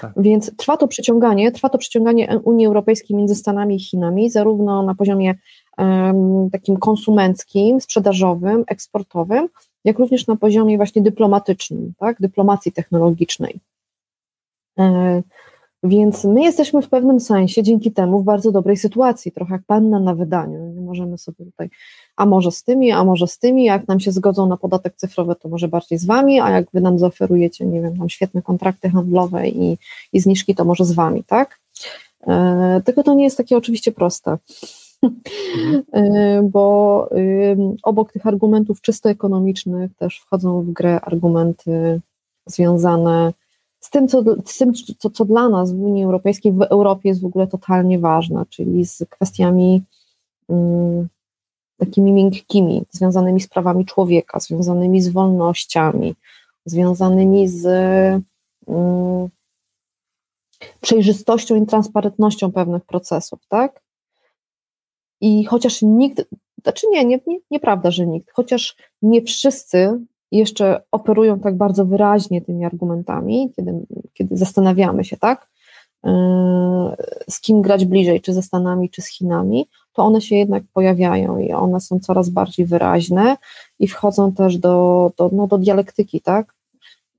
Tak. 0.00 0.12
Więc 0.16 0.56
trwa 0.56 0.76
to 0.76 0.88
przyciąganie, 0.88 1.52
trwa 1.52 1.68
to 1.68 1.78
przyciąganie 1.78 2.38
Unii 2.44 2.66
Europejskiej 2.66 3.16
między 3.16 3.34
Stanami 3.34 3.76
i 3.76 3.80
Chinami, 3.80 4.30
zarówno 4.30 4.82
na 4.82 4.94
poziomie 4.94 5.34
um, 5.78 6.50
takim 6.50 6.76
konsumenckim, 6.76 7.80
sprzedażowym, 7.80 8.64
eksportowym, 8.66 9.48
jak 9.84 9.98
również 9.98 10.26
na 10.26 10.36
poziomie 10.36 10.76
właśnie 10.76 11.02
dyplomatycznym, 11.02 11.92
tak, 11.98 12.20
dyplomacji 12.20 12.72
technologicznej. 12.72 13.60
E, 14.78 15.22
więc 15.82 16.24
my 16.24 16.42
jesteśmy 16.42 16.82
w 16.82 16.88
pewnym 16.88 17.20
sensie 17.20 17.62
dzięki 17.62 17.92
temu 17.92 18.20
w 18.20 18.24
bardzo 18.24 18.52
dobrej 18.52 18.76
sytuacji, 18.76 19.32
trochę 19.32 19.54
jak 19.54 19.62
panna 19.66 20.00
na 20.00 20.14
wydaniu. 20.14 20.74
Możemy 20.88 21.18
sobie 21.18 21.44
tutaj, 21.44 21.70
a 22.16 22.26
może 22.26 22.50
z 22.50 22.62
tymi, 22.62 22.92
a 22.92 23.04
może 23.04 23.26
z 23.26 23.38
tymi, 23.38 23.64
jak 23.64 23.88
nam 23.88 24.00
się 24.00 24.12
zgodzą 24.12 24.46
na 24.46 24.56
podatek 24.56 24.96
cyfrowy, 24.96 25.34
to 25.34 25.48
może 25.48 25.68
bardziej 25.68 25.98
z 25.98 26.06
wami, 26.06 26.40
a 26.40 26.50
jak 26.50 26.66
wy 26.74 26.80
nam 26.80 26.98
zaoferujecie, 26.98 27.66
nie 27.66 27.80
wiem, 27.80 27.98
tam 27.98 28.08
świetne 28.08 28.42
kontrakty 28.42 28.90
handlowe 28.90 29.48
i, 29.48 29.78
i 30.12 30.20
zniżki, 30.20 30.54
to 30.54 30.64
może 30.64 30.84
z 30.84 30.92
wami, 30.92 31.24
tak? 31.24 31.60
E, 32.26 32.82
tylko 32.84 33.02
to 33.02 33.14
nie 33.14 33.24
jest 33.24 33.36
takie 33.36 33.56
oczywiście 33.56 33.92
proste. 33.92 34.36
mhm. 35.94 36.50
bo 36.52 37.08
obok 37.82 38.12
tych 38.12 38.26
argumentów 38.26 38.80
czysto 38.80 39.10
ekonomicznych 39.10 39.96
też 39.96 40.18
wchodzą 40.18 40.62
w 40.62 40.72
grę 40.72 41.00
argumenty 41.00 42.00
związane 42.46 43.32
z 43.80 43.90
tym, 43.90 44.08
co, 44.08 44.22
z 44.44 44.58
tym 44.58 44.72
co, 44.98 45.10
co 45.10 45.24
dla 45.24 45.48
nas 45.48 45.72
w 45.72 45.80
Unii 45.80 46.04
Europejskiej, 46.04 46.52
w 46.52 46.62
Europie 46.62 47.08
jest 47.08 47.20
w 47.20 47.26
ogóle 47.26 47.46
totalnie 47.46 47.98
ważne, 47.98 48.44
czyli 48.50 48.84
z 48.84 49.04
kwestiami 49.10 49.82
takimi 51.78 52.12
miękkimi, 52.12 52.82
związanymi 52.90 53.40
z 53.40 53.48
prawami 53.48 53.84
człowieka, 53.84 54.40
związanymi 54.40 55.02
z 55.02 55.08
wolnościami, 55.08 56.14
związanymi 56.64 57.48
z 57.48 57.64
um, 58.66 59.28
przejrzystością 60.80 61.62
i 61.62 61.66
transparentnością 61.66 62.52
pewnych 62.52 62.84
procesów, 62.84 63.40
tak? 63.48 63.82
I 65.20 65.44
chociaż 65.44 65.82
nikt, 65.82 66.24
znaczy 66.62 66.86
nie, 66.90 67.04
nie, 67.04 67.20
nie, 67.26 67.38
nieprawda, 67.50 67.90
że 67.90 68.06
nikt, 68.06 68.30
chociaż 68.32 68.76
nie 69.02 69.22
wszyscy 69.22 70.00
jeszcze 70.32 70.82
operują 70.92 71.40
tak 71.40 71.56
bardzo 71.56 71.84
wyraźnie 71.84 72.42
tymi 72.42 72.64
argumentami, 72.64 73.52
kiedy, 73.56 73.72
kiedy 74.14 74.36
zastanawiamy 74.36 75.04
się, 75.04 75.16
tak, 75.16 75.50
yy, 76.04 76.12
z 77.30 77.40
kim 77.40 77.62
grać 77.62 77.84
bliżej, 77.84 78.20
czy 78.20 78.32
ze 78.32 78.42
Stanami, 78.42 78.90
czy 78.90 79.02
z 79.02 79.06
Chinami, 79.06 79.66
to 79.98 80.04
one 80.04 80.20
się 80.20 80.36
jednak 80.36 80.62
pojawiają 80.72 81.38
i 81.38 81.52
one 81.52 81.80
są 81.80 82.00
coraz 82.00 82.28
bardziej 82.28 82.66
wyraźne 82.66 83.36
i 83.78 83.88
wchodzą 83.88 84.32
też 84.32 84.58
do, 84.58 85.12
do, 85.16 85.30
no, 85.32 85.46
do 85.46 85.58
dialektyki, 85.58 86.20
tak, 86.20 86.54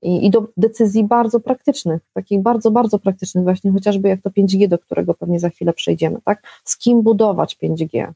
i, 0.02 0.26
i 0.26 0.30
do 0.30 0.46
decyzji 0.56 1.04
bardzo 1.04 1.40
praktycznych, 1.40 2.02
takich 2.14 2.42
bardzo, 2.42 2.70
bardzo 2.70 2.98
praktycznych, 2.98 3.44
właśnie 3.44 3.72
chociażby 3.72 4.08
jak 4.08 4.20
to 4.20 4.30
5G, 4.30 4.68
do 4.68 4.78
którego 4.78 5.14
pewnie 5.14 5.40
za 5.40 5.50
chwilę 5.50 5.72
przejdziemy, 5.72 6.18
tak? 6.24 6.42
Z 6.64 6.78
kim 6.78 7.02
budować 7.02 7.56
5G? 7.62 8.12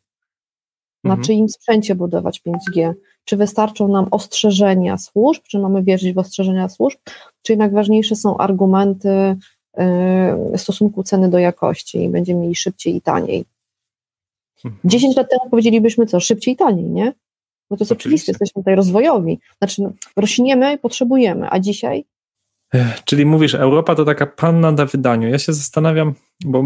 Na 1.04 1.10
mhm. 1.10 1.22
czyim 1.22 1.48
sprzęcie 1.48 1.94
budować 1.94 2.42
5G? 2.46 2.92
Czy 3.24 3.36
wystarczą 3.36 3.88
nam 3.88 4.06
ostrzeżenia 4.10 4.98
służb, 4.98 5.42
czy 5.48 5.58
mamy 5.58 5.82
wierzyć 5.82 6.14
w 6.14 6.18
ostrzeżenia 6.18 6.68
służb, 6.68 6.98
czy 7.42 7.52
jednak 7.52 7.72
ważniejsze 7.72 8.16
są 8.16 8.36
argumenty 8.36 9.08
yy, 9.08 9.86
w 10.56 10.60
stosunku 10.60 11.02
ceny 11.02 11.30
do 11.30 11.38
jakości 11.38 12.02
i 12.02 12.08
będziemy 12.08 12.40
mieli 12.40 12.54
szybciej 12.54 12.96
i 12.96 13.00
taniej? 13.00 13.44
10 14.84 15.10
mhm. 15.10 15.16
lat 15.16 15.30
temu 15.30 15.50
powiedzielibyśmy 15.50 16.06
co, 16.06 16.20
szybciej 16.20 16.54
i 16.54 16.56
taniej, 16.56 16.84
nie? 16.84 17.12
No 17.70 17.76
to 17.76 17.84
jest 17.84 17.92
oczywiste, 17.92 18.32
jesteśmy 18.32 18.62
tutaj 18.62 18.74
rozwojowi. 18.74 19.38
Znaczy, 19.58 19.82
no, 19.82 19.92
rośniemy 20.16 20.72
i 20.72 20.78
potrzebujemy, 20.78 21.46
a 21.50 21.58
dzisiaj? 21.60 22.04
Czyli 23.04 23.26
mówisz, 23.26 23.54
Europa 23.54 23.94
to 23.94 24.04
taka 24.04 24.26
panna 24.26 24.72
na 24.72 24.86
wydaniu. 24.86 25.28
Ja 25.28 25.38
się 25.38 25.52
zastanawiam, 25.52 26.14
bo 26.44 26.62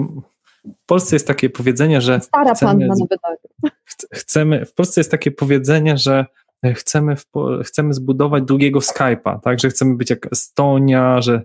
w 0.65 0.87
Polsce 0.87 1.17
jest 1.17 1.27
takie 1.27 1.51
powiedzenie, 1.51 2.01
że. 2.01 2.21
Stara 2.21 2.55
chcemy, 2.55 2.71
panna 2.73 2.87
na 2.87 2.95
wydaniu. 2.95 3.73
Chcemy, 4.13 4.67
w 4.67 4.75
Polsce 4.75 5.01
jest 5.01 5.11
takie 5.11 5.31
powiedzenie, 5.31 5.99
że 5.99 6.27
chcemy, 6.75 7.17
w, 7.17 7.27
chcemy 7.65 7.95
zbudować 7.95 8.45
drugiego 8.45 8.79
Skype'a, 8.79 9.41
tak, 9.41 9.61
że 9.61 9.69
chcemy 9.69 9.97
być 9.97 10.11
jak 10.11 10.33
Estonia, 10.33 11.23
że 11.23 11.43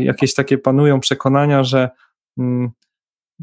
jakieś 0.00 0.34
takie 0.34 0.58
panują 0.58 1.00
przekonania, 1.00 1.64
że 1.64 1.90
mm, 2.38 2.70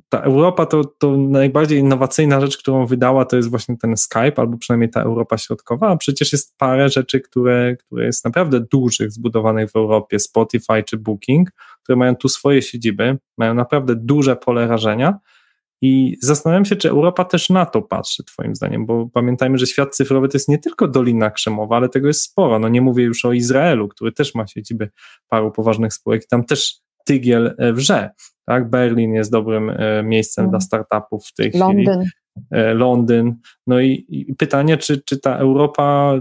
ta 0.10 0.20
Europa 0.20 0.66
to, 0.66 0.84
to 0.84 1.18
najbardziej 1.18 1.80
innowacyjna 1.80 2.42
rzecz, 2.42 2.58
którą 2.58 2.86
wydała, 2.86 3.26
to 3.26 3.36
jest 3.36 3.50
właśnie 3.50 3.78
ten 3.78 3.98
Skype, 3.98 4.34
albo 4.36 4.58
przynajmniej 4.58 4.90
ta 4.90 5.02
Europa 5.02 5.38
Środkowa, 5.38 5.90
a 5.90 5.98
przecież 5.98 6.32
jest 6.32 6.58
parę 6.58 6.90
rzeczy, 6.90 7.20
które, 7.20 7.76
które 7.76 8.06
jest 8.06 8.26
naprawdę 8.26 8.60
dużych, 8.72 9.12
zbudowanych 9.12 9.72
w 9.72 9.76
Europie, 9.76 10.20
Spotify 10.20 10.84
czy 10.86 10.98
Booking, 10.98 11.52
które 11.84 11.96
mają 11.96 12.16
tu 12.16 12.30
swoje 12.30 12.62
siedziby, 12.62 13.18
mają 13.38 13.54
naprawdę 13.54 13.96
duże 13.96 14.36
pole 14.36 14.68
rażenia 14.68 15.20
i 15.82 16.18
zastanawiam 16.22 16.66
się, 16.66 16.76
czy 16.76 16.90
Europa 16.90 17.26
też 17.26 17.50
na 17.50 17.66
to 17.66 17.82
patrzy, 17.82 18.24
Twoim 18.24 18.56
zdaniem, 18.56 18.86
bo 18.86 19.10
pamiętajmy, 19.14 19.58
że 19.58 19.68
świat 19.68 19.96
cyfrowy 19.96 20.28
to 20.28 20.36
jest 20.36 20.50
nie 20.50 20.58
tylko 20.58 20.88
Dolina 20.88 21.32
Krzemowa, 21.32 21.76
ale 21.76 21.90
tego 21.90 22.08
jest 22.08 22.22
sporo. 22.22 22.60
No 22.60 22.70
nie 22.70 22.82
mówię 22.82 23.04
już 23.04 23.26
o 23.26 23.34
Izraelu, 23.34 23.88
który 23.88 24.12
też 24.12 24.36
ma 24.36 24.48
siedziby 24.48 24.90
paru 25.28 25.52
poważnych 25.52 25.94
spółek 25.94 26.24
i 26.24 26.28
tam 26.28 26.46
też 26.46 26.82
tygiel 27.06 27.56
e, 27.58 27.74
wrze. 27.74 28.10
Tak? 28.46 28.70
Berlin 28.70 29.14
jest 29.14 29.32
dobrym 29.32 29.70
e, 29.70 30.04
miejscem 30.04 30.50
dla 30.50 30.60
startupów 30.60 31.26
w 31.26 31.34
tej 31.34 31.52
Londyn. 31.52 31.86
chwili. 31.86 32.10
E, 32.52 32.74
Londyn. 32.74 33.36
No 33.68 33.80
i, 33.80 34.06
i 34.10 34.36
pytanie, 34.36 34.78
czy, 34.78 35.02
czy 35.02 35.20
ta 35.20 35.38
Europa 35.38 36.14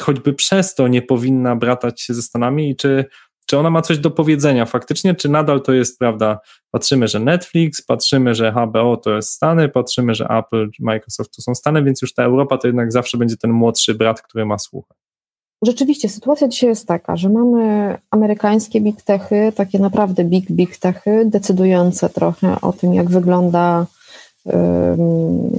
choćby 0.00 0.32
przez 0.32 0.74
to 0.74 0.88
nie 0.88 1.02
powinna 1.02 1.56
bratać 1.56 2.00
się 2.00 2.14
ze 2.14 2.22
Stanami 2.22 2.70
i 2.70 2.76
czy, 2.76 3.04
czy 3.46 3.58
ona 3.58 3.70
ma 3.70 3.82
coś 3.82 3.98
do 3.98 4.10
powiedzenia 4.10 4.66
faktycznie, 4.66 5.14
czy 5.14 5.28
nadal 5.28 5.62
to 5.62 5.72
jest, 5.72 5.98
prawda, 5.98 6.38
patrzymy, 6.70 7.08
że 7.08 7.20
Netflix, 7.20 7.82
patrzymy, 7.82 8.34
że 8.34 8.52
HBO 8.52 8.96
to 8.96 9.16
jest 9.16 9.30
Stany, 9.30 9.68
patrzymy, 9.68 10.14
że 10.14 10.26
Apple, 10.28 10.70
Microsoft 10.80 11.36
to 11.36 11.42
są 11.42 11.54
Stany, 11.54 11.82
więc 11.82 12.02
już 12.02 12.14
ta 12.14 12.22
Europa 12.22 12.58
to 12.58 12.68
jednak 12.68 12.92
zawsze 12.92 13.18
będzie 13.18 13.36
ten 13.36 13.50
młodszy 13.50 13.94
brat, 13.94 14.22
który 14.22 14.46
ma 14.46 14.58
słuchać. 14.58 15.01
Rzeczywiście, 15.62 16.08
sytuacja 16.08 16.48
dzisiaj 16.48 16.70
jest 16.70 16.86
taka, 16.86 17.16
że 17.16 17.28
mamy 17.28 17.96
amerykańskie 18.10 18.80
big 18.80 19.02
techy, 19.02 19.52
takie 19.56 19.78
naprawdę 19.78 20.24
big, 20.24 20.50
big 20.50 20.76
techy, 20.76 21.24
decydujące 21.26 22.08
trochę 22.08 22.60
o 22.60 22.72
tym, 22.72 22.94
jak 22.94 23.10
wygląda 23.10 23.86
um, 24.44 25.50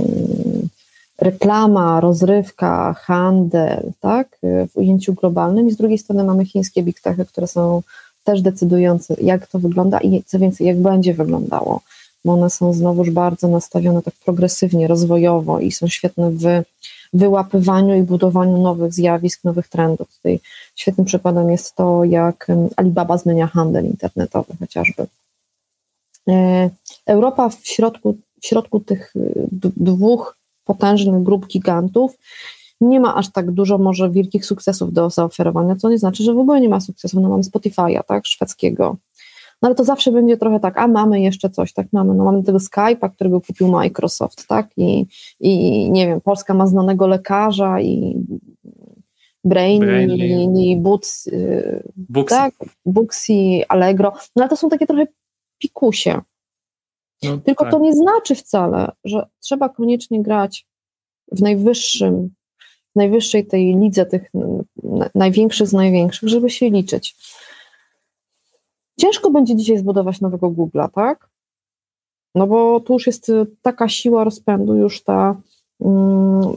reklama, 1.21 1.99
rozrywka, 1.99 2.93
handel, 2.93 3.91
tak, 3.99 4.27
w 4.43 4.77
ujęciu 4.77 5.13
globalnym. 5.13 5.67
I 5.67 5.71
z 5.71 5.77
drugiej 5.77 5.97
strony 5.97 6.23
mamy 6.23 6.45
chińskie 6.45 6.83
big 6.83 7.01
techy, 7.01 7.25
które 7.25 7.47
są 7.47 7.81
też 8.23 8.41
decydujące, 8.41 9.15
jak 9.21 9.47
to 9.47 9.59
wygląda 9.59 9.99
i 9.99 10.23
co 10.23 10.39
więcej, 10.39 10.67
jak 10.67 10.77
będzie 10.77 11.13
wyglądało, 11.13 11.81
bo 12.25 12.33
one 12.33 12.49
są 12.49 12.73
znowuż 12.73 13.09
bardzo 13.09 13.47
nastawione 13.47 14.01
tak 14.01 14.13
progresywnie, 14.25 14.87
rozwojowo 14.87 15.59
i 15.59 15.71
są 15.71 15.87
świetne 15.87 16.31
w 16.31 16.63
wyłapywaniu 17.13 17.95
i 17.95 18.01
budowaniu 18.01 18.57
nowych 18.57 18.93
zjawisk, 18.93 19.43
nowych 19.43 19.67
trendów. 19.67 20.15
Tutaj 20.15 20.39
świetnym 20.75 21.05
przykładem 21.05 21.49
jest 21.49 21.75
to, 21.75 22.03
jak 22.03 22.47
Alibaba 22.75 23.17
zmienia 23.17 23.47
handel 23.47 23.85
internetowy 23.85 24.53
chociażby. 24.59 25.07
E, 26.29 26.69
Europa 27.05 27.49
w 27.49 27.67
środku, 27.67 28.17
w 28.41 28.47
środku 28.47 28.79
tych 28.79 29.15
y, 29.15 29.47
dwóch 29.77 30.37
potężnych 30.65 31.23
grup 31.23 31.47
gigantów 31.47 32.17
nie 32.81 32.99
ma 32.99 33.15
aż 33.15 33.31
tak 33.31 33.51
dużo 33.51 33.77
może 33.77 34.09
wielkich 34.09 34.45
sukcesów 34.45 34.93
do 34.93 35.09
zaoferowania, 35.09 35.75
co 35.75 35.89
nie 35.89 35.97
znaczy, 35.97 36.23
że 36.23 36.33
w 36.33 36.39
ogóle 36.39 36.61
nie 36.61 36.69
ma 36.69 36.79
sukcesów. 36.79 37.21
No 37.21 37.29
mamy 37.29 37.43
Spotify'a, 37.43 38.03
tak, 38.07 38.25
szwedzkiego, 38.25 38.95
no 39.63 39.67
ale 39.67 39.75
to 39.75 39.83
zawsze 39.83 40.11
będzie 40.11 40.37
trochę 40.37 40.59
tak, 40.59 40.77
a 40.77 40.87
mamy 40.87 41.21
jeszcze 41.21 41.49
coś, 41.49 41.73
tak, 41.73 41.87
mamy, 41.93 42.13
no 42.13 42.23
mamy 42.23 42.43
tego 42.43 42.57
Skype'a, 42.57 43.11
którego 43.11 43.41
kupił 43.41 43.67
Microsoft, 43.67 44.47
tak, 44.47 44.67
i, 44.77 45.05
i 45.39 45.91
nie 45.91 46.07
wiem, 46.07 46.21
Polska 46.21 46.53
ma 46.53 46.67
znanego 46.67 47.07
lekarza 47.07 47.81
i 47.81 48.15
Brain 49.43 49.83
i, 50.11 50.71
i 50.71 50.77
Boots, 50.77 51.27
y, 51.27 51.91
Booksy. 51.95 52.35
tak, 52.35 52.53
Booksy, 52.85 53.33
Allegro, 53.69 54.13
no 54.35 54.43
ale 54.43 54.49
to 54.49 54.57
są 54.57 54.69
takie 54.69 54.87
trochę 54.87 55.07
pikusie. 55.57 56.21
No, 57.23 57.37
Tylko 57.37 57.63
tak. 57.63 57.73
to 57.73 57.79
nie 57.79 57.93
znaczy 57.93 58.35
wcale, 58.35 58.91
że 59.03 59.27
trzeba 59.39 59.69
koniecznie 59.69 60.23
grać 60.23 60.67
w 61.31 61.41
najwyższym, 61.41 62.29
w 62.93 62.95
najwyższej 62.95 63.45
tej 63.45 63.75
lidze 63.75 64.05
tych 64.05 64.31
największych 65.15 65.67
z 65.67 65.73
największych, 65.73 66.29
żeby 66.29 66.49
się 66.49 66.69
liczyć. 66.69 67.15
Ciężko 68.99 69.31
będzie 69.31 69.55
dzisiaj 69.55 69.77
zbudować 69.77 70.21
nowego 70.21 70.49
Google'a, 70.51 70.89
tak? 70.89 71.29
No 72.35 72.47
bo 72.47 72.79
tu 72.79 72.93
już 72.93 73.07
jest 73.07 73.31
taka 73.61 73.89
siła 73.89 74.23
rozpędu, 74.23 74.75
już 74.75 75.03
ta, 75.03 75.35
mm, 75.81 76.53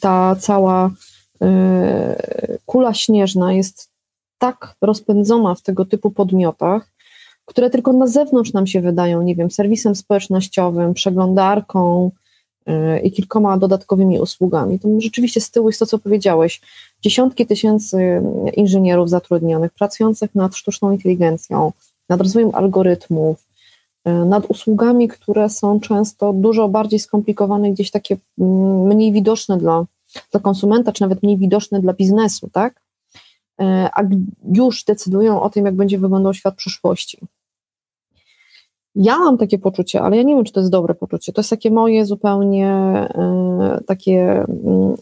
ta 0.00 0.36
cała 0.36 0.86
y, 0.86 2.58
kula 2.66 2.94
śnieżna 2.94 3.52
jest 3.52 3.90
tak 4.38 4.76
rozpędzona 4.80 5.54
w 5.54 5.62
tego 5.62 5.84
typu 5.84 6.10
podmiotach, 6.10 6.88
które 7.44 7.70
tylko 7.70 7.92
na 7.92 8.06
zewnątrz 8.06 8.52
nam 8.52 8.66
się 8.66 8.80
wydają, 8.80 9.22
nie 9.22 9.34
wiem, 9.34 9.50
serwisem 9.50 9.94
społecznościowym, 9.94 10.94
przeglądarką, 10.94 12.10
Y, 12.10 12.27
i 13.02 13.12
kilkoma 13.12 13.58
dodatkowymi 13.58 14.20
usługami. 14.20 14.78
To 14.78 14.88
rzeczywiście 14.98 15.40
z 15.40 15.50
tyłu 15.50 15.68
jest 15.68 15.78
to, 15.78 15.86
co 15.86 15.98
powiedziałeś. 15.98 16.60
Dziesiątki 17.02 17.46
tysięcy 17.46 18.22
inżynierów 18.54 19.10
zatrudnionych, 19.10 19.72
pracujących 19.72 20.34
nad 20.34 20.56
sztuczną 20.56 20.92
inteligencją, 20.92 21.72
nad 22.08 22.20
rozwojem 22.20 22.50
algorytmów, 22.54 23.46
y, 24.08 24.10
nad 24.10 24.50
usługami, 24.50 25.08
które 25.08 25.50
są 25.50 25.80
często 25.80 26.32
dużo 26.32 26.68
bardziej 26.68 26.98
skomplikowane, 26.98 27.70
gdzieś 27.70 27.90
takie 27.90 28.16
mm, 28.38 28.86
mniej 28.86 29.12
widoczne 29.12 29.58
dla, 29.58 29.84
dla 30.30 30.40
konsumenta, 30.40 30.92
czy 30.92 31.02
nawet 31.02 31.22
mniej 31.22 31.38
widoczne 31.38 31.80
dla 31.80 31.92
biznesu, 31.92 32.50
tak? 32.52 32.74
Y, 33.60 33.64
a 33.92 34.02
już 34.54 34.84
decydują 34.84 35.42
o 35.42 35.50
tym, 35.50 35.64
jak 35.64 35.74
będzie 35.74 35.98
wyglądał 35.98 36.34
świat 36.34 36.54
przyszłości. 36.54 37.18
Ja 39.00 39.18
mam 39.18 39.38
takie 39.38 39.58
poczucie, 39.58 40.02
ale 40.02 40.16
ja 40.16 40.22
nie 40.22 40.34
wiem, 40.34 40.44
czy 40.44 40.52
to 40.52 40.60
jest 40.60 40.72
dobre 40.72 40.94
poczucie. 40.94 41.32
To 41.32 41.40
jest 41.40 41.50
takie 41.50 41.70
moje 41.70 42.06
zupełnie 42.06 42.72
y, 43.80 43.84
takie, 43.84 44.42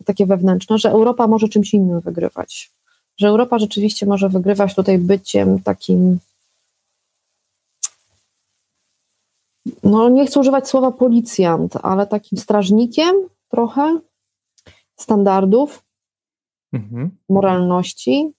y, 0.01 0.05
takie 0.05 0.27
wewnętrzne, 0.27 0.79
że 0.79 0.91
Europa 0.91 1.27
może 1.27 1.49
czymś 1.49 1.75
innym 1.75 2.01
wygrywać. 2.01 2.71
Że 3.17 3.29
Europa 3.29 3.59
rzeczywiście 3.59 4.07
może 4.07 4.29
wygrywać 4.29 4.75
tutaj 4.75 4.99
byciem 4.99 5.63
takim 5.63 6.19
no 9.83 10.09
nie 10.09 10.27
chcę 10.27 10.41
używać 10.41 10.69
słowa 10.69 10.93
policjant, 10.93 11.77
ale 11.83 12.07
takim 12.07 12.39
strażnikiem 12.39 13.17
trochę 13.49 13.99
standardów, 14.97 15.83
mhm. 16.73 17.11
moralności, 17.29 18.33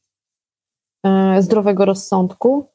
e, 1.04 1.42
zdrowego 1.42 1.86
rozsądku. 1.86 2.68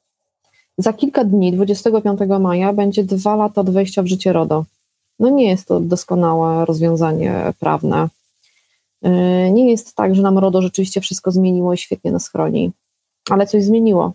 Za 0.79 0.93
kilka 0.93 1.25
dni, 1.25 1.53
25 1.53 2.21
maja, 2.41 2.73
będzie 2.73 3.05
dwa 3.05 3.37
lata 3.37 3.61
od 3.61 3.71
wejścia 3.71 4.03
w 4.03 4.07
życie 4.07 4.33
RODO. 4.33 4.65
No 5.19 5.31
nie 5.31 5.49
jest 5.49 5.69
to 5.69 5.81
doskonałe 5.81 6.65
rozwiązanie 6.65 7.53
prawne. 7.61 8.09
E, 9.03 9.51
nie 9.51 9.71
jest 9.71 9.95
tak, 9.95 10.15
że 10.15 10.23
nam 10.23 10.39
RODO 10.39 10.63
rzeczywiście 10.63 11.01
wszystko 11.01 11.31
zmieniło 11.31 11.75
i 11.75 11.79
świetnie 11.79 12.13
nas 12.13 12.29
chroni, 12.29 12.73
ale 13.31 13.47
coś 13.47 13.65
zmieniło. 13.65 14.13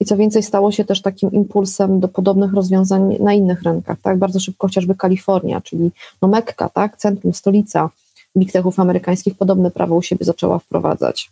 I 0.00 0.04
co 0.04 0.16
więcej, 0.16 0.42
stało 0.42 0.72
się 0.72 0.84
też 0.84 1.02
takim 1.02 1.32
impulsem 1.32 2.00
do 2.00 2.08
podobnych 2.08 2.54
rozwiązań 2.54 3.16
na 3.20 3.32
innych 3.32 3.62
rynkach. 3.62 4.00
Tak? 4.02 4.18
Bardzo 4.18 4.40
szybko 4.40 4.66
chociażby 4.66 4.94
Kalifornia, 4.94 5.60
czyli 5.60 5.90
no 6.22 6.28
Mekka, 6.28 6.68
tak? 6.68 6.96
centrum, 6.96 7.34
stolica 7.34 7.90
big 8.36 8.52
techów 8.52 8.80
amerykańskich, 8.80 9.34
podobne 9.34 9.70
prawo 9.70 9.96
u 9.96 10.02
siebie 10.02 10.24
zaczęła 10.24 10.58
wprowadzać. 10.58 11.30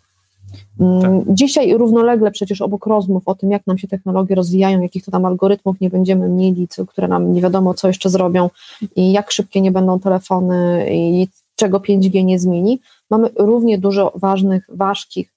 Mm, 0.80 1.02
tak. 1.02 1.34
Dzisiaj 1.34 1.74
równolegle 1.74 2.30
przecież 2.30 2.60
obok 2.60 2.86
rozmów 2.86 3.28
o 3.28 3.34
tym, 3.34 3.50
jak 3.50 3.66
nam 3.66 3.78
się 3.78 3.88
technologie 3.88 4.34
rozwijają, 4.34 4.80
jakich 4.80 5.04
to 5.04 5.10
tam 5.10 5.24
algorytmów 5.24 5.80
nie 5.80 5.90
będziemy 5.90 6.28
mieli, 6.28 6.68
co, 6.68 6.86
które 6.86 7.08
nam 7.08 7.34
nie 7.34 7.42
wiadomo 7.42 7.74
co 7.74 7.88
jeszcze 7.88 8.10
zrobią 8.10 8.50
i 8.96 9.12
jak 9.12 9.30
szybkie 9.30 9.60
nie 9.60 9.72
będą 9.72 10.00
telefony 10.00 10.86
i 10.90 11.28
czego 11.56 11.78
5G 11.78 12.24
nie 12.24 12.38
zmieni, 12.38 12.80
mamy 13.10 13.30
równie 13.36 13.78
dużo 13.78 14.12
ważnych, 14.14 14.66
ważkich, 14.72 15.34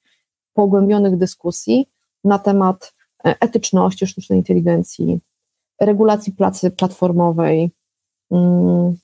pogłębionych 0.54 1.18
dyskusji 1.18 1.88
na 2.24 2.40
temat 2.40 2.94
e, 3.26 3.36
etyczności 3.40 4.08
sztucznej 4.08 4.40
inteligencji, 4.40 5.20
regulacji 5.82 6.34
pracy 6.34 6.72
platformowej, 6.72 7.72
mm, 8.32 8.98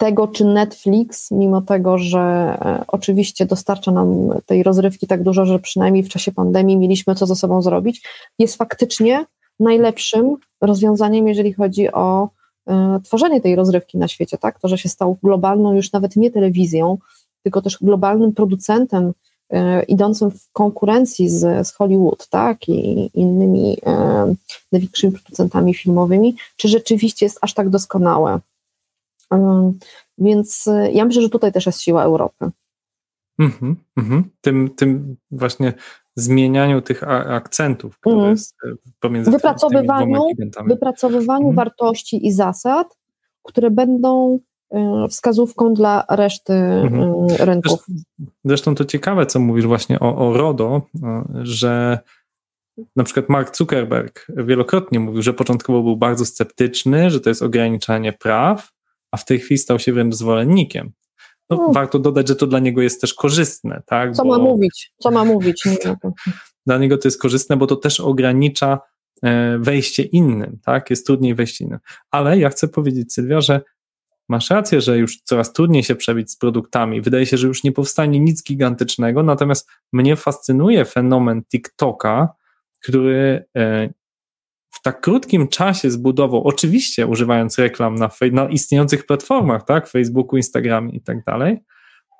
tego, 0.00 0.28
czy 0.28 0.44
Netflix, 0.44 1.30
mimo 1.30 1.62
tego, 1.62 1.98
że 1.98 2.20
e, 2.20 2.84
oczywiście 2.88 3.46
dostarcza 3.46 3.92
nam 3.92 4.30
tej 4.46 4.62
rozrywki 4.62 5.06
tak 5.06 5.22
dużo, 5.22 5.46
że 5.46 5.58
przynajmniej 5.58 6.02
w 6.02 6.08
czasie 6.08 6.32
pandemii 6.32 6.76
mieliśmy 6.76 7.14
co 7.14 7.26
ze 7.26 7.36
sobą 7.36 7.62
zrobić, 7.62 8.02
jest 8.38 8.56
faktycznie 8.56 9.24
najlepszym 9.60 10.36
rozwiązaniem, 10.60 11.28
jeżeli 11.28 11.52
chodzi 11.52 11.92
o 11.92 12.28
e, 12.68 13.00
tworzenie 13.04 13.40
tej 13.40 13.56
rozrywki 13.56 13.98
na 13.98 14.08
świecie, 14.08 14.38
tak? 14.38 14.60
To, 14.60 14.68
że 14.68 14.78
się 14.78 14.88
stał 14.88 15.16
globalną 15.22 15.74
już 15.74 15.92
nawet 15.92 16.16
nie 16.16 16.30
telewizją, 16.30 16.98
tylko 17.42 17.62
też 17.62 17.78
globalnym 17.80 18.32
producentem 18.32 19.12
e, 19.50 19.82
idącym 19.82 20.30
w 20.30 20.52
konkurencji 20.52 21.28
z, 21.28 21.68
z 21.68 21.72
Hollywood, 21.72 22.28
tak? 22.28 22.68
I 22.68 23.10
innymi 23.14 23.78
największymi 24.72 25.12
producentami 25.12 25.74
filmowymi, 25.74 26.36
czy 26.56 26.68
rzeczywiście 26.68 27.26
jest 27.26 27.38
aż 27.42 27.54
tak 27.54 27.68
doskonałe? 27.68 28.40
Więc 30.18 30.66
y, 30.66 30.92
ja 30.92 31.04
myślę, 31.04 31.22
że 31.22 31.28
tutaj 31.28 31.52
też 31.52 31.66
jest 31.66 31.82
siła 31.82 32.04
Europy. 32.04 32.50
Mm-hmm, 33.40 33.74
mm-hmm. 33.98 34.22
Tym, 34.40 34.70
tym 34.76 35.16
właśnie 35.30 35.72
zmienianiu 36.16 36.82
tych 36.82 37.02
akcentów, 37.08 37.98
które 37.98 38.16
mm. 38.16 38.30
jest 38.30 38.56
y, 38.64 38.74
pomiędzy 39.00 39.30
wypracowywaniu, 39.30 40.22
wypracowywaniu 40.66 41.44
mm. 41.44 41.56
wartości 41.56 42.26
i 42.26 42.32
zasad, 42.32 42.98
które 43.42 43.70
będą 43.70 44.38
y, 44.74 44.78
wskazówką 45.08 45.74
dla 45.74 46.04
reszty 46.10 46.52
mm-hmm. 46.52 47.44
rynków. 47.44 47.86
Zresztą, 47.86 48.02
zresztą 48.44 48.74
to 48.74 48.84
ciekawe, 48.84 49.26
co 49.26 49.40
mówisz 49.40 49.66
właśnie 49.66 50.00
o, 50.00 50.16
o 50.16 50.36
RODO, 50.36 50.82
że 51.42 51.98
na 52.96 53.04
przykład 53.04 53.28
Mark 53.28 53.56
Zuckerberg 53.56 54.26
wielokrotnie 54.28 55.00
mówił, 55.00 55.22
że 55.22 55.32
początkowo 55.32 55.82
był 55.82 55.96
bardzo 55.96 56.24
sceptyczny, 56.26 57.10
że 57.10 57.20
to 57.20 57.28
jest 57.28 57.42
ograniczanie 57.42 58.12
praw, 58.12 58.72
a 59.10 59.16
w 59.16 59.24
tej 59.24 59.38
chwili 59.38 59.58
stał 59.58 59.78
się 59.78 59.92
wręcz 59.92 60.14
zwolennikiem. 60.14 60.92
No, 61.50 61.56
no. 61.56 61.72
Warto 61.72 61.98
dodać, 61.98 62.28
że 62.28 62.36
to 62.36 62.46
dla 62.46 62.58
niego 62.58 62.82
jest 62.82 63.00
też 63.00 63.14
korzystne, 63.14 63.82
tak? 63.86 64.14
Co 64.14 64.24
bo... 64.24 64.28
ma 64.28 64.38
mówić? 64.38 64.92
Co 64.98 65.10
ma 65.10 65.24
mówić? 65.24 65.64
dla 66.66 66.78
niego 66.78 66.98
to 66.98 67.08
jest 67.08 67.20
korzystne, 67.20 67.56
bo 67.56 67.66
to 67.66 67.76
też 67.76 68.00
ogranicza 68.00 68.80
e, 69.22 69.58
wejście 69.58 70.02
innym, 70.02 70.58
tak? 70.64 70.90
Jest 70.90 71.06
trudniej 71.06 71.34
wejść 71.34 71.60
innym. 71.60 71.78
Ale 72.10 72.38
ja 72.38 72.48
chcę 72.48 72.68
powiedzieć, 72.68 73.12
Sylwia, 73.12 73.40
że 73.40 73.60
masz 74.28 74.50
rację, 74.50 74.80
że 74.80 74.98
już 74.98 75.20
coraz 75.24 75.52
trudniej 75.52 75.82
się 75.82 75.94
przebić 75.94 76.30
z 76.30 76.36
produktami. 76.36 77.00
Wydaje 77.00 77.26
się, 77.26 77.36
że 77.36 77.46
już 77.46 77.64
nie 77.64 77.72
powstanie 77.72 78.20
nic 78.20 78.44
gigantycznego, 78.44 79.22
natomiast 79.22 79.68
mnie 79.92 80.16
fascynuje 80.16 80.84
fenomen 80.84 81.44
TikToka, 81.44 82.28
który 82.80 83.44
e, 83.56 83.88
w 84.80 84.82
tak 84.82 85.00
krótkim 85.00 85.48
czasie 85.48 85.90
zbudował, 85.90 86.44
oczywiście 86.44 87.06
używając 87.06 87.58
reklam 87.58 87.94
na, 87.94 88.10
na 88.32 88.48
istniejących 88.48 89.06
platformach, 89.06 89.64
tak, 89.64 89.88
Facebooku, 89.88 90.36
Instagramie 90.36 90.92
i 90.92 91.00
tak 91.00 91.24
dalej, 91.24 91.58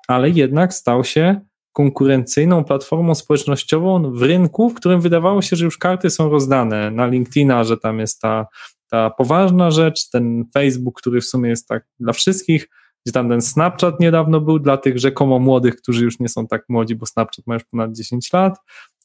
ale 0.07 0.29
jednak 0.29 0.73
stał 0.73 1.03
się 1.03 1.41
konkurencyjną 1.73 2.63
platformą 2.63 3.15
społecznościową 3.15 4.11
w 4.13 4.21
rynku, 4.21 4.69
w 4.69 4.73
którym 4.73 5.01
wydawało 5.01 5.41
się, 5.41 5.55
że 5.55 5.65
już 5.65 5.77
karty 5.77 6.09
są 6.09 6.29
rozdane. 6.29 6.91
Na 6.91 7.07
LinkedIna, 7.07 7.63
że 7.63 7.77
tam 7.77 7.99
jest 7.99 8.21
ta, 8.21 8.47
ta 8.89 9.09
poważna 9.09 9.71
rzecz, 9.71 10.09
ten 10.09 10.45
Facebook, 10.53 11.01
który 11.01 11.21
w 11.21 11.25
sumie 11.25 11.49
jest 11.49 11.67
tak 11.67 11.85
dla 11.99 12.13
wszystkich, 12.13 12.67
gdzie 13.05 13.13
tam 13.13 13.29
ten 13.29 13.41
Snapchat 13.41 13.99
niedawno 13.99 14.41
był 14.41 14.59
dla 14.59 14.77
tych 14.77 14.99
rzekomo 14.99 15.39
młodych, 15.39 15.75
którzy 15.75 16.05
już 16.05 16.19
nie 16.19 16.29
są 16.29 16.47
tak 16.47 16.65
młodzi, 16.69 16.95
bo 16.95 17.05
Snapchat 17.05 17.47
ma 17.47 17.53
już 17.53 17.63
ponad 17.63 17.95
10 17.95 18.33
lat 18.33 18.57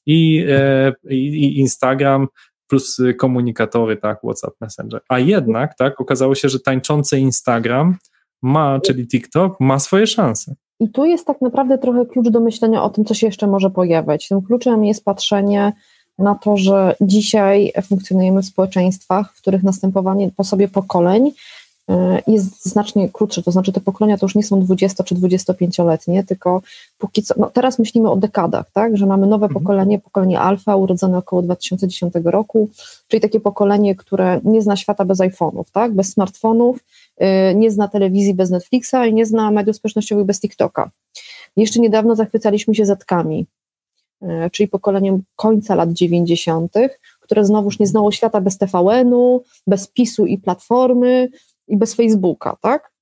i, 0.07 0.45
e, 0.49 0.93
i 1.11 1.59
Instagram, 1.59 2.29
plus 2.69 2.99
y, 2.99 3.15
komunikatory, 3.15 3.97
tak, 3.97 4.19
WhatsApp 4.25 4.61
Messenger. 4.61 5.01
A 5.09 5.19
jednak, 5.19 5.77
tak, 5.77 6.01
okazało 6.01 6.35
się, 6.35 6.49
że 6.49 6.61
tańczący 6.61 7.19
Instagram 7.19 7.97
ma, 8.43 8.81
czyli 8.81 9.09
TikTok, 9.09 9.61
ma 9.61 9.79
swoje 9.79 10.07
szanse. 10.07 10.55
I 10.81 10.89
tu 10.89 11.05
jest 11.05 11.27
tak 11.27 11.41
naprawdę 11.41 11.79
trochę 11.79 12.07
klucz 12.07 12.29
do 12.29 12.41
myślenia 12.41 12.83
o 12.83 12.91
tym, 12.91 13.05
co 13.05 13.15
się 13.15 13.27
jeszcze 13.27 13.47
może 13.47 13.71
pojawiać. 13.71 14.29
Tym 14.29 14.43
kluczem 14.43 14.85
jest 14.85 15.05
patrzenie 15.05 15.73
na 16.19 16.35
to, 16.35 16.57
że 16.57 16.95
dzisiaj 17.01 17.73
funkcjonujemy 17.89 18.43
w 18.43 18.47
społeczeństwach, 18.47 19.33
w 19.35 19.41
których 19.41 19.63
następowanie 19.63 20.31
po 20.37 20.45
sobie 20.45 20.69
pokoleń 20.69 21.31
jest 22.27 22.67
znacznie 22.67 23.09
krótsze, 23.09 23.43
to 23.43 23.51
znaczy 23.51 23.73
te 23.73 23.81
pokolenia 23.81 24.19
to 24.19 24.27
już 24.27 24.35
nie 24.35 24.43
są 24.43 24.61
20 24.61 25.05
czy 25.05 25.15
25-letnie, 25.15 26.25
tylko 26.25 26.63
póki 26.99 27.23
co, 27.23 27.35
no 27.39 27.51
teraz 27.51 27.79
myślimy 27.79 28.11
o 28.11 28.17
dekadach, 28.17 28.71
tak, 28.73 28.97
że 28.97 29.07
mamy 29.07 29.27
nowe 29.27 29.47
mhm. 29.47 29.63
pokolenie, 29.63 29.99
pokolenie 29.99 30.41
alfa, 30.41 30.77
urodzone 30.77 31.19
około 31.19 31.43
2010 31.43 32.15
roku, 32.25 32.71
czyli 33.09 33.21
takie 33.21 33.41
pokolenie, 33.41 33.95
które 33.95 34.41
nie 34.45 34.63
zna 34.63 34.77
świata 34.77 35.05
bez 35.05 35.19
iPhone'ów, 35.19 35.65
tak, 35.73 35.95
bez 35.95 36.13
smartfonów, 36.13 36.85
e, 37.17 37.55
nie 37.55 37.71
zna 37.71 37.89
telewizji 37.89 38.35
bez 38.35 38.51
Netflixa 38.51 39.07
i 39.09 39.15
nie 39.15 39.27
zna 39.27 39.51
mediów 39.51 39.77
społecznościowych 39.77 40.25
bez 40.25 40.41
TikToka. 40.41 40.91
Jeszcze 41.57 41.81
niedawno 41.81 42.17
zachwycaliśmy 42.17 42.75
się 42.75 42.87
Zetkami, 42.87 43.47
e, 44.23 44.51
czyli 44.51 44.69
pokoleniem 44.69 45.23
końca 45.37 45.75
lat 45.75 45.93
90., 45.93 46.73
które 47.21 47.45
znowuż 47.45 47.79
nie 47.79 47.87
znało 47.87 48.13
świata 48.13 48.41
bez 48.41 48.59
TVN-u, 48.59 49.43
bez 49.67 49.87
PiSu 49.87 50.27
i 50.27 50.39
Platformy, 50.39 51.29
i 51.69 51.77
bez 51.77 51.95
Facebooka, 51.95 52.57
tak? 52.61 52.93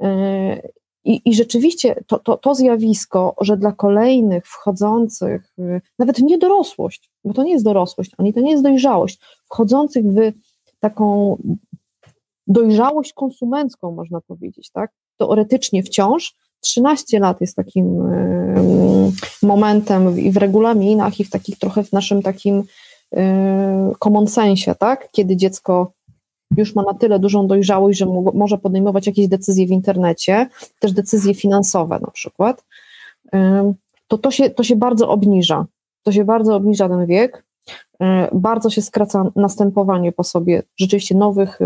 E, 0.00 0.68
I, 1.04 1.20
I, 1.24 1.34
rzeczywiście 1.34 2.04
to, 2.06 2.18
to, 2.18 2.36
to 2.36 2.54
zjawisko, 2.54 3.34
że 3.40 3.56
dla 3.56 3.72
kolejnych 3.72 4.46
wchodzących, 4.46 5.54
nawet 5.98 6.18
nie 6.18 6.38
dorosłość, 6.38 7.10
bo 7.24 7.34
to 7.34 7.42
nie 7.42 7.52
jest 7.52 7.64
dorosłość, 7.64 8.10
ani 8.18 8.32
to 8.32 8.40
nie 8.40 8.50
jest 8.50 8.62
dojrzałość, 8.62 9.20
wchodzących 9.44 10.04
w 10.04 10.32
taką 10.80 11.36
dojrzałość 12.46 13.12
konsumencką, 13.12 13.92
można 13.92 14.20
powiedzieć, 14.20 14.70
tak? 14.70 14.90
Teoretycznie 15.16 15.82
wciąż 15.82 16.34
13 16.60 17.18
lat 17.18 17.40
jest 17.40 17.56
takim 17.56 18.02
momentem 19.42 20.18
i 20.18 20.30
w 20.30 20.36
regulaminach, 20.36 21.20
i 21.20 21.24
w 21.24 21.30
takich 21.30 21.58
trochę 21.58 21.84
w 21.84 21.92
naszym 21.92 22.22
takim 22.22 22.62
common 23.98 24.26
sensie, 24.26 24.74
tak? 24.74 25.08
Kiedy 25.12 25.36
dziecko 25.36 25.92
już 26.56 26.74
ma 26.74 26.82
na 26.82 26.94
tyle 26.94 27.18
dużą 27.18 27.46
dojrzałość, 27.46 27.98
że 27.98 28.06
może 28.34 28.58
podejmować 28.58 29.06
jakieś 29.06 29.28
decyzje 29.28 29.66
w 29.66 29.70
internecie, 29.70 30.48
też 30.78 30.92
decyzje 30.92 31.34
finansowe 31.34 31.98
na 32.00 32.10
przykład, 32.10 32.64
to 34.08 34.18
to 34.18 34.30
się, 34.30 34.50
to 34.50 34.62
się 34.62 34.76
bardzo 34.76 35.08
obniża. 35.08 35.66
To 36.02 36.12
się 36.12 36.24
bardzo 36.24 36.56
obniża 36.56 36.88
ten 36.88 37.06
wiek, 37.06 37.44
bardzo 38.32 38.70
się 38.70 38.82
skraca 38.82 39.24
następowanie 39.36 40.12
po 40.12 40.24
sobie 40.24 40.62
rzeczywiście 40.76 41.14
nowych, 41.14 41.58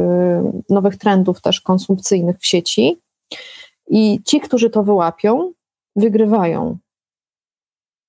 nowych 0.70 0.96
trendów 0.96 1.40
też 1.40 1.60
konsumpcyjnych 1.60 2.38
w 2.38 2.46
sieci 2.46 2.96
i 3.88 4.20
ci, 4.24 4.40
którzy 4.40 4.70
to 4.70 4.82
wyłapią, 4.82 5.52
wygrywają. 5.96 6.76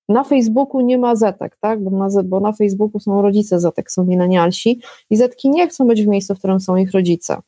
Na 0.09 0.23
Facebooku 0.23 0.81
nie 0.81 0.97
ma 0.97 1.15
zetek, 1.15 1.57
tak? 1.61 1.83
Bo 1.83 1.91
na, 1.91 2.23
bo 2.23 2.39
na 2.39 2.51
Facebooku 2.51 2.99
są 2.99 3.21
rodzice 3.21 3.59
zetek, 3.59 3.91
są 3.91 4.05
milenialsi 4.05 4.81
i 5.09 5.17
zetki 5.17 5.49
nie 5.49 5.67
chcą 5.67 5.87
być 5.87 6.03
w 6.03 6.07
miejscu, 6.07 6.35
w 6.35 6.37
którym 6.37 6.59
są 6.59 6.75
ich 6.75 6.91
rodzice. 6.91 7.41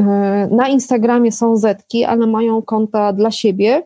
E, 0.00 0.04
na 0.50 0.68
Instagramie 0.68 1.32
są 1.32 1.56
zetki, 1.56 2.04
ale 2.04 2.26
mają 2.26 2.62
konta 2.62 3.12
dla 3.12 3.30
siebie 3.30 3.82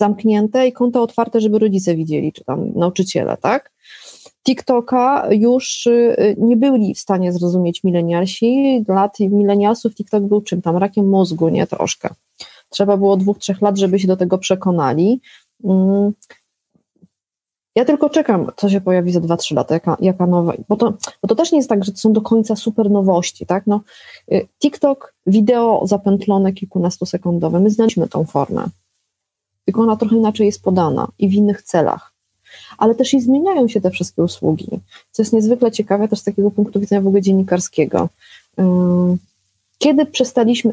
zamknięte 0.00 0.68
i 0.68 0.72
konta 0.72 1.00
otwarte, 1.00 1.40
żeby 1.40 1.58
rodzice 1.58 1.94
widzieli, 1.94 2.32
czy 2.32 2.44
tam 2.44 2.72
nauczyciele, 2.74 3.36
tak? 3.36 3.70
TikToka 4.46 5.28
już 5.30 5.86
y, 5.86 6.36
nie 6.38 6.56
byli 6.56 6.94
w 6.94 6.98
stanie 6.98 7.32
zrozumieć 7.32 7.84
milenialsi. 7.84 8.84
Lat 8.88 9.20
milenialsów 9.20 9.94
TikTok 9.94 10.22
był 10.22 10.40
czym 10.40 10.62
tam, 10.62 10.76
rakiem 10.76 11.08
mózgu, 11.08 11.48
nie 11.48 11.66
troszkę. 11.66 12.08
Trzeba 12.68 12.96
było 12.96 13.16
dwóch, 13.16 13.38
trzech 13.38 13.62
lat, 13.62 13.78
żeby 13.78 13.98
się 13.98 14.08
do 14.08 14.16
tego 14.16 14.38
przekonali. 14.38 15.20
Ja 17.80 17.84
tylko 17.84 18.10
czekam, 18.10 18.50
co 18.56 18.68
się 18.68 18.80
pojawi 18.80 19.12
za 19.12 19.20
2-3 19.20 19.54
lata, 19.56 19.74
jaka, 19.74 19.96
jaka 20.00 20.26
nowa, 20.26 20.52
bo 20.68 20.76
to, 20.76 20.92
bo 21.22 21.28
to 21.28 21.34
też 21.34 21.52
nie 21.52 21.58
jest 21.58 21.68
tak, 21.68 21.84
że 21.84 21.92
to 21.92 21.98
są 21.98 22.12
do 22.12 22.20
końca 22.20 22.56
super 22.56 22.90
nowości, 22.90 23.46
tak? 23.46 23.66
No, 23.66 23.80
y, 24.32 24.46
TikTok, 24.58 25.14
wideo 25.26 25.82
zapętlone 25.86 26.52
kilkunastosekundowe, 26.52 27.60
my 27.60 27.70
znaliśmy 27.70 28.08
tą 28.08 28.24
formę, 28.24 28.64
tylko 29.64 29.82
ona 29.82 29.96
trochę 29.96 30.16
inaczej 30.16 30.46
jest 30.46 30.62
podana 30.62 31.08
i 31.18 31.28
w 31.28 31.32
innych 31.32 31.62
celach. 31.62 32.12
Ale 32.78 32.94
też 32.94 33.14
i 33.14 33.20
zmieniają 33.20 33.68
się 33.68 33.80
te 33.80 33.90
wszystkie 33.90 34.22
usługi, 34.22 34.68
co 35.10 35.22
jest 35.22 35.32
niezwykle 35.32 35.72
ciekawe 35.72 36.08
też 36.08 36.18
z 36.18 36.24
takiego 36.24 36.50
punktu 36.50 36.80
widzenia 36.80 37.02
w 37.02 37.06
ogóle 37.06 37.22
dziennikarskiego. 37.22 38.08
Kiedy 39.78 40.06
przestaliśmy, 40.06 40.72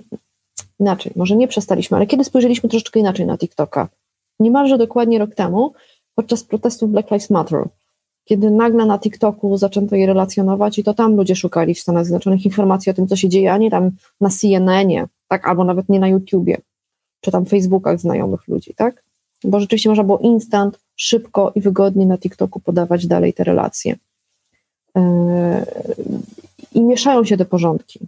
inaczej, 0.79 1.11
może 1.15 1.35
nie 1.35 1.47
przestaliśmy, 1.47 1.97
ale 1.97 2.07
kiedy 2.07 2.23
spojrzeliśmy 2.23 2.69
troszeczkę 2.69 2.99
inaczej 2.99 3.25
na 3.25 3.37
TikToka? 3.37 3.87
Niemalże 4.39 4.77
dokładnie 4.77 5.19
rok 5.19 5.35
temu, 5.35 5.73
podczas 6.17 6.43
protestów 6.43 6.91
Black 6.91 7.11
Lives 7.11 7.29
Matter, 7.29 7.63
kiedy 8.25 8.51
nagle 8.51 8.85
na 8.85 8.99
TikToku 8.99 9.57
zaczęto 9.57 9.95
je 9.95 10.07
relacjonować 10.07 10.79
i 10.79 10.83
to 10.83 10.93
tam 10.93 11.15
ludzie 11.15 11.35
szukali 11.35 11.75
w 11.75 11.79
Stanach 11.79 12.05
Zjednoczonych 12.05 12.45
informacji 12.45 12.89
o 12.89 12.93
tym, 12.93 13.07
co 13.07 13.15
się 13.15 13.29
dzieje, 13.29 13.53
a 13.53 13.57
nie 13.57 13.71
tam 13.71 13.91
na 14.21 14.29
CNN-ie, 14.29 15.05
tak, 15.27 15.47
albo 15.47 15.63
nawet 15.63 15.89
nie 15.89 15.99
na 15.99 16.07
YouTubie, 16.07 16.57
czy 17.21 17.31
tam 17.31 17.45
Facebookach 17.45 17.99
znajomych 17.99 18.47
ludzi, 18.47 18.73
tak? 18.75 19.03
Bo 19.43 19.59
rzeczywiście 19.59 19.89
można 19.89 20.03
było 20.03 20.17
instant, 20.17 20.79
szybko 20.95 21.51
i 21.55 21.61
wygodnie 21.61 22.05
na 22.05 22.17
TikToku 22.17 22.59
podawać 22.59 23.07
dalej 23.07 23.33
te 23.33 23.43
relacje. 23.43 23.95
Yy, 24.95 25.01
I 26.75 26.81
mieszają 26.81 27.23
się 27.23 27.37
te 27.37 27.45
porządki. 27.45 27.99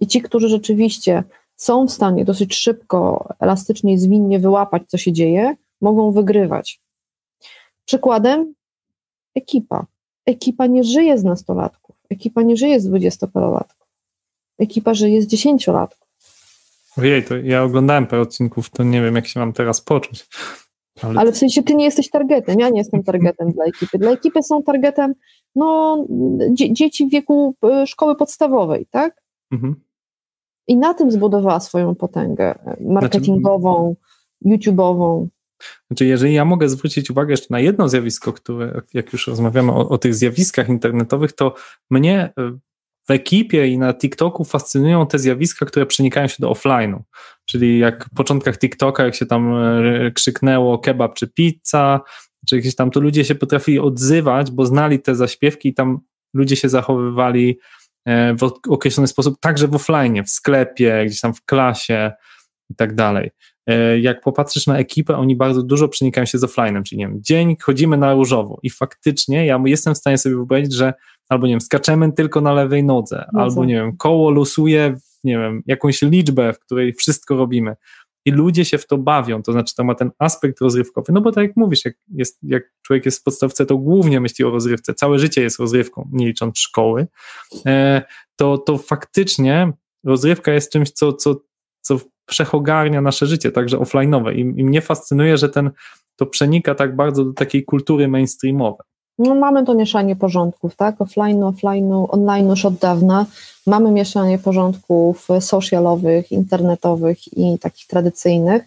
I 0.00 0.06
ci, 0.06 0.22
którzy 0.22 0.48
rzeczywiście 0.48 1.22
są 1.56 1.86
w 1.86 1.92
stanie 1.92 2.24
dosyć 2.24 2.54
szybko, 2.54 3.28
elastycznie 3.40 3.92
i 3.92 3.98
zwinnie 3.98 4.38
wyłapać, 4.38 4.82
co 4.86 4.98
się 4.98 5.12
dzieje, 5.12 5.56
mogą 5.80 6.12
wygrywać. 6.12 6.80
Przykładem 7.88 8.54
ekipa. 9.34 9.86
Ekipa 10.26 10.66
nie 10.66 10.84
żyje 10.84 11.18
z 11.18 11.24
nastolatków, 11.24 11.96
ekipa 12.10 12.42
nie 12.42 12.56
żyje 12.56 12.80
z 12.80 12.86
dwudziestoparolatków, 12.86 13.88
ekipa 14.58 14.94
żyje 14.94 15.22
z 15.22 15.26
dziesięciolatków. 15.26 16.08
Ojej, 16.98 17.24
to 17.24 17.36
ja 17.36 17.62
oglądałem 17.62 18.06
parę 18.06 18.22
odcinków, 18.22 18.70
to 18.70 18.82
nie 18.82 19.02
wiem, 19.02 19.14
jak 19.14 19.26
się 19.26 19.40
mam 19.40 19.52
teraz 19.52 19.80
poczuć. 19.80 20.26
Ale... 21.02 21.20
Ale 21.20 21.32
w 21.32 21.38
sensie 21.38 21.62
ty 21.62 21.74
nie 21.74 21.84
jesteś 21.84 22.10
targetem, 22.10 22.60
ja 22.60 22.68
nie 22.68 22.78
jestem 22.78 23.02
targetem 23.02 23.52
dla 23.52 23.64
ekipy. 23.64 23.98
Dla 23.98 24.10
ekipy 24.10 24.42
są 24.42 24.62
targetem 24.62 25.14
no, 25.54 26.04
dzie 26.52 26.72
dzieci 26.72 27.06
w 27.06 27.10
wieku 27.10 27.54
y, 27.82 27.86
szkoły 27.86 28.16
podstawowej, 28.16 28.86
tak? 28.90 29.22
Mhm. 29.50 29.74
I 30.66 30.76
na 30.76 30.94
tym 30.94 31.10
zbudowała 31.10 31.60
swoją 31.60 31.94
potęgę 31.94 32.58
marketingową, 32.80 33.94
znaczy, 34.42 34.70
YouTube'ową. 34.70 35.26
Znaczy, 35.86 36.06
jeżeli 36.06 36.34
ja 36.34 36.44
mogę 36.44 36.68
zwrócić 36.68 37.10
uwagę 37.10 37.30
jeszcze 37.30 37.46
na 37.50 37.60
jedno 37.60 37.88
zjawisko, 37.88 38.32
które, 38.32 38.80
jak 38.94 39.12
już 39.12 39.26
rozmawiamy 39.26 39.72
o, 39.72 39.88
o 39.88 39.98
tych 39.98 40.14
zjawiskach 40.14 40.68
internetowych, 40.68 41.32
to 41.32 41.54
mnie 41.90 42.32
y, 42.38 42.58
w 43.08 43.10
ekipie 43.10 43.68
i 43.68 43.78
na 43.78 43.94
TikToku 43.94 44.44
fascynują 44.44 45.06
te 45.06 45.18
zjawiska, 45.18 45.66
które 45.66 45.86
przenikają 45.86 46.28
się 46.28 46.36
do 46.38 46.52
offline'u. 46.52 47.00
Czyli 47.44 47.78
jak 47.78 48.04
w 48.04 48.14
początkach 48.14 48.58
TikToka, 48.58 49.04
jak 49.04 49.14
się 49.14 49.26
tam 49.26 49.54
e, 49.54 50.10
krzyknęło 50.10 50.78
kebab 50.78 51.14
czy 51.14 51.28
pizza, 51.28 52.00
czy 52.48 52.56
jakieś 52.56 52.74
tam, 52.74 52.90
to 52.90 53.00
ludzie 53.00 53.24
się 53.24 53.34
potrafili 53.34 53.78
odzywać, 53.78 54.50
bo 54.50 54.66
znali 54.66 55.00
te 55.00 55.14
zaśpiewki 55.14 55.68
i 55.68 55.74
tam 55.74 56.00
ludzie 56.34 56.56
się 56.56 56.68
zachowywali 56.68 57.58
e, 58.06 58.34
w 58.34 58.52
określony 58.68 59.06
sposób, 59.06 59.40
także 59.40 59.68
w 59.68 59.74
offline, 59.74 60.24
w 60.24 60.30
sklepie, 60.30 61.04
gdzieś 61.06 61.20
tam 61.20 61.34
w 61.34 61.44
klasie 61.44 62.12
i 62.70 62.74
tak 62.74 62.94
dalej. 62.94 63.30
E, 63.68 63.98
jak 64.00 64.20
popatrzysz 64.20 64.66
na 64.66 64.78
ekipę, 64.78 65.16
oni 65.16 65.36
bardzo 65.36 65.62
dużo 65.62 65.88
przenikają 65.88 66.26
się 66.26 66.38
z 66.38 66.44
offline'em, 66.44 66.82
czyli 66.82 66.98
nie 66.98 67.08
wiem, 67.08 67.18
dzień 67.22 67.56
chodzimy 67.62 67.96
na 67.96 68.14
różowo 68.14 68.58
i 68.62 68.70
faktycznie 68.70 69.46
ja 69.46 69.62
jestem 69.64 69.94
w 69.94 69.98
stanie 69.98 70.18
sobie 70.18 70.34
wyobrazić, 70.34 70.74
że 70.74 70.94
albo 71.28 71.46
nie 71.46 71.52
wiem, 71.52 71.60
skaczemy 71.60 72.12
tylko 72.12 72.40
na 72.40 72.52
lewej 72.52 72.84
nodze, 72.84 73.24
no 73.32 73.42
albo 73.42 73.64
nie 73.64 73.74
wiem, 73.74 73.96
koło 73.96 74.30
losuje, 74.30 74.96
nie 75.24 75.38
wiem, 75.38 75.62
jakąś 75.66 76.02
liczbę, 76.02 76.52
w 76.52 76.58
której 76.58 76.92
wszystko 76.92 77.36
robimy. 77.36 77.76
I 78.24 78.30
ludzie 78.30 78.64
się 78.64 78.78
w 78.78 78.86
to 78.86 78.98
bawią, 78.98 79.42
to 79.42 79.52
znaczy 79.52 79.74
to 79.74 79.84
ma 79.84 79.94
ten 79.94 80.10
aspekt 80.18 80.60
rozrywkowy, 80.60 81.12
no 81.12 81.20
bo 81.20 81.32
tak 81.32 81.44
jak 81.44 81.56
mówisz, 81.56 81.84
jak, 81.84 81.94
jest, 82.14 82.38
jak 82.42 82.62
człowiek 82.82 83.04
jest 83.04 83.20
w 83.20 83.22
podstawce, 83.22 83.66
to 83.66 83.78
głównie 83.78 84.20
myśli 84.20 84.44
o 84.44 84.50
rozrywce, 84.50 84.94
całe 84.94 85.18
życie 85.18 85.42
jest 85.42 85.58
rozrywką, 85.58 86.08
nie 86.12 86.26
licząc 86.26 86.58
szkoły, 86.58 87.06
e, 87.66 88.02
to, 88.36 88.58
to 88.58 88.78
faktycznie 88.78 89.72
rozrywka 90.04 90.52
jest 90.52 90.72
czymś, 90.72 90.90
co, 90.90 91.12
co, 91.12 91.36
co 91.80 91.98
przechogarnia 92.28 93.00
nasze 93.00 93.26
życie, 93.26 93.52
także 93.52 93.76
offline'owe 93.78 94.34
I, 94.34 94.40
i 94.40 94.64
mnie 94.64 94.80
fascynuje, 94.80 95.36
że 95.36 95.48
ten, 95.48 95.70
to 96.16 96.26
przenika 96.26 96.74
tak 96.74 96.96
bardzo 96.96 97.24
do 97.24 97.32
takiej 97.32 97.64
kultury 97.64 98.08
mainstreamowej. 98.08 98.86
No, 99.18 99.34
mamy 99.34 99.64
to 99.64 99.74
mieszanie 99.74 100.16
porządków, 100.16 100.76
tak? 100.76 101.00
Offline, 101.00 101.42
offline, 101.42 101.92
online 102.08 102.48
już 102.48 102.64
od 102.64 102.74
dawna. 102.74 103.26
Mamy 103.66 103.90
mieszanie 103.90 104.38
porządków 104.38 105.28
socialowych, 105.40 106.32
internetowych 106.32 107.38
i 107.38 107.58
takich 107.58 107.86
tradycyjnych. 107.86 108.62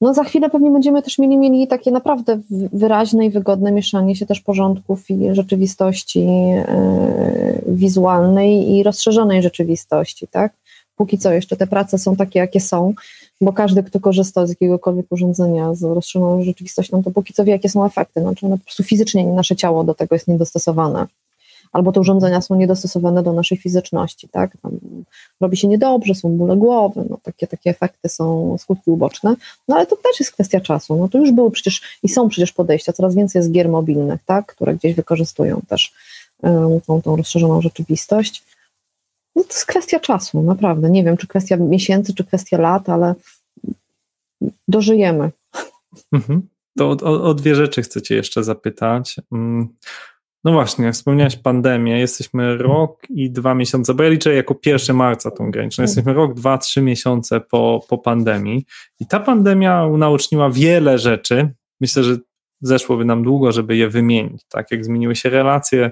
No 0.00 0.14
za 0.14 0.24
chwilę 0.24 0.50
pewnie 0.50 0.70
będziemy 0.70 1.02
też 1.02 1.18
mieli, 1.18 1.38
mieli 1.38 1.68
takie 1.68 1.90
naprawdę 1.90 2.40
wyraźne 2.50 3.26
i 3.26 3.30
wygodne 3.30 3.72
mieszanie 3.72 4.16
się 4.16 4.26
też 4.26 4.40
porządków 4.40 5.10
i 5.10 5.34
rzeczywistości 5.34 6.26
yy, 6.26 6.64
wizualnej 7.66 8.70
i 8.70 8.82
rozszerzonej 8.82 9.42
rzeczywistości, 9.42 10.28
tak? 10.28 10.52
Póki 10.96 11.18
co 11.18 11.32
jeszcze 11.32 11.56
te 11.56 11.66
prace 11.66 11.98
są 11.98 12.16
takie, 12.16 12.38
jakie 12.38 12.60
są, 12.60 12.94
bo 13.40 13.52
każdy, 13.52 13.82
kto 13.82 14.00
korzysta 14.00 14.46
z 14.46 14.48
jakiegokolwiek 14.48 15.06
urządzenia 15.10 15.74
z 15.74 15.82
rozszerzoną 15.82 16.44
rzeczywistością, 16.44 17.02
to 17.02 17.10
póki 17.10 17.34
co 17.34 17.44
wie, 17.44 17.52
jakie 17.52 17.68
są 17.68 17.86
efekty. 17.86 18.20
Znaczy 18.20 18.46
one 18.46 18.58
po 18.58 18.64
prostu 18.64 18.82
fizycznie 18.82 19.26
nasze 19.26 19.56
ciało 19.56 19.84
do 19.84 19.94
tego 19.94 20.14
jest 20.14 20.28
niedostosowane. 20.28 21.06
Albo 21.72 21.92
te 21.92 22.00
urządzenia 22.00 22.40
są 22.40 22.54
niedostosowane 22.54 23.22
do 23.22 23.32
naszej 23.32 23.58
fizyczności, 23.58 24.28
tak? 24.28 24.56
Tam 24.62 24.72
robi 25.40 25.56
się 25.56 25.68
niedobrze, 25.68 26.14
są 26.14 26.28
bóle 26.28 26.56
głowy, 26.56 27.04
no 27.10 27.18
takie, 27.22 27.46
takie 27.46 27.70
efekty 27.70 28.08
są 28.08 28.56
skutki 28.58 28.90
uboczne. 28.90 29.36
No 29.68 29.76
ale 29.76 29.86
to 29.86 29.96
też 29.96 30.20
jest 30.20 30.32
kwestia 30.32 30.60
czasu. 30.60 30.96
No 30.96 31.08
to 31.08 31.18
już 31.18 31.32
były 31.32 31.50
przecież 31.50 31.82
i 32.02 32.08
są 32.08 32.28
przecież 32.28 32.52
podejścia, 32.52 32.92
coraz 32.92 33.14
więcej 33.14 33.40
jest 33.40 33.52
gier 33.52 33.68
mobilnych, 33.68 34.20
tak? 34.26 34.46
Które 34.46 34.74
gdzieś 34.74 34.94
wykorzystują 34.94 35.60
też 35.68 35.92
um, 36.42 36.80
tą, 36.80 37.02
tą 37.02 37.16
rozszerzoną 37.16 37.62
rzeczywistość. 37.62 38.44
No 39.36 39.42
to 39.42 39.48
jest 39.48 39.66
kwestia 39.66 40.00
czasu, 40.00 40.42
naprawdę. 40.42 40.90
Nie 40.90 41.04
wiem, 41.04 41.16
czy 41.16 41.26
kwestia 41.26 41.56
miesięcy, 41.56 42.14
czy 42.14 42.24
kwestia 42.24 42.58
lat, 42.58 42.88
ale 42.88 43.14
dożyjemy. 44.68 45.30
Mhm. 46.12 46.42
To 46.78 46.90
o, 46.90 47.22
o, 47.22 47.34
dwie 47.34 47.54
rzeczy 47.54 47.82
chcę 47.82 48.02
Cię 48.02 48.14
jeszcze 48.14 48.44
zapytać. 48.44 49.16
Mm, 49.32 49.68
no 50.44 50.52
właśnie, 50.52 50.92
wspomniałeś 50.92 51.36
pandemię. 51.36 51.98
Jesteśmy 51.98 52.56
rok 52.56 53.02
i 53.10 53.30
dwa 53.30 53.54
miesiące, 53.54 53.94
bo 53.94 54.02
ja 54.02 54.10
liczę 54.10 54.34
jako 54.34 54.56
1 54.66 54.96
marca 54.96 55.30
tą 55.30 55.50
graniczną. 55.50 55.82
Jesteśmy 55.82 56.12
rok, 56.12 56.34
dwa, 56.34 56.58
trzy 56.58 56.82
miesiące 56.82 57.40
po, 57.40 57.84
po 57.88 57.98
pandemii. 57.98 58.66
I 59.00 59.06
ta 59.06 59.20
pandemia 59.20 59.86
unaoczniła 59.86 60.50
wiele 60.50 60.98
rzeczy. 60.98 61.50
Myślę, 61.80 62.02
że 62.02 62.16
zeszłoby 62.60 63.04
nam 63.04 63.22
długo, 63.22 63.52
żeby 63.52 63.76
je 63.76 63.88
wymienić. 63.88 64.42
Tak 64.48 64.70
jak 64.70 64.84
zmieniły 64.84 65.16
się 65.16 65.30
relacje 65.30 65.90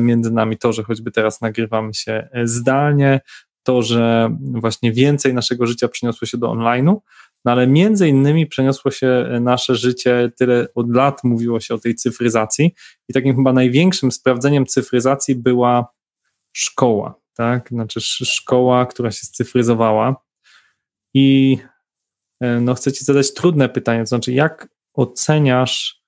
między 0.00 0.30
nami, 0.30 0.58
to, 0.58 0.72
że 0.72 0.82
choćby 0.82 1.10
teraz 1.10 1.40
nagrywamy 1.40 1.94
się 1.94 2.28
e, 2.32 2.46
zdalnie, 2.46 3.20
to, 3.62 3.82
że 3.82 4.36
właśnie 4.40 4.92
więcej 4.92 5.34
naszego 5.34 5.66
życia 5.66 5.88
przeniosło 5.88 6.26
się 6.26 6.38
do 6.38 6.46
online'u, 6.48 6.96
no 7.44 7.52
ale 7.52 7.66
między 7.66 8.08
innymi 8.08 8.46
przeniosło 8.46 8.90
się 8.90 9.06
e, 9.06 9.40
nasze 9.40 9.76
życie, 9.76 10.30
tyle 10.38 10.66
od 10.74 10.94
lat 10.94 11.24
mówiło 11.24 11.60
się 11.60 11.74
o 11.74 11.78
tej 11.78 11.94
cyfryzacji 11.94 12.74
i 13.08 13.12
takim 13.12 13.36
chyba 13.36 13.52
największym 13.52 14.12
sprawdzeniem 14.12 14.66
cyfryzacji 14.66 15.34
była 15.34 15.86
szkoła, 16.52 17.14
tak, 17.34 17.68
znaczy 17.68 18.00
szkoła, 18.24 18.86
która 18.86 19.10
się 19.10 19.26
scyfryzowała. 19.26 20.16
I 21.14 21.58
no 22.60 22.74
chcę 22.74 22.92
Ci 22.92 23.04
zadać 23.04 23.34
trudne 23.34 23.68
pytanie, 23.68 24.00
to 24.00 24.06
znaczy 24.06 24.32
jak 24.32 24.68
oceniasz 24.94 25.99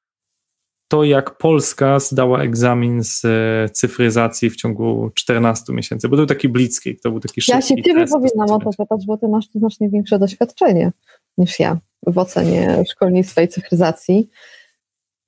to, 0.93 1.05
jak 1.05 1.39
Polska 1.39 2.01
zdała 2.01 2.43
egzamin 2.43 3.05
z 3.05 3.25
e, 3.25 3.69
cyfryzacji 3.73 4.51
w 4.51 4.57
ciągu 4.57 5.11
14 5.15 5.73
miesięcy, 5.73 6.09
bo 6.09 6.17
to 6.17 6.17
był 6.17 6.27
taki 6.27 6.49
blitzkrieg, 6.49 7.01
to 7.01 7.11
był 7.11 7.21
taki 7.21 7.41
szybki 7.41 7.57
Ja 7.57 7.63
się 7.63 7.83
ciebie 7.83 8.07
powinnam 8.07 8.51
o 8.51 8.59
to 8.59 8.71
pytać, 8.79 9.07
bo 9.07 9.19
ty 9.19 9.29
masz 9.29 9.45
znacznie 9.55 9.89
większe 9.89 10.19
doświadczenie 10.19 10.93
niż 11.39 11.61
ja 11.61 11.79
w 12.07 12.19
ocenie 12.19 12.85
szkolnictwa 12.91 13.43
i 13.43 13.49
cyfryzacji. 13.49 14.29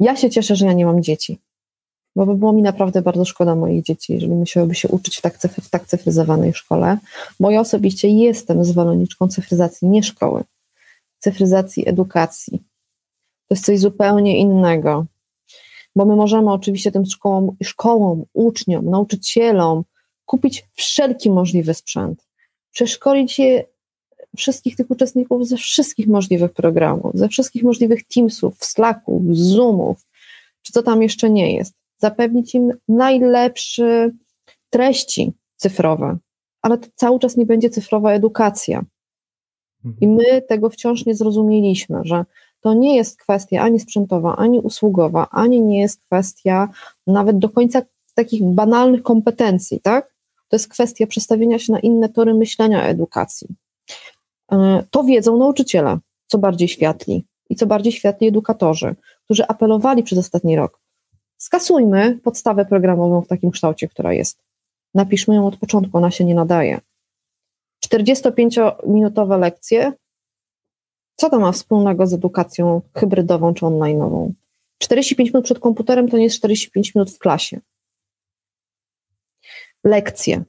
Ja 0.00 0.16
się 0.16 0.30
cieszę, 0.30 0.56
że 0.56 0.66
ja 0.66 0.72
nie 0.72 0.86
mam 0.86 1.02
dzieci, 1.02 1.38
bo 2.16 2.26
by 2.26 2.34
było 2.34 2.52
mi 2.52 2.62
naprawdę 2.62 3.02
bardzo 3.02 3.24
szkoda 3.24 3.54
moich 3.54 3.82
dzieci, 3.82 4.12
jeżeli 4.12 4.32
musiałyby 4.32 4.74
się 4.74 4.88
uczyć 4.88 5.16
w 5.16 5.20
tak, 5.20 5.38
cyfry, 5.38 5.62
w 5.62 5.70
tak 5.70 5.86
cyfryzowanej 5.86 6.52
szkole, 6.54 6.98
bo 7.40 7.50
ja 7.50 7.60
osobiście 7.60 8.08
jestem 8.08 8.64
zwolenniczką 8.64 9.28
cyfryzacji, 9.28 9.88
nie 9.88 10.02
szkoły, 10.02 10.44
cyfryzacji 11.18 11.88
edukacji. 11.88 12.58
To 13.48 13.54
jest 13.54 13.64
coś 13.64 13.78
zupełnie 13.78 14.38
innego 14.38 15.06
bo 15.96 16.04
my 16.04 16.16
możemy 16.16 16.52
oczywiście 16.52 16.92
tym 16.92 17.06
szkołom, 17.06 17.56
szkołom, 17.62 18.24
uczniom, 18.32 18.90
nauczycielom 18.90 19.84
kupić 20.24 20.66
wszelki 20.74 21.30
możliwy 21.30 21.74
sprzęt, 21.74 22.26
przeszkolić 22.72 23.38
je 23.38 23.64
wszystkich 24.36 24.76
tych 24.76 24.90
uczestników 24.90 25.48
ze 25.48 25.56
wszystkich 25.56 26.06
możliwych 26.06 26.52
programów, 26.52 27.14
ze 27.14 27.28
wszystkich 27.28 27.62
możliwych 27.62 28.08
Teamsów, 28.08 28.64
Slacków, 28.64 29.22
Zoomów, 29.36 30.06
czy 30.62 30.72
co 30.72 30.82
tam 30.82 31.02
jeszcze 31.02 31.30
nie 31.30 31.54
jest. 31.54 31.74
Zapewnić 31.98 32.54
im 32.54 32.72
najlepsze 32.88 34.10
treści 34.70 35.32
cyfrowe, 35.56 36.16
ale 36.62 36.78
to 36.78 36.88
cały 36.94 37.18
czas 37.18 37.36
nie 37.36 37.46
będzie 37.46 37.70
cyfrowa 37.70 38.12
edukacja. 38.12 38.84
I 40.00 40.08
my 40.08 40.42
tego 40.42 40.70
wciąż 40.70 41.06
nie 41.06 41.14
zrozumieliśmy, 41.14 42.00
że 42.04 42.24
to 42.64 42.74
nie 42.74 42.96
jest 42.96 43.22
kwestia 43.22 43.62
ani 43.62 43.80
sprzętowa, 43.80 44.36
ani 44.36 44.60
usługowa, 44.60 45.26
ani 45.30 45.60
nie 45.60 45.80
jest 45.80 46.00
kwestia 46.06 46.68
nawet 47.06 47.38
do 47.38 47.48
końca 47.48 47.82
takich 48.14 48.42
banalnych 48.44 49.02
kompetencji, 49.02 49.80
tak? 49.80 50.14
To 50.48 50.56
jest 50.56 50.68
kwestia 50.68 51.06
przestawienia 51.06 51.58
się 51.58 51.72
na 51.72 51.80
inne 51.80 52.08
tory 52.08 52.34
myślenia 52.34 52.86
edukacji. 52.86 53.48
E, 54.52 54.84
to 54.90 55.04
wiedzą 55.04 55.38
nauczyciele, 55.38 55.98
co 56.26 56.38
bardziej 56.38 56.68
światli 56.68 57.24
i 57.50 57.56
co 57.56 57.66
bardziej 57.66 57.92
światli 57.92 58.28
edukatorzy, 58.28 58.94
którzy 59.24 59.46
apelowali 59.46 60.02
przez 60.02 60.18
ostatni 60.18 60.56
rok. 60.56 60.80
Skasujmy 61.36 62.18
podstawę 62.22 62.64
programową 62.64 63.20
w 63.20 63.28
takim 63.28 63.50
kształcie, 63.50 63.88
która 63.88 64.12
jest. 64.12 64.38
Napiszmy 64.94 65.34
ją 65.34 65.46
od 65.46 65.56
początku, 65.56 65.98
ona 65.98 66.10
się 66.10 66.24
nie 66.24 66.34
nadaje. 66.34 66.80
45-minutowe 67.86 69.38
lekcje, 69.38 69.92
co 71.16 71.30
to 71.30 71.38
ma 71.38 71.52
wspólnego 71.52 72.06
z 72.06 72.12
edukacją 72.12 72.80
hybrydową 72.94 73.54
czy 73.54 73.64
online'ową? 73.64 74.32
45 74.78 75.32
minut 75.32 75.44
przed 75.44 75.58
komputerem 75.58 76.08
to 76.08 76.16
nie 76.16 76.24
jest 76.24 76.36
45 76.36 76.94
minut 76.94 77.10
w 77.10 77.18
klasie. 77.18 77.60
Lekcje, 79.84 80.44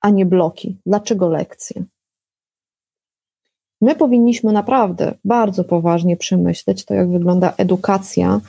a 0.00 0.10
nie 0.10 0.26
bloki. 0.26 0.76
Dlaczego 0.86 1.28
lekcje? 1.28 1.84
My 3.80 3.96
powinniśmy 3.96 4.52
naprawdę 4.52 5.14
bardzo 5.24 5.64
poważnie 5.64 6.16
przemyśleć 6.16 6.84
to, 6.84 6.94
jak 6.94 7.10
wygląda 7.10 7.54
edukacja 7.56 8.40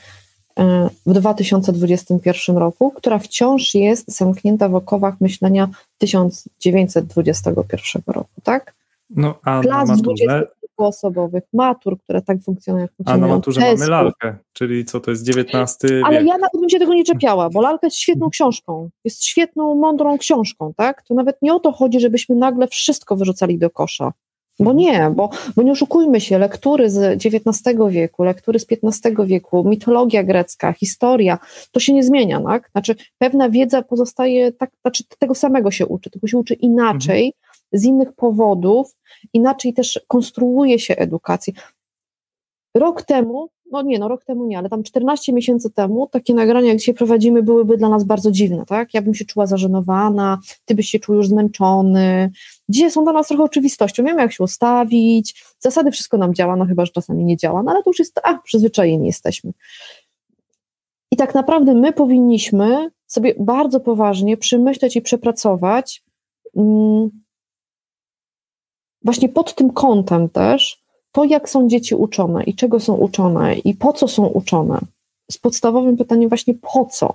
e, 0.60 0.90
w 1.06 1.14
2021 1.14 2.58
roku, 2.58 2.92
która 2.92 3.20
wciąż 3.20 3.76
jest 3.76 4.12
zamknięta 4.12 4.70
w 4.70 4.76
okowach 4.76 5.22
myślenia 5.22 5.70
1921 5.98 8.02
roku, 8.08 8.42
tak? 8.44 8.74
No, 9.10 9.40
a 9.44 9.62
Klas 9.62 9.88
na 9.88 9.96
maturze, 9.96 10.48
osobowych, 10.88 11.44
matur, 11.54 12.00
które 12.00 12.22
tak 12.22 12.38
funkcjonują. 12.46 12.84
Jak 12.84 12.92
a 13.06 13.18
na 13.18 13.28
maturze 13.28 13.62
mamy 13.62 13.88
lalkę, 13.88 14.36
czyli 14.54 14.86
co 14.86 15.00
to 15.00 15.12
jest 15.12 15.24
19 15.24 15.88
Ale 16.06 16.18
wiek. 16.18 16.28
ja 16.28 16.34
nawet 16.34 16.52
bym 16.60 16.70
się 16.70 16.80
tego 16.80 16.94
nie 16.94 17.04
czepiała, 17.04 17.50
bo 17.50 17.62
lalka 17.62 17.88
jest 17.88 17.98
świetną 17.98 18.30
książką, 18.30 18.90
jest 19.04 19.26
świetną, 19.26 19.76
mądrą 19.76 20.18
książką, 20.18 20.74
tak? 20.78 21.02
To 21.02 21.14
nawet 21.14 21.38
nie 21.42 21.54
o 21.54 21.60
to 21.60 21.72
chodzi, 21.72 22.00
żebyśmy 22.00 22.36
nagle 22.36 22.68
wszystko 22.68 23.16
wyrzucali 23.16 23.58
do 23.58 23.70
kosza. 23.70 24.14
Bo 24.60 24.74
nie, 24.74 25.12
bo, 25.16 25.30
bo 25.56 25.64
nie 25.64 25.72
oszukujmy 25.72 26.22
się, 26.22 26.40
lektury 26.40 26.90
z 26.90 27.26
XIX 27.26 27.78
wieku, 27.90 28.24
lektury 28.24 28.60
z 28.60 28.66
XV 28.84 29.26
wieku, 29.26 29.64
mitologia 29.70 30.24
grecka, 30.24 30.74
historia, 30.74 31.40
to 31.72 31.80
się 31.80 31.94
nie 31.94 32.04
zmienia, 32.04 32.42
tak? 32.42 32.70
Znaczy 32.72 32.96
pewna 33.18 33.50
wiedza 33.50 33.82
pozostaje, 33.82 34.52
tak, 34.52 34.72
znaczy 34.82 35.04
tego 35.20 35.36
samego 35.36 35.72
się 35.72 35.86
uczy, 35.86 36.10
tylko 36.10 36.28
się 36.28 36.38
uczy 36.38 36.54
inaczej, 36.54 37.26
mhm. 37.26 37.41
Z 37.74 37.84
innych 37.84 38.14
powodów, 38.14 38.98
inaczej 39.34 39.74
też 39.74 40.00
konstruuje 40.08 40.80
się 40.80 40.96
edukację. 40.96 41.54
Rok 42.76 43.04
temu, 43.04 43.50
no 43.72 43.82
nie, 43.82 44.00
no 44.00 44.08
rok 44.08 44.26
temu 44.26 44.46
nie, 44.46 44.58
ale 44.58 44.70
tam 44.70 44.84
14 44.84 45.34
miesięcy 45.34 45.70
temu 45.72 46.08
takie 46.08 46.34
nagrania, 46.34 46.68
jak 46.68 46.78
dzisiaj 46.78 46.96
prowadzimy, 46.96 47.44
byłyby 47.44 47.78
dla 47.78 47.90
nas 47.90 48.04
bardzo 48.04 48.32
dziwne, 48.32 48.66
tak? 48.66 48.94
Ja 48.94 49.02
bym 49.02 49.14
się 49.14 49.26
czuła 49.26 49.46
zażenowana, 49.46 50.40
ty 50.66 50.76
byś 50.76 50.90
się 50.90 51.00
czuł 51.00 51.16
już 51.16 51.28
zmęczony. 51.28 52.32
Dzisiaj 52.70 52.92
są 52.92 53.04
dla 53.04 53.14
nas 53.14 53.28
trochę 53.28 53.44
oczywistością, 53.44 54.04
wiemy 54.04 54.22
jak 54.22 54.34
się 54.34 54.44
ustawić, 54.44 55.44
zasady 55.60 55.92
wszystko 55.92 56.18
nam 56.18 56.34
działa, 56.34 56.56
no 56.56 56.66
chyba, 56.66 56.86
że 56.86 56.92
czasami 56.92 57.26
nie 57.26 57.38
działa, 57.38 57.64
no 57.64 57.72
ale 57.72 57.84
to 57.84 57.90
już 57.90 58.00
jest, 58.00 58.20
a, 58.24 58.38
przyzwyczajeni 58.38 59.08
jesteśmy. 59.08 59.52
I 61.12 61.16
tak 61.16 61.36
naprawdę 61.36 61.76
my 61.76 61.94
powinniśmy 61.94 62.90
sobie 63.08 63.36
bardzo 63.40 63.80
poważnie 63.80 64.38
przemyśleć 64.38 64.96
i 64.96 65.02
przepracować 65.02 66.04
mm, 66.56 67.10
właśnie 69.04 69.30
pod 69.30 69.56
tym 69.56 69.74
kątem 69.74 70.30
też 70.30 70.82
to, 71.12 71.24
jak 71.24 71.50
są 71.50 71.68
dzieci 71.68 71.96
uczone 71.96 72.44
i 72.44 72.56
czego 72.56 72.80
są 72.80 72.96
uczone 72.96 73.56
i 73.56 73.74
po 73.74 73.94
co 73.94 74.08
są 74.08 74.26
uczone. 74.26 74.80
Z 75.32 75.38
podstawowym 75.38 75.98
pytaniem 75.98 76.30
właśnie 76.30 76.54
po 76.54 76.86
co. 76.86 77.14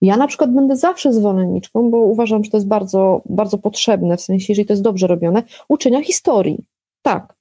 Ja 0.00 0.16
na 0.16 0.26
przykład 0.26 0.54
będę 0.54 0.76
zawsze 0.76 1.12
zwolenniczką, 1.12 1.90
bo 1.90 1.98
uważam, 1.98 2.44
że 2.44 2.50
to 2.50 2.56
jest 2.56 2.66
bardzo, 2.66 3.22
bardzo 3.26 3.58
potrzebne, 3.58 4.16
w 4.16 4.20
sensie, 4.20 4.46
jeżeli 4.48 4.66
to 4.66 4.72
jest 4.72 4.82
dobrze 4.82 5.06
robione, 5.06 5.42
uczenia 5.68 6.02
historii. 6.02 6.58
Tak. 7.02 7.36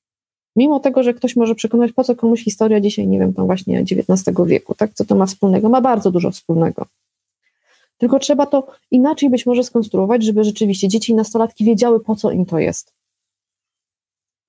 Mimo 0.56 0.80
tego, 0.80 1.04
że 1.04 1.14
ktoś 1.14 1.36
może 1.36 1.56
przekonać, 1.56 1.92
po 1.92 2.04
co 2.04 2.16
komuś 2.16 2.44
historia 2.44 2.80
dzisiaj, 2.80 3.08
nie 3.08 3.20
wiem, 3.20 3.34
tam 3.34 3.46
właśnie 3.46 3.80
XIX 3.80 4.38
wieku, 4.46 4.76
tak? 4.76 4.94
Co 4.94 5.06
to 5.06 5.16
ma 5.16 5.26
wspólnego? 5.26 5.70
Ma 5.70 5.82
bardzo 5.82 6.12
dużo 6.12 6.32
wspólnego. 6.32 6.86
Tylko 7.98 8.20
trzeba 8.20 8.46
to 8.46 8.68
inaczej 8.92 9.30
być 9.30 9.46
może 9.46 9.64
skonstruować, 9.64 10.24
żeby 10.24 10.44
rzeczywiście 10.44 10.88
dzieci 10.88 11.12
i 11.12 11.16
nastolatki 11.16 11.66
wiedziały, 11.66 12.00
po 12.00 12.16
co 12.16 12.32
im 12.32 12.46
to 12.46 12.60
jest. 12.60 12.94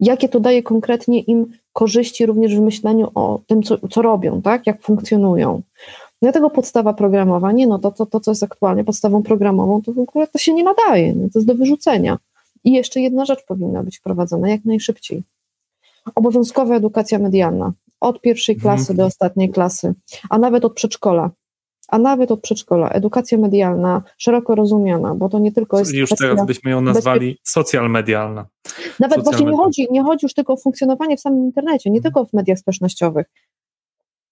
Jakie 0.00 0.28
to 0.28 0.40
daje 0.40 0.62
konkretnie 0.62 1.20
im 1.20 1.52
korzyści 1.72 2.26
również 2.26 2.56
w 2.56 2.60
myśleniu 2.60 3.10
o 3.14 3.40
tym, 3.46 3.62
co, 3.62 3.88
co 3.88 4.02
robią, 4.02 4.42
tak? 4.42 4.66
jak 4.66 4.82
funkcjonują. 4.82 5.62
Dlatego 6.22 6.50
podstawa 6.50 6.94
programowania, 6.94 7.66
no 7.66 7.78
to, 7.78 7.92
to, 7.92 8.06
to, 8.06 8.20
co 8.20 8.30
jest 8.30 8.42
aktualnie 8.42 8.84
podstawą 8.84 9.22
programową, 9.22 9.82
to 9.82 9.92
w 9.92 9.98
ogóle 9.98 10.26
to 10.26 10.38
się 10.38 10.54
nie 10.54 10.64
nadaje, 10.64 11.14
no 11.14 11.28
to 11.32 11.38
jest 11.38 11.46
do 11.46 11.54
wyrzucenia. 11.54 12.18
I 12.64 12.72
jeszcze 12.72 13.00
jedna 13.00 13.24
rzecz 13.24 13.44
powinna 13.46 13.82
być 13.82 13.98
wprowadzona 13.98 14.48
jak 14.48 14.64
najszybciej. 14.64 15.22
Obowiązkowa 16.14 16.76
edukacja 16.76 17.18
medialna. 17.18 17.72
Od 18.00 18.20
pierwszej 18.20 18.56
klasy 18.56 18.80
mhm. 18.80 18.96
do 18.96 19.04
ostatniej 19.04 19.50
klasy, 19.50 19.94
a 20.30 20.38
nawet 20.38 20.64
od 20.64 20.74
przedszkola 20.74 21.30
a 21.88 21.98
nawet 21.98 22.30
od 22.30 22.40
przedszkola, 22.40 22.88
edukacja 22.88 23.38
medialna, 23.38 24.02
szeroko 24.18 24.54
rozumiana, 24.54 25.14
bo 25.14 25.28
to 25.28 25.38
nie 25.38 25.52
tylko 25.52 25.78
jest. 25.78 25.94
Już 25.94 26.10
teraz 26.10 26.46
byśmy 26.46 26.70
ją 26.70 26.80
nazwali 26.80 27.28
bezpie... 27.30 27.42
social 27.44 27.90
medialna. 27.90 28.46
Nawet 29.00 29.24
właśnie 29.24 29.46
nie 29.46 29.56
chodzi, 29.56 29.86
nie 29.90 30.02
chodzi 30.02 30.24
już 30.24 30.34
tylko 30.34 30.52
o 30.52 30.56
funkcjonowanie 30.56 31.16
w 31.16 31.20
samym 31.20 31.44
internecie, 31.44 31.90
nie 31.90 32.00
tylko 32.00 32.24
w 32.24 32.32
mediach 32.32 32.58
społecznościowych. 32.58 33.26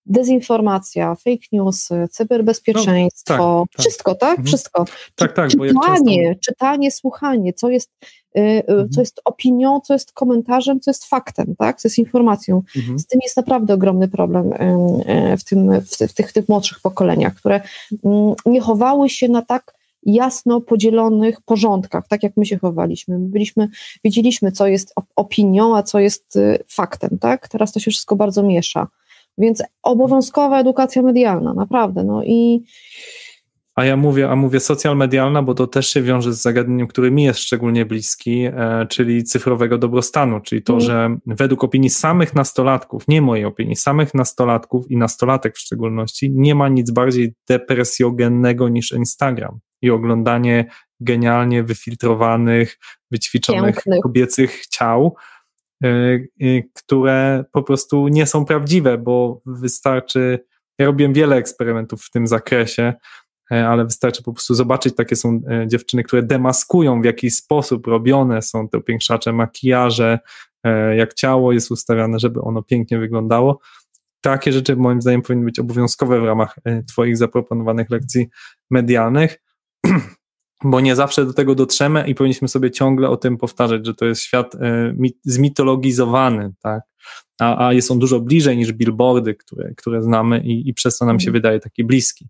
Dezinformacja, 0.07 1.15
fake 1.15 1.47
news, 1.53 1.89
cyberbezpieczeństwo, 2.11 3.37
no, 3.37 3.65
tak, 3.67 3.73
tak. 3.73 3.81
wszystko, 3.81 4.15
tak? 4.15 4.31
Mhm. 4.31 4.47
Wszystko. 4.47 4.85
Tak, 5.15 5.33
tak, 5.33 5.51
czytanie, 5.51 6.25
często... 6.25 6.41
czytanie, 6.41 6.91
słuchanie, 6.91 7.53
co 7.53 7.69
jest, 7.69 7.91
y, 8.37 8.41
y, 8.41 8.65
mhm. 8.69 8.91
co 8.91 9.01
jest 9.01 9.21
opinią, 9.25 9.81
co 9.81 9.93
jest 9.93 10.13
komentarzem, 10.13 10.81
co 10.81 10.91
jest 10.91 11.05
faktem, 11.05 11.57
tak? 11.59 11.81
Co 11.81 11.89
jest 11.89 11.99
informacją. 11.99 12.63
Mhm. 12.77 12.99
Z 12.99 13.07
tym 13.07 13.21
jest 13.23 13.37
naprawdę 13.37 13.75
ogromny 13.75 14.09
problem 14.09 14.53
y, 14.53 15.37
w, 15.37 15.45
tym, 15.45 15.81
w, 15.81 16.15
tych, 16.15 16.31
w 16.31 16.33
tych 16.33 16.49
młodszych 16.49 16.81
pokoleniach, 16.81 17.35
które 17.35 17.61
mm, 18.05 18.35
nie 18.47 18.61
chowały 18.61 19.09
się 19.09 19.29
na 19.29 19.43
tak 19.43 19.75
jasno 20.07 20.61
podzielonych 20.61 21.41
porządkach, 21.41 22.09
tak 22.09 22.23
jak 22.23 22.37
my 22.37 22.47
się 22.47 22.59
chowaliśmy. 22.59 23.19
My 23.19 23.29
byliśmy, 23.29 23.69
wiedzieliśmy, 24.05 24.53
co 24.53 24.67
jest 24.67 24.95
opinią, 25.17 25.77
a 25.77 25.83
co 25.83 25.99
jest 25.99 26.39
faktem, 26.69 27.19
tak? 27.19 27.49
Teraz 27.49 27.73
to 27.73 27.81
się 27.81 27.91
wszystko 27.91 28.17
bardzo 28.17 28.43
miesza. 28.43 28.89
Więc 29.39 29.63
obowiązkowa 29.83 30.61
edukacja 30.61 31.03
medialna, 31.03 31.55
naprawdę. 31.55 32.05
No 32.05 32.25
i. 32.25 32.65
A 33.75 33.85
ja 33.85 33.97
mówię, 33.97 34.31
a 34.31 34.37
mówię 34.37 34.61
social 34.61 34.97
medialna, 34.97 35.43
bo 35.43 35.55
to 35.55 35.67
też 35.67 35.89
się 35.89 36.03
wiąże 36.03 36.33
z 36.33 36.43
zagadnieniem, 36.43 36.87
który 36.87 37.11
mi 37.11 37.25
jest 37.25 37.41
szczególnie 37.41 37.87
bliski, 37.87 38.45
e, 38.45 38.87
czyli 38.89 39.25
cyfrowego 39.25 39.79
dobrostanu, 39.79 40.41
czyli 40.41 40.63
to, 40.63 40.73
mm. 40.73 40.85
że 40.85 41.17
według 41.27 41.65
opinii 41.65 41.91
samych 41.91 42.35
nastolatków, 42.35 43.09
nie 43.09 43.23
mojej 43.23 43.45
opinii, 43.45 43.77
samych 43.77 44.15
nastolatków 44.15 44.91
i 44.91 44.97
nastolatek 44.97 45.57
w 45.57 45.59
szczególności, 45.59 46.31
nie 46.31 46.55
ma 46.55 46.69
nic 46.69 46.91
bardziej 46.91 47.35
depresjogennego 47.49 48.69
niż 48.69 48.93
Instagram 48.93 49.59
i 49.83 49.91
oglądanie 49.91 50.67
genialnie 51.01 51.63
wyfiltrowanych, 51.63 52.79
wyćwiczonych 53.11 53.75
Pięknych. 53.75 54.01
kobiecych 54.01 54.67
ciał, 54.67 55.17
które 56.75 57.45
po 57.53 57.63
prostu 57.63 58.09
nie 58.09 58.27
są 58.27 58.45
prawdziwe, 58.45 58.99
bo 58.99 59.41
wystarczy. 59.47 60.45
Ja 60.79 60.87
robiłem 60.87 61.13
wiele 61.13 61.37
eksperymentów 61.37 62.03
w 62.03 62.11
tym 62.11 62.27
zakresie, 62.27 62.95
e, 63.53 63.69
ale 63.69 63.85
wystarczy 63.85 64.23
po 64.23 64.33
prostu 64.33 64.55
zobaczyć, 64.55 64.95
takie 64.95 65.17
są 65.17 65.41
e, 65.51 65.69
dziewczyny, 65.69 66.03
które 66.03 66.23
demaskują, 66.23 67.03
w 67.03 67.05
jaki 67.05 67.31
sposób 67.31 67.87
robione 67.87 68.43
są 68.43 68.69
te 68.69 68.79
upiększacze, 68.79 69.33
makijaże, 69.33 70.19
e, 70.65 70.97
jak 70.97 71.15
ciało 71.15 71.53
jest 71.53 71.71
ustawiane, 71.71 72.19
żeby 72.19 72.41
ono 72.41 72.63
pięknie 72.63 72.99
wyglądało. 72.99 73.61
Takie 74.21 74.53
rzeczy 74.53 74.77
moim 74.77 75.03
zdaniem 75.03 75.23
powinny 75.23 75.45
być 75.45 75.59
obowiązkowe 75.59 76.21
w 76.21 76.25
ramach 76.25 76.57
Twoich 76.89 77.17
zaproponowanych 77.17 77.91
lekcji 77.91 78.29
medialnych. 78.71 79.43
bo 80.65 80.81
nie 80.81 80.97
zawsze 80.97 81.27
do 81.27 81.33
tego 81.33 81.55
dotrzemy 81.55 82.05
i 82.07 82.15
powinniśmy 82.15 82.49
sobie 82.49 82.71
ciągle 82.71 83.09
o 83.09 83.17
tym 83.17 83.37
powtarzać, 83.37 83.87
że 83.87 83.95
to 83.95 84.05
jest 84.05 84.23
świat 84.23 84.55
e, 84.55 84.95
zmitologizowany, 85.25 86.53
tak? 86.63 86.83
A, 87.41 87.67
a 87.67 87.73
jest 87.73 87.91
on 87.91 87.99
dużo 87.99 88.21
bliżej 88.21 88.57
niż 88.57 88.73
billboardy, 88.73 89.35
które, 89.35 89.75
które 89.77 90.03
znamy 90.03 90.41
i, 90.41 90.69
i 90.69 90.75
przez 90.75 90.99
to 90.99 91.07
nam 91.07 91.21
się 91.21 91.29
mhm. 91.29 91.33
wydaje 91.33 91.61
taki 91.61 91.85
bliski. 91.85 92.29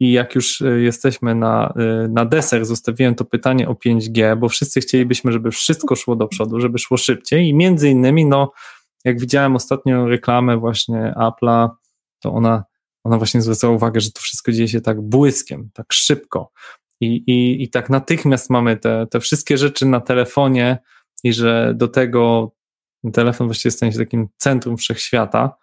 I 0.00 0.12
jak 0.12 0.34
już 0.34 0.62
e, 0.62 0.80
jesteśmy 0.80 1.34
na, 1.34 1.74
e, 1.76 2.08
na 2.08 2.24
deser, 2.24 2.66
zostawiłem 2.66 3.14
to 3.14 3.24
pytanie 3.24 3.68
o 3.68 3.72
5G, 3.72 4.36
bo 4.36 4.48
wszyscy 4.48 4.80
chcielibyśmy, 4.80 5.32
żeby 5.32 5.50
wszystko 5.50 5.96
szło 5.96 6.16
do 6.16 6.28
przodu, 6.28 6.60
żeby 6.60 6.78
szło 6.78 6.96
szybciej 6.96 7.48
i 7.48 7.54
między 7.54 7.88
innymi, 7.88 8.26
no, 8.26 8.52
jak 9.04 9.20
widziałem 9.20 9.56
ostatnio 9.56 10.08
reklamę 10.08 10.56
właśnie 10.56 11.14
Apple'a, 11.16 11.68
to 12.20 12.32
ona, 12.32 12.64
ona 13.04 13.18
właśnie 13.18 13.42
zwracała 13.42 13.74
uwagę, 13.74 14.00
że 14.00 14.12
to 14.12 14.20
wszystko 14.20 14.52
dzieje 14.52 14.68
się 14.68 14.80
tak 14.80 15.00
błyskiem, 15.00 15.70
tak 15.74 15.92
szybko. 15.92 16.52
I, 17.00 17.06
i, 17.06 17.62
i 17.62 17.70
tak 17.70 17.90
natychmiast 17.90 18.50
mamy 18.50 18.76
te, 18.76 19.06
te 19.10 19.20
wszystkie 19.20 19.58
rzeczy 19.58 19.86
na 19.86 20.00
telefonie 20.00 20.78
i 21.24 21.32
że 21.32 21.72
do 21.76 21.88
tego 21.88 22.52
telefon 23.12 23.46
właściwie 23.46 23.72
stanie 23.72 23.92
się 23.92 23.98
takim 23.98 24.28
centrum 24.36 24.76
wszechświata, 24.76 25.56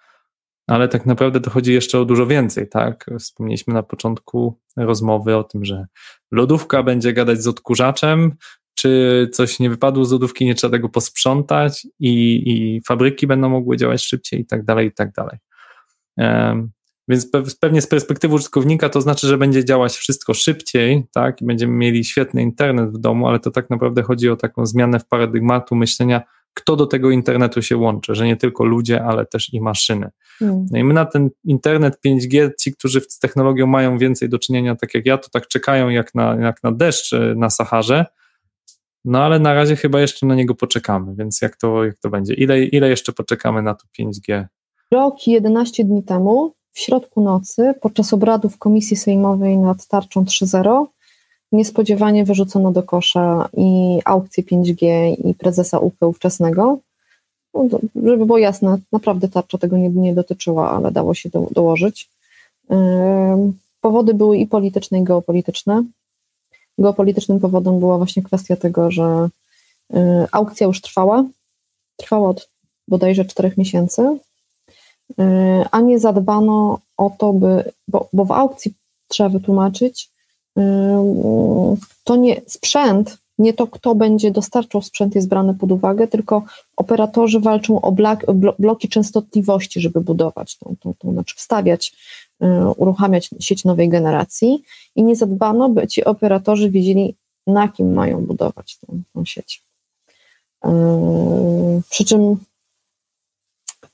ale 0.68 0.88
tak 0.88 1.06
naprawdę 1.06 1.40
dochodzi 1.40 1.74
jeszcze 1.74 2.00
o 2.00 2.06
dużo 2.06 2.28
więcej, 2.28 2.70
tak? 2.70 3.06
Wspomnieliśmy 3.20 3.74
na 3.74 3.84
początku 3.84 4.60
rozmowy 4.78 5.38
o 5.38 5.44
tym, 5.44 5.66
że 5.66 5.86
lodówka 6.32 6.84
będzie 6.84 7.14
gadać 7.14 7.42
z 7.42 7.48
odkurzaczem, 7.48 8.36
czy 8.76 9.30
coś 9.34 9.60
nie 9.60 9.70
wypadło 9.70 10.06
z 10.06 10.12
lodówki, 10.12 10.46
nie 10.46 10.56
trzeba 10.56 10.72
tego 10.72 10.90
posprzątać 10.90 11.88
i, 12.00 12.44
i 12.46 12.82
fabryki 12.88 13.28
będą 13.28 13.50
mogły 13.50 13.78
działać 13.78 14.04
szybciej 14.04 14.42
i 14.42 14.46
tak 14.46 14.66
dalej, 14.66 14.88
i 14.88 14.92
tak 14.92 15.12
dalej. 15.12 15.38
Więc 17.12 17.30
pewnie 17.60 17.82
z 17.82 17.88
perspektywy 17.88 18.36
użytkownika 18.36 18.90
to 18.90 19.02
znaczy, 19.02 19.28
że 19.28 19.38
będzie 19.38 19.66
działać 19.66 19.94
wszystko 19.94 20.34
szybciej, 20.34 21.06
tak, 21.14 21.42
i 21.42 21.46
będziemy 21.46 21.74
mieli 21.74 22.04
świetny 22.04 22.42
internet 22.42 22.90
w 22.90 22.98
domu, 22.98 23.28
ale 23.28 23.40
to 23.40 23.52
tak 23.52 23.70
naprawdę 23.70 24.04
chodzi 24.04 24.30
o 24.30 24.36
taką 24.36 24.66
zmianę 24.66 25.00
w 25.00 25.08
paradygmatu 25.08 25.76
myślenia, 25.76 26.22
kto 26.54 26.76
do 26.76 26.86
tego 26.86 27.12
internetu 27.12 27.62
się 27.62 27.78
łączy, 27.78 28.16
że 28.16 28.26
nie 28.26 28.36
tylko 28.36 28.66
ludzie, 28.66 29.04
ale 29.04 29.26
też 29.26 29.54
i 29.54 29.62
maszyny. 29.62 30.10
Hmm. 30.40 30.66
No 30.72 30.80
i 30.80 30.84
my 30.84 30.94
na 30.94 31.06
ten 31.06 31.30
internet 31.44 32.00
5G, 32.06 32.50
ci, 32.60 32.74
którzy 32.74 33.02
z 33.02 33.20
technologią 33.20 33.68
mają 33.68 33.98
więcej 33.98 34.30
do 34.30 34.40
czynienia, 34.40 34.76
tak 34.76 34.94
jak 34.94 35.06
ja, 35.06 35.18
to 35.18 35.30
tak 35.30 35.48
czekają 35.48 35.90
jak 35.90 36.16
na, 36.16 36.36
jak 36.36 36.64
na 36.64 36.72
deszcz 36.72 37.14
e, 37.14 37.34
na 37.36 37.50
Saharze, 37.50 38.06
no 39.06 39.24
ale 39.24 39.40
na 39.40 39.54
razie 39.54 39.76
chyba 39.76 40.02
jeszcze 40.02 40.26
na 40.26 40.36
niego 40.36 40.56
poczekamy, 40.56 41.16
więc 41.16 41.42
jak 41.42 41.58
to, 41.58 41.86
jak 41.86 42.00
to 42.00 42.10
będzie? 42.10 42.34
Ile, 42.34 42.64
ile 42.64 42.90
jeszcze 42.90 43.12
poczekamy 43.12 43.62
na 43.62 43.74
to 43.74 43.86
5G? 44.00 44.46
Rok 44.92 45.28
i 45.28 45.32
11 45.32 45.84
dni 45.84 46.04
temu, 46.04 46.54
w 46.74 46.80
środku 46.80 47.22
nocy, 47.22 47.74
podczas 47.82 48.14
obradów 48.14 48.58
Komisji 48.58 48.98
Sejmowej 48.98 49.58
nad 49.58 49.88
tarczą 49.88 50.24
3.0, 50.24 50.86
niespodziewanie 51.52 52.26
wyrzucono 52.26 52.72
do 52.72 52.84
kosza 52.84 53.50
i 53.58 54.00
aukcję 54.06 54.44
5G 54.44 54.86
i 55.26 55.34
prezesa 55.34 55.80
UPE 55.80 56.08
ówczesnego. 56.08 56.78
No, 57.54 57.80
żeby 57.96 58.26
było 58.26 58.38
jasne, 58.38 58.78
naprawdę 58.92 59.28
tarcza 59.28 59.58
tego 59.58 59.78
nie, 59.78 59.90
nie 59.90 60.14
dotyczyła, 60.14 60.72
ale 60.72 60.92
dało 60.92 61.14
się 61.14 61.30
do, 61.30 61.48
dołożyć. 61.52 62.10
Yy, 62.70 62.78
powody 63.82 64.14
były 64.14 64.38
i 64.38 64.48
polityczne, 64.48 65.00
i 65.00 65.04
geopolityczne. 65.04 65.84
Geopolitycznym 66.78 67.40
powodem 67.40 67.80
była 67.80 67.98
właśnie 67.98 68.24
kwestia 68.24 68.56
tego, 68.56 68.92
że 68.92 69.30
yy, 69.90 70.28
aukcja 70.32 70.68
już 70.68 70.82
trwała. 70.82 71.24
Trwała 71.98 72.30
od 72.30 72.50
bodajże 72.88 73.26
czterech 73.26 73.58
miesięcy, 73.58 74.18
a 75.72 75.82
nie 75.82 76.00
zadbano 76.00 76.80
o 76.98 77.12
to, 77.18 77.34
by, 77.34 77.72
bo, 77.88 78.10
bo 78.14 78.26
w 78.26 78.32
aukcji 78.32 78.74
trzeba 79.08 79.30
wytłumaczyć, 79.30 80.10
to 82.04 82.16
nie 82.16 82.42
sprzęt, 82.48 83.18
nie 83.42 83.54
to 83.54 83.68
kto 83.68 83.96
będzie 83.96 84.32
dostarczał 84.32 84.82
sprzęt 84.82 85.16
jest 85.16 85.28
brany 85.28 85.54
pod 85.54 85.72
uwagę, 85.72 86.08
tylko 86.08 86.44
operatorzy 86.78 87.40
walczą 87.40 87.82
o 87.82 87.92
bloki 88.60 88.90
częstotliwości, 88.90 89.82
żeby 89.82 90.02
budować 90.02 90.58
tą, 90.58 90.76
tą, 90.80 90.94
tą 90.94 91.14
znaczy 91.14 91.36
wstawiać, 91.36 91.94
y, 92.44 92.46
uruchamiać 92.78 93.30
sieć 93.40 93.66
nowej 93.66 93.90
generacji 93.90 94.64
i 94.96 95.04
nie 95.04 95.16
zadbano, 95.16 95.70
by 95.70 95.88
ci 95.88 96.04
operatorzy 96.04 96.70
wiedzieli, 96.70 97.16
na 97.48 97.68
kim 97.68 97.94
mają 97.94 98.26
budować 98.26 98.78
tą, 98.78 99.02
tą 99.14 99.26
sieć. 99.26 99.64
Przy 101.90 102.06
czym, 102.06 102.38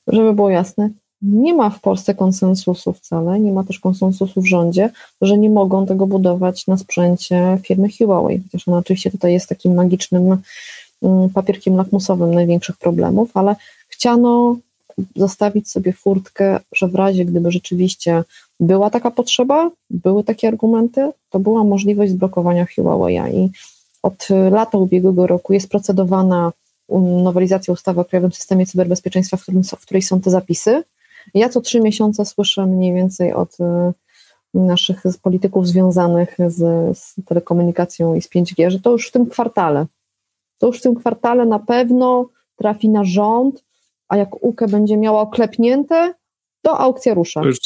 żeby 0.07 0.34
było 0.34 0.49
jasne, 0.49 0.89
nie 1.22 1.53
ma 1.53 1.70
w 1.70 1.80
Polsce 1.80 2.15
konsensusu 2.15 2.93
wcale, 2.93 3.39
nie 3.39 3.51
ma 3.51 3.63
też 3.63 3.80
konsensusu 3.80 4.41
w 4.41 4.47
rządzie, 4.47 4.89
że 5.22 5.38
nie 5.38 5.49
mogą 5.49 5.86
tego 5.86 6.07
budować 6.07 6.68
na 6.68 6.78
sprzęcie 6.78 7.57
firmy 7.63 7.88
Huawei, 7.97 8.43
chociaż 8.43 8.68
ona 8.68 8.78
oczywiście 8.78 9.11
tutaj 9.11 9.34
jest 9.34 9.49
takim 9.49 9.74
magicznym 9.74 10.38
mm, 11.03 11.30
papierkiem 11.30 11.76
lakmusowym 11.76 12.34
największych 12.34 12.78
problemów, 12.78 13.30
ale 13.34 13.55
chciano 13.88 14.57
zostawić 15.15 15.70
sobie 15.70 15.93
furtkę, 15.93 16.59
że 16.76 16.88
w 16.88 16.95
razie 16.95 17.26
gdyby 17.26 17.51
rzeczywiście 17.51 18.24
była 18.59 18.89
taka 18.89 19.11
potrzeba, 19.11 19.72
były 19.89 20.24
takie 20.24 20.47
argumenty, 20.47 21.11
to 21.30 21.39
była 21.39 21.63
możliwość 21.63 22.11
zblokowania 22.11 22.65
Huawei 22.76 23.38
i 23.38 23.49
od 24.03 24.28
lata 24.51 24.78
ubiegłego 24.78 25.28
roku 25.28 25.53
jest 25.53 25.70
procedowana 25.70 26.51
nowelizacja 27.24 27.74
ustawy 27.74 28.01
o 28.01 28.05
Krajowym 28.05 28.32
Systemie 28.32 28.65
Cyberbezpieczeństwa, 28.65 29.38
w, 29.38 29.41
którym, 29.41 29.63
w 29.63 29.82
której 29.82 30.01
są 30.01 30.22
te 30.22 30.30
zapisy, 30.30 30.84
ja 31.34 31.50
co 31.50 31.62
trzy 31.62 31.82
miesiące 31.82 32.26
słyszę 32.26 32.66
mniej 32.66 32.94
więcej 32.94 33.34
od 33.34 33.60
y, 33.60 33.64
naszych 34.54 35.04
polityków 35.22 35.68
związanych 35.68 36.38
z, 36.48 36.98
z 36.98 37.16
telekomunikacją 37.26 38.16
i 38.16 38.22
z 38.22 38.30
5G, 38.30 38.70
że 38.70 38.80
to 38.80 38.92
już 38.92 39.08
w 39.08 39.12
tym 39.12 39.30
kwartale, 39.30 39.86
to 40.60 40.68
już 40.68 40.80
w 40.80 40.82
tym 40.82 40.96
kwartale 40.96 41.46
na 41.46 41.60
pewno 41.60 42.30
trafi 42.56 42.90
na 42.90 43.04
rząd, 43.04 43.64
a 44.08 44.18
jak 44.18 44.44
UKE 44.44 44.68
będzie 44.68 44.98
miała 44.98 45.22
oklepnięte, 45.22 46.14
to 46.62 46.80
aukcja 46.80 47.14
rusza. 47.14 47.42
Już, 47.44 47.58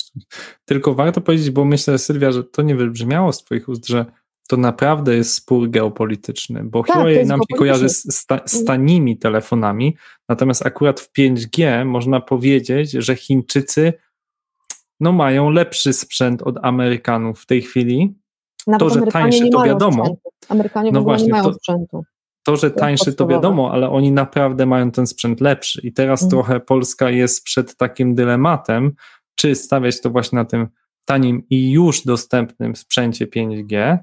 tylko 0.66 0.94
warto 0.94 1.22
powiedzieć, 1.22 1.52
bo 1.52 1.66
myślę, 1.66 1.98
Sylwia, 1.98 2.32
że 2.32 2.44
to 2.44 2.62
nie 2.62 2.76
wybrzmiało 2.76 3.34
z 3.34 3.44
Twoich 3.44 3.70
ust, 3.70 3.88
że 3.88 4.06
to 4.52 4.58
naprawdę 4.58 5.16
jest 5.16 5.34
spór 5.34 5.70
geopolityczny, 5.70 6.64
bo 6.64 6.84
tak, 6.84 6.96
Huawei 6.96 7.26
nam 7.26 7.40
się 7.40 7.58
kojarzy 7.58 7.90
z, 7.90 8.04
z, 8.04 8.28
z 8.46 8.66
tanimi 8.66 9.18
telefonami, 9.18 9.98
natomiast 10.30 10.66
akurat 10.66 11.00
w 11.00 11.12
5G 11.14 11.86
można 11.86 12.22
powiedzieć, 12.22 12.92
że 12.92 13.16
Chińczycy 13.16 13.94
no, 15.00 15.12
mają 15.12 15.50
lepszy 15.50 15.94
sprzęt 15.94 16.42
od 16.42 16.56
Amerykanów 16.62 17.42
w 17.42 17.46
tej 17.46 17.62
chwili. 17.62 18.14
Nawet 18.68 18.80
to, 18.80 18.90
że 18.90 19.02
tańszy, 19.02 19.50
to 19.50 19.64
wiadomo. 19.64 20.06
Sprzętu. 20.06 20.30
Amerykanie 20.50 20.92
no 20.92 21.02
właśnie, 21.02 21.26
nie 21.26 21.32
mają 21.32 21.44
to, 21.44 21.54
sprzętu. 21.54 22.04
To, 22.44 22.58
że 22.58 22.72
tańszy, 22.72 23.14
to 23.14 23.28
wiadomo, 23.28 23.72
ale 23.72 23.90
oni 23.90 24.12
naprawdę 24.12 24.66
mają 24.66 24.92
ten 24.92 25.08
sprzęt 25.08 25.42
lepszy. 25.42 25.82
I 25.84 25.94
teraz 25.94 26.24
mhm. 26.24 26.30
trochę 26.30 26.60
Polska 26.60 27.10
jest 27.10 27.44
przed 27.44 27.78
takim 27.78 28.16
dylematem, 28.16 28.92
czy 29.36 29.56
stawiać 29.56 30.02
to 30.02 30.10
właśnie 30.10 30.36
na 30.36 30.46
tym 30.46 30.68
tanim 31.06 31.44
i 31.50 31.72
już 31.72 32.04
dostępnym 32.04 32.76
sprzęcie 32.76 33.28
5G, 33.28 33.98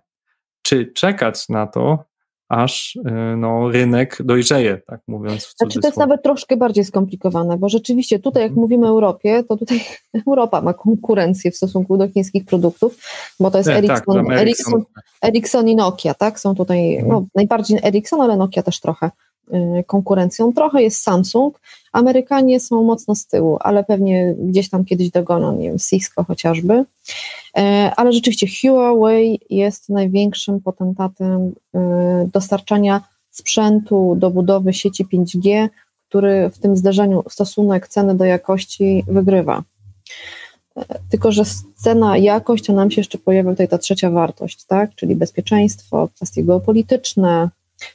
czy 0.69 0.93
czekać 0.95 1.49
na 1.49 1.66
to, 1.66 2.05
aż 2.49 2.97
y, 2.97 3.37
no, 3.37 3.71
rynek 3.71 4.19
dojrzeje, 4.25 4.81
tak 4.87 5.01
mówiąc 5.09 5.45
w 5.45 5.57
Znaczy 5.57 5.81
to 5.81 5.89
jest 5.89 5.99
nawet 5.99 6.23
troszkę 6.23 6.57
bardziej 6.57 6.85
skomplikowane, 6.85 7.59
bo 7.59 7.69
rzeczywiście 7.69 8.19
tutaj 8.19 8.43
jak 8.43 8.51
mhm. 8.51 8.62
mówimy 8.62 8.87
o 8.87 8.91
Europie, 8.91 9.45
to 9.49 9.57
tutaj 9.57 9.81
Europa 10.29 10.61
ma 10.61 10.75
konkurencję 10.75 11.51
w 11.51 11.57
stosunku 11.57 11.97
do 11.97 12.09
chińskich 12.09 12.45
produktów, 12.45 12.97
bo 13.41 13.51
to 13.51 13.59
jest 13.59 13.69
tak, 13.69 13.79
Ericsson, 13.79 14.27
tak, 14.27 14.39
Ericsson, 14.39 14.85
Ericsson 15.23 15.69
i 15.69 15.77
Nokia, 15.77 16.14
tak? 16.14 16.41
Są 16.41 16.55
tutaj 16.55 16.95
mhm. 16.95 17.12
no, 17.12 17.27
najbardziej 17.35 17.79
Ericsson, 17.83 18.21
ale 18.21 18.37
Nokia 18.37 18.62
też 18.62 18.81
trochę. 18.81 19.11
Y, 19.55 19.84
konkurencją. 19.84 20.53
Trochę 20.53 20.82
jest 20.82 21.03
Samsung. 21.03 21.61
Amerykanie 21.92 22.61
są 22.61 22.82
mocno 22.82 23.14
z 23.14 23.26
tyłu, 23.26 23.57
ale 23.61 23.84
pewnie 23.84 24.34
gdzieś 24.38 24.68
tam 24.70 24.84
kiedyś 24.84 25.11
dogoną, 25.11 25.57
nie 25.57 25.68
wiem, 25.68 25.78
Cisco 25.78 26.24
chociażby. 26.24 26.84
E, 27.57 27.92
ale 27.96 28.12
rzeczywiście 28.12 28.46
Huawei 28.61 29.40
jest 29.51 29.88
największym 29.88 30.61
potentatem 30.61 31.49
y, 31.49 31.78
dostarczania 32.32 33.01
sprzętu 33.30 34.16
do 34.18 34.30
budowy 34.30 34.72
sieci 34.72 35.07
5G, 35.07 35.68
który 36.09 36.51
w 36.51 36.59
tym 36.59 36.76
zderzeniu 36.76 37.22
stosunek 37.30 37.88
ceny 37.88 38.14
do 38.14 38.24
jakości 38.24 39.05
wygrywa. 39.07 39.62
E, 40.76 40.84
tylko, 41.11 41.32
że 41.32 41.42
cena 41.76 42.16
jakość, 42.16 42.64
to 42.64 42.72
nam 42.72 42.90
się 42.90 43.01
jeszcze 43.01 43.18
pojawia 43.18 43.51
tutaj 43.51 43.68
ta 43.68 43.78
trzecia 43.78 44.11
wartość, 44.11 44.64
tak? 44.64 44.94
czyli 44.94 45.16
bezpieczeństwo, 45.16 46.09
kwestie 46.16 46.44
geopolityczne, 46.44 47.49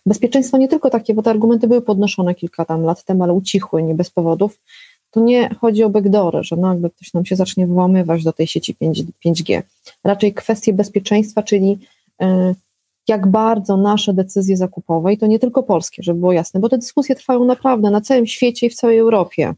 Bezpieczeństwo 0.05 0.57
nie 0.57 0.67
tylko 0.67 0.89
takie, 0.89 1.13
bo 1.13 1.23
te 1.23 1.29
argumenty 1.29 1.67
były 1.67 1.81
podnoszone 1.81 2.35
kilka 2.35 2.65
tam 2.65 2.83
lat 2.83 3.03
temu, 3.03 3.23
ale 3.23 3.33
ucichły 3.33 3.83
nie 3.83 3.95
bez 3.95 4.09
powodów. 4.09 4.59
To 5.11 5.19
nie 5.19 5.55
chodzi 5.61 5.83
o 5.83 5.89
backdoory, 5.89 6.43
że 6.43 6.55
nagle 6.55 6.89
ktoś 6.89 7.13
nam 7.13 7.25
się 7.25 7.35
zacznie 7.35 7.67
włamywać 7.67 8.23
do 8.23 8.33
tej 8.33 8.47
sieci 8.47 8.75
5, 8.75 9.03
5G. 9.25 9.61
Raczej 10.03 10.33
kwestie 10.33 10.73
bezpieczeństwa, 10.73 11.43
czyli 11.43 11.77
y, 12.21 12.25
jak 13.07 13.27
bardzo 13.27 13.77
nasze 13.77 14.13
decyzje 14.13 14.57
zakupowe, 14.57 15.13
i 15.13 15.17
to 15.17 15.27
nie 15.27 15.39
tylko 15.39 15.63
polskie, 15.63 16.03
żeby 16.03 16.19
było 16.19 16.33
jasne, 16.33 16.59
bo 16.59 16.69
te 16.69 16.77
dyskusje 16.77 17.15
trwają 17.15 17.45
naprawdę 17.45 17.91
na 17.91 18.01
całym 18.01 18.27
świecie 18.27 18.67
i 18.67 18.69
w 18.69 18.75
całej 18.75 18.97
Europie, 18.97 19.53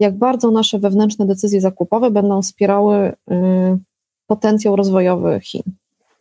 jak 0.00 0.16
bardzo 0.16 0.50
nasze 0.50 0.78
wewnętrzne 0.78 1.26
decyzje 1.26 1.60
zakupowe 1.60 2.10
będą 2.10 2.42
wspierały 2.42 2.96
y, 2.98 3.14
potencjał 4.26 4.76
rozwojowy 4.76 5.40
Chin. 5.42 5.62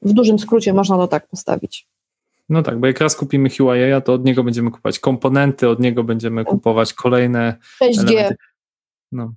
w 0.02 0.14
dużym 0.14 0.40
skrócie 0.40 0.74
można 0.74 0.98
to 0.98 1.08
tak 1.08 1.28
postawić. 1.28 1.88
No 2.50 2.64
tak, 2.64 2.80
bo 2.80 2.88
jak 2.88 3.00
raz 3.00 3.16
kupimy 3.16 3.50
Huawei, 3.50 4.02
to 4.02 4.14
od 4.14 4.26
niego 4.26 4.44
będziemy 4.44 4.72
kupować 4.72 5.00
komponenty, 5.00 5.70
od 5.70 5.80
niego 5.80 6.04
będziemy 6.04 6.46
kupować 6.46 6.94
kolejne 6.94 7.56
6G. 7.82 8.00
elementy. 8.00 8.36
No. 9.12 9.34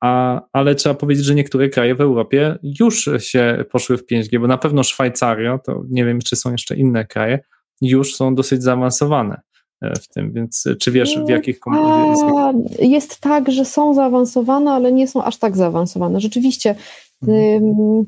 A, 0.00 0.40
ale 0.52 0.74
trzeba 0.74 0.94
powiedzieć, 0.94 1.24
że 1.24 1.34
niektóre 1.34 1.68
kraje 1.68 1.94
w 1.94 2.00
Europie 2.00 2.58
już 2.62 3.08
się 3.18 3.64
poszły 3.70 3.98
w 3.98 4.06
5G, 4.06 4.40
bo 4.40 4.46
na 4.46 4.58
pewno 4.58 4.82
Szwajcaria, 4.82 5.58
to 5.58 5.82
nie 5.90 6.04
wiem, 6.04 6.18
czy 6.20 6.36
są 6.36 6.52
jeszcze 6.52 6.76
inne 6.76 7.04
kraje, 7.04 7.38
już 7.80 8.14
są 8.14 8.34
dosyć 8.34 8.62
zaawansowane 8.62 9.40
e, 9.82 9.94
w 10.00 10.08
tym, 10.08 10.32
więc 10.32 10.64
czy 10.80 10.90
wiesz, 10.90 11.18
w 11.26 11.28
jakich 11.28 11.60
A, 11.66 12.52
Jest 12.78 13.20
tak, 13.20 13.52
że 13.52 13.64
są 13.64 13.94
zaawansowane, 13.94 14.70
ale 14.70 14.92
nie 14.92 15.08
są 15.08 15.24
aż 15.24 15.36
tak 15.36 15.56
zaawansowane. 15.56 16.20
Rzeczywiście. 16.20 16.74
Mhm. 17.22 18.04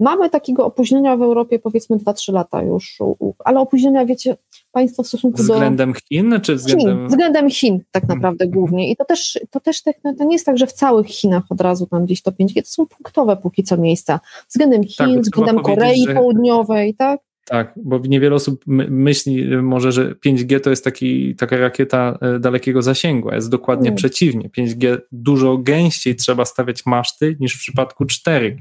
Mamy 0.00 0.30
takiego 0.30 0.66
opóźnienia 0.66 1.16
w 1.16 1.22
Europie 1.22 1.58
powiedzmy 1.58 1.96
2-3 1.96 2.32
lata 2.32 2.62
już, 2.62 2.98
ale 3.44 3.60
opóźnienia, 3.60 4.06
wiecie, 4.06 4.36
Państwo 4.72 5.02
w 5.02 5.06
stosunku 5.06 5.42
względem 5.42 5.92
do... 5.92 5.98
Chin, 6.08 6.40
czy 6.42 6.54
względem... 6.54 6.98
Chin, 6.98 7.08
względem 7.08 7.50
Chin 7.50 7.80
tak 7.90 8.02
mhm. 8.02 8.18
naprawdę 8.20 8.46
głównie 8.46 8.90
i 8.90 8.96
to 8.96 9.04
też, 9.04 9.38
to 9.50 9.60
też 9.60 9.82
tak, 9.82 9.96
no, 10.04 10.14
to 10.14 10.24
nie 10.24 10.32
jest 10.32 10.46
tak, 10.46 10.58
że 10.58 10.66
w 10.66 10.72
całych 10.72 11.06
Chinach 11.06 11.42
od 11.50 11.60
razu 11.60 11.86
tam 11.86 12.04
gdzieś 12.04 12.22
to 12.22 12.30
5G, 12.30 12.54
to 12.54 12.68
są 12.68 12.86
punktowe 12.86 13.36
póki 13.36 13.64
co 13.64 13.76
miejsca, 13.76 14.20
względem 14.48 14.82
tak, 14.82 14.90
Chin, 14.90 15.14
tak, 15.14 15.20
względem 15.20 15.58
Korei 15.58 16.04
że... 16.06 16.14
Południowej, 16.14 16.94
tak? 16.94 17.20
Tak, 17.44 17.72
bo 17.76 17.98
niewiele 17.98 18.34
osób 18.34 18.64
myśli 18.66 19.56
może, 19.56 19.92
że 19.92 20.14
5G 20.26 20.60
to 20.60 20.70
jest 20.70 20.84
taki, 20.84 21.34
taka 21.36 21.56
rakieta 21.56 22.18
e, 22.20 22.38
dalekiego 22.38 22.82
zasięgu, 22.82 23.30
a 23.30 23.34
jest 23.34 23.50
dokładnie 23.50 23.88
mm. 23.88 23.96
przeciwnie. 23.96 24.50
5G 24.58 24.98
dużo 25.12 25.58
gęściej 25.58 26.16
trzeba 26.16 26.44
stawiać 26.44 26.86
maszty 26.86 27.36
niż 27.40 27.54
w 27.54 27.58
przypadku 27.58 28.04
4G. 28.04 28.56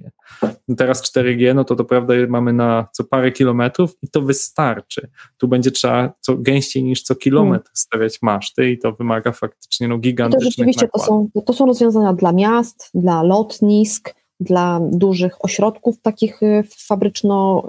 Teraz 0.77 1.03
4G, 1.15 1.55
no 1.55 1.63
to 1.63 1.75
to 1.75 1.86
prawda 1.86 2.13
mamy 2.27 2.53
na 2.53 2.88
co 2.91 3.03
parę 3.03 3.31
kilometrów 3.31 3.95
i 4.01 4.07
to 4.07 4.21
wystarczy. 4.21 5.09
Tu 5.38 5.47
będzie 5.47 5.71
trzeba 5.71 6.13
co 6.19 6.38
gęściej 6.38 6.84
niż 6.84 7.03
co 7.03 7.15
kilometr 7.15 7.67
mm. 7.67 7.71
stawiać 7.73 8.21
maszty 8.21 8.71
i 8.71 8.79
to 8.79 8.91
wymaga 8.91 9.31
faktycznie 9.31 9.88
no, 9.88 9.97
gigantycznych 9.97 10.43
I 10.43 10.45
to 10.45 10.51
rzeczywiście 10.51 10.88
to 10.93 10.99
są, 10.99 11.29
to 11.45 11.53
są 11.53 11.65
rozwiązania 11.65 12.13
dla 12.13 12.31
miast, 12.31 12.89
dla 12.93 13.23
lotnisk, 13.23 14.22
dla 14.39 14.79
dużych 14.91 15.45
ośrodków 15.45 16.01
takich 16.01 16.43
e, 16.43 16.63
fabryczno 16.88 17.63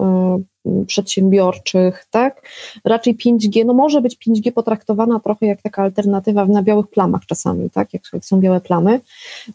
przedsiębiorczych, 0.86 2.06
tak? 2.10 2.48
Raczej 2.84 3.16
5G, 3.16 3.66
no 3.66 3.74
może 3.74 4.00
być 4.00 4.18
5G 4.28 4.52
potraktowana 4.52 5.20
trochę 5.20 5.46
jak 5.46 5.62
taka 5.62 5.82
alternatywa 5.82 6.46
na 6.46 6.62
białych 6.62 6.88
plamach 6.88 7.26
czasami, 7.26 7.70
tak? 7.70 7.94
Jak, 7.94 8.02
jak 8.12 8.24
są 8.24 8.40
białe 8.40 8.60
plamy, 8.60 9.00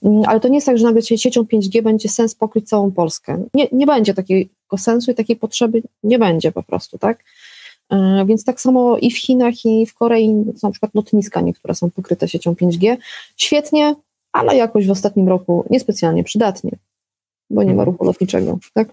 mm, 0.03 0.23
ale 0.27 0.39
to 0.39 0.47
nie 0.47 0.55
jest 0.55 0.65
tak, 0.65 0.77
że 0.77 0.85
nagle 0.85 1.01
siecią 1.01 1.41
5G 1.41 1.81
będzie 1.81 2.09
sens 2.09 2.35
pokryć 2.35 2.69
całą 2.69 2.91
Polskę. 2.91 3.43
Nie, 3.53 3.67
nie 3.71 3.85
będzie 3.85 4.13
takiego 4.13 4.77
sensu 4.77 5.11
i 5.11 5.15
takiej 5.15 5.35
potrzeby 5.35 5.81
nie 6.03 6.19
będzie 6.19 6.51
po 6.51 6.63
prostu, 6.63 6.97
tak? 6.97 7.23
E, 7.89 8.25
więc 8.27 8.43
tak 8.43 8.61
samo 8.61 8.97
i 8.97 9.11
w 9.11 9.17
Chinach, 9.17 9.65
i 9.65 9.85
w 9.85 9.93
Korei, 9.93 10.45
są 10.57 10.67
na 10.67 10.71
przykład 10.71 10.95
lotniska 10.95 11.41
niektóre 11.41 11.75
są 11.75 11.91
pokryte 11.91 12.27
siecią 12.27 12.53
5G. 12.53 12.97
Świetnie, 13.37 13.95
ale 14.31 14.55
jakoś 14.55 14.87
w 14.87 14.91
ostatnim 14.91 15.29
roku 15.29 15.65
niespecjalnie 15.69 16.23
przydatnie 16.23 16.71
bo 17.49 17.63
nie 17.63 17.73
ma 17.73 17.83
ruchu 17.83 18.05
lotniczego. 18.05 18.59
Tak? 18.73 18.89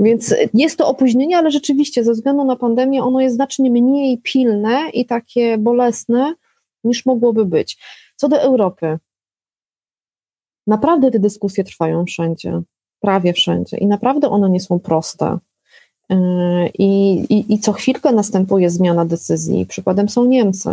Więc 0.00 0.34
jest 0.54 0.78
to 0.78 0.88
opóźnienie, 0.88 1.38
ale 1.38 1.50
rzeczywiście 1.50 2.04
ze 2.04 2.12
względu 2.12 2.44
na 2.44 2.56
pandemię 2.56 3.02
ono 3.02 3.20
jest 3.20 3.34
znacznie 3.34 3.70
mniej 3.70 4.18
pilne 4.18 4.90
i 4.92 5.06
takie 5.06 5.58
bolesne 5.58 6.34
niż 6.84 7.06
mogłoby 7.06 7.44
być. 7.44 7.78
Co 8.16 8.28
do 8.28 8.40
Europy, 8.40 8.98
naprawdę 10.66 11.10
te 11.10 11.18
dyskusje 11.18 11.64
trwają 11.64 12.04
wszędzie, 12.04 12.60
prawie 13.00 13.32
wszędzie 13.32 13.76
i 13.76 13.86
naprawdę 13.86 14.28
one 14.28 14.50
nie 14.50 14.60
są 14.60 14.78
proste. 14.78 15.38
Yy, 16.10 16.16
I, 16.78 17.18
i, 17.34 17.54
I 17.54 17.58
co 17.58 17.72
chwilkę 17.72 18.12
następuje 18.12 18.70
zmiana 18.70 19.04
decyzji. 19.04 19.66
Przykładem 19.66 20.08
są 20.08 20.24
Niemcy. 20.24 20.70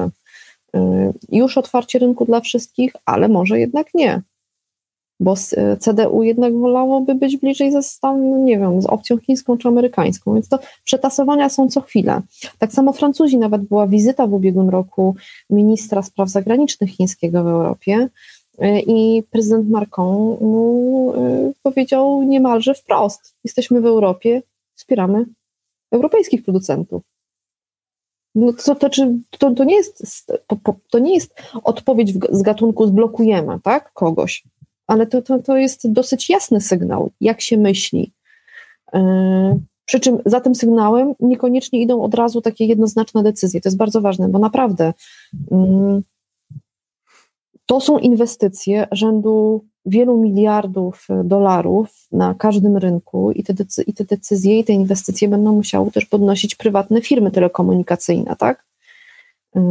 Yy, 0.74 1.14
już 1.32 1.58
otwarcie 1.58 2.00
rynku 2.00 2.26
dla 2.26 2.42
wszystkich, 2.42 2.94
ale 3.06 3.28
może 3.28 3.60
jednak 3.60 3.94
nie 3.94 4.22
bo 5.20 5.36
CDU 5.80 6.24
jednak 6.24 6.54
wolałoby 6.54 7.16
być 7.16 7.38
bliżej 7.38 7.72
ze 7.72 7.84
stanem, 7.84 8.46
nie 8.46 8.60
wiem, 8.60 8.82
z 8.82 8.86
opcją 8.86 9.18
chińską 9.18 9.58
czy 9.58 9.68
amerykańską, 9.68 10.34
więc 10.34 10.50
to 10.50 10.60
przetasowania 10.84 11.50
są 11.50 11.70
co 11.70 11.82
chwilę. 11.82 12.22
Tak 12.60 12.72
samo 12.74 12.94
Francuzi, 12.94 13.38
nawet 13.38 13.62
była 13.62 13.88
wizyta 13.88 14.28
w 14.28 14.34
ubiegłym 14.34 14.70
roku 14.70 15.16
ministra 15.50 16.02
spraw 16.02 16.30
zagranicznych 16.30 16.90
chińskiego 16.90 17.44
w 17.44 17.48
Europie 17.48 18.10
e, 18.60 18.80
i 18.80 19.24
prezydent 19.32 19.70
Macron 19.70 20.38
mu 20.42 21.14
e, 21.16 21.52
powiedział 21.64 22.24
niemalże 22.24 22.74
wprost, 22.74 23.34
jesteśmy 23.44 23.82
w 23.82 23.86
Europie, 23.86 24.42
wspieramy 24.76 25.26
europejskich 25.92 26.44
producentów. 26.44 27.04
No 28.36 28.54
to, 28.54 28.76
to, 28.76 28.90
to, 29.40 29.54
to, 29.54 29.64
nie 29.64 29.76
jest, 29.76 30.32
to 30.90 31.00
nie 31.00 31.14
jest 31.14 31.36
odpowiedź 31.64 32.14
z 32.30 32.42
gatunku 32.42 32.88
zblokujemy 32.88 33.60
tak, 33.64 33.94
kogoś, 33.94 34.44
ale 34.88 35.08
to, 35.08 35.22
to, 35.22 35.40
to 35.40 35.58
jest 35.58 35.92
dosyć 35.92 36.30
jasny 36.30 36.62
sygnał, 36.62 37.12
jak 37.22 37.42
się 37.42 37.58
myśli. 37.58 38.12
E, 38.94 39.60
przy 39.86 40.00
czym 40.00 40.18
za 40.26 40.42
tym 40.42 40.56
sygnałem 40.56 41.14
niekoniecznie 41.20 41.82
idą 41.82 42.02
od 42.02 42.14
razu 42.14 42.42
takie 42.42 42.66
jednoznaczne 42.66 43.24
decyzje. 43.24 43.62
To 43.62 43.70
jest 43.70 43.78
bardzo 43.78 44.02
ważne, 44.02 44.30
bo 44.30 44.40
naprawdę 44.40 44.94
mm, 45.52 46.02
to 47.66 47.82
są 47.82 47.98
inwestycje 47.98 48.88
rzędu 48.92 49.66
wielu 49.86 50.18
miliardów 50.18 51.08
dolarów 51.24 52.08
na 52.12 52.34
każdym 52.34 52.78
rynku 52.78 53.32
i 53.32 53.44
te, 53.44 53.54
decy- 53.54 53.84
i 53.88 53.94
te 53.94 54.06
decyzje 54.06 54.60
i 54.60 54.64
te 54.64 54.74
inwestycje 54.74 55.28
będą 55.28 55.56
musiały 55.56 55.92
też 55.92 56.06
podnosić 56.06 56.56
prywatne 56.56 57.02
firmy 57.02 57.32
telekomunikacyjne, 57.32 58.36
tak? 58.36 58.66
E, 59.56 59.62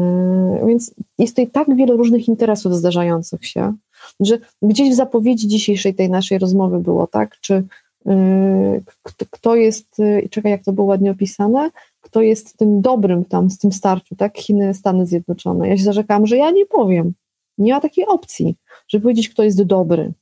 więc 0.66 0.94
jest 1.18 1.36
tutaj 1.36 1.50
tak 1.50 1.76
wiele 1.76 1.96
różnych 1.96 2.28
interesów 2.28 2.74
zdarzających 2.74 3.46
się, 3.46 3.72
że 4.20 4.38
gdzieś 4.62 4.90
w 4.90 4.96
zapowiedzi 4.96 5.48
dzisiejszej 5.48 5.94
tej 5.94 6.10
naszej 6.10 6.38
rozmowy 6.38 6.78
było, 6.78 7.06
tak, 7.06 7.40
czy 7.40 7.62
yy, 8.06 8.82
kto 9.30 9.56
jest, 9.56 9.98
yy, 9.98 10.28
czekaj, 10.30 10.52
jak 10.52 10.64
to 10.64 10.72
było 10.72 10.86
ładnie 10.86 11.10
opisane, 11.10 11.70
kto 12.00 12.22
jest 12.22 12.56
tym 12.56 12.80
dobrym 12.80 13.24
tam 13.24 13.50
z 13.50 13.58
tym 13.58 13.72
starciu, 13.72 14.16
tak, 14.16 14.38
Chiny, 14.38 14.74
Stany 14.74 15.06
Zjednoczone. 15.06 15.68
Ja 15.68 15.76
się 15.76 15.84
zarzekam, 15.84 16.26
że 16.26 16.36
ja 16.36 16.50
nie 16.50 16.66
powiem, 16.66 17.12
nie 17.58 17.72
ma 17.72 17.80
takiej 17.80 18.06
opcji, 18.06 18.54
żeby 18.88 19.02
powiedzieć, 19.02 19.28
kto 19.28 19.42
jest 19.42 19.62
dobry, 19.62 20.12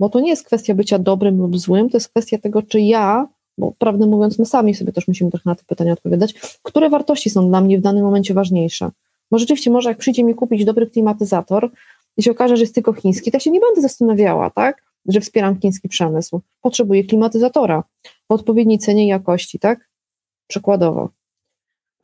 bo 0.00 0.08
to 0.08 0.20
nie 0.20 0.30
jest 0.30 0.46
kwestia 0.46 0.74
bycia 0.74 0.98
dobrym 0.98 1.38
lub 1.38 1.58
złym, 1.58 1.90
to 1.90 1.96
jest 1.96 2.08
kwestia 2.08 2.38
tego, 2.38 2.62
czy 2.62 2.80
ja, 2.80 3.26
bo 3.58 3.72
prawdę 3.78 4.06
mówiąc, 4.06 4.38
my 4.38 4.46
sami 4.46 4.74
sobie 4.74 4.92
też 4.92 5.08
musimy 5.08 5.30
trochę 5.30 5.50
na 5.50 5.54
te 5.54 5.62
pytania 5.66 5.92
odpowiadać, 5.92 6.34
które 6.62 6.90
wartości 6.90 7.30
są 7.30 7.48
dla 7.48 7.60
mnie 7.60 7.78
w 7.78 7.82
danym 7.82 8.04
momencie 8.04 8.34
ważniejsze. 8.34 8.90
Bo 9.30 9.38
rzeczywiście 9.38 9.70
może 9.70 9.88
jak 9.88 9.98
przyjdzie 9.98 10.24
mi 10.24 10.34
kupić 10.34 10.64
dobry 10.64 10.86
klimatyzator, 10.86 11.70
i 12.16 12.22
się 12.22 12.30
okaże, 12.30 12.56
że 12.56 12.62
jest 12.62 12.74
tylko 12.74 12.92
chiński, 12.92 13.30
to 13.30 13.36
ja 13.36 13.40
się 13.40 13.50
nie 13.50 13.60
będę 13.60 13.80
zastanawiała, 13.80 14.50
tak, 14.50 14.82
że 15.08 15.20
wspieram 15.20 15.60
chiński 15.60 15.88
przemysł. 15.88 16.40
Potrzebuję 16.60 17.04
klimatyzatora 17.04 17.84
w 18.28 18.32
odpowiedniej 18.32 18.78
cenie 18.78 19.04
i 19.04 19.08
jakości, 19.08 19.58
tak, 19.58 19.88
przykładowo. 20.46 21.08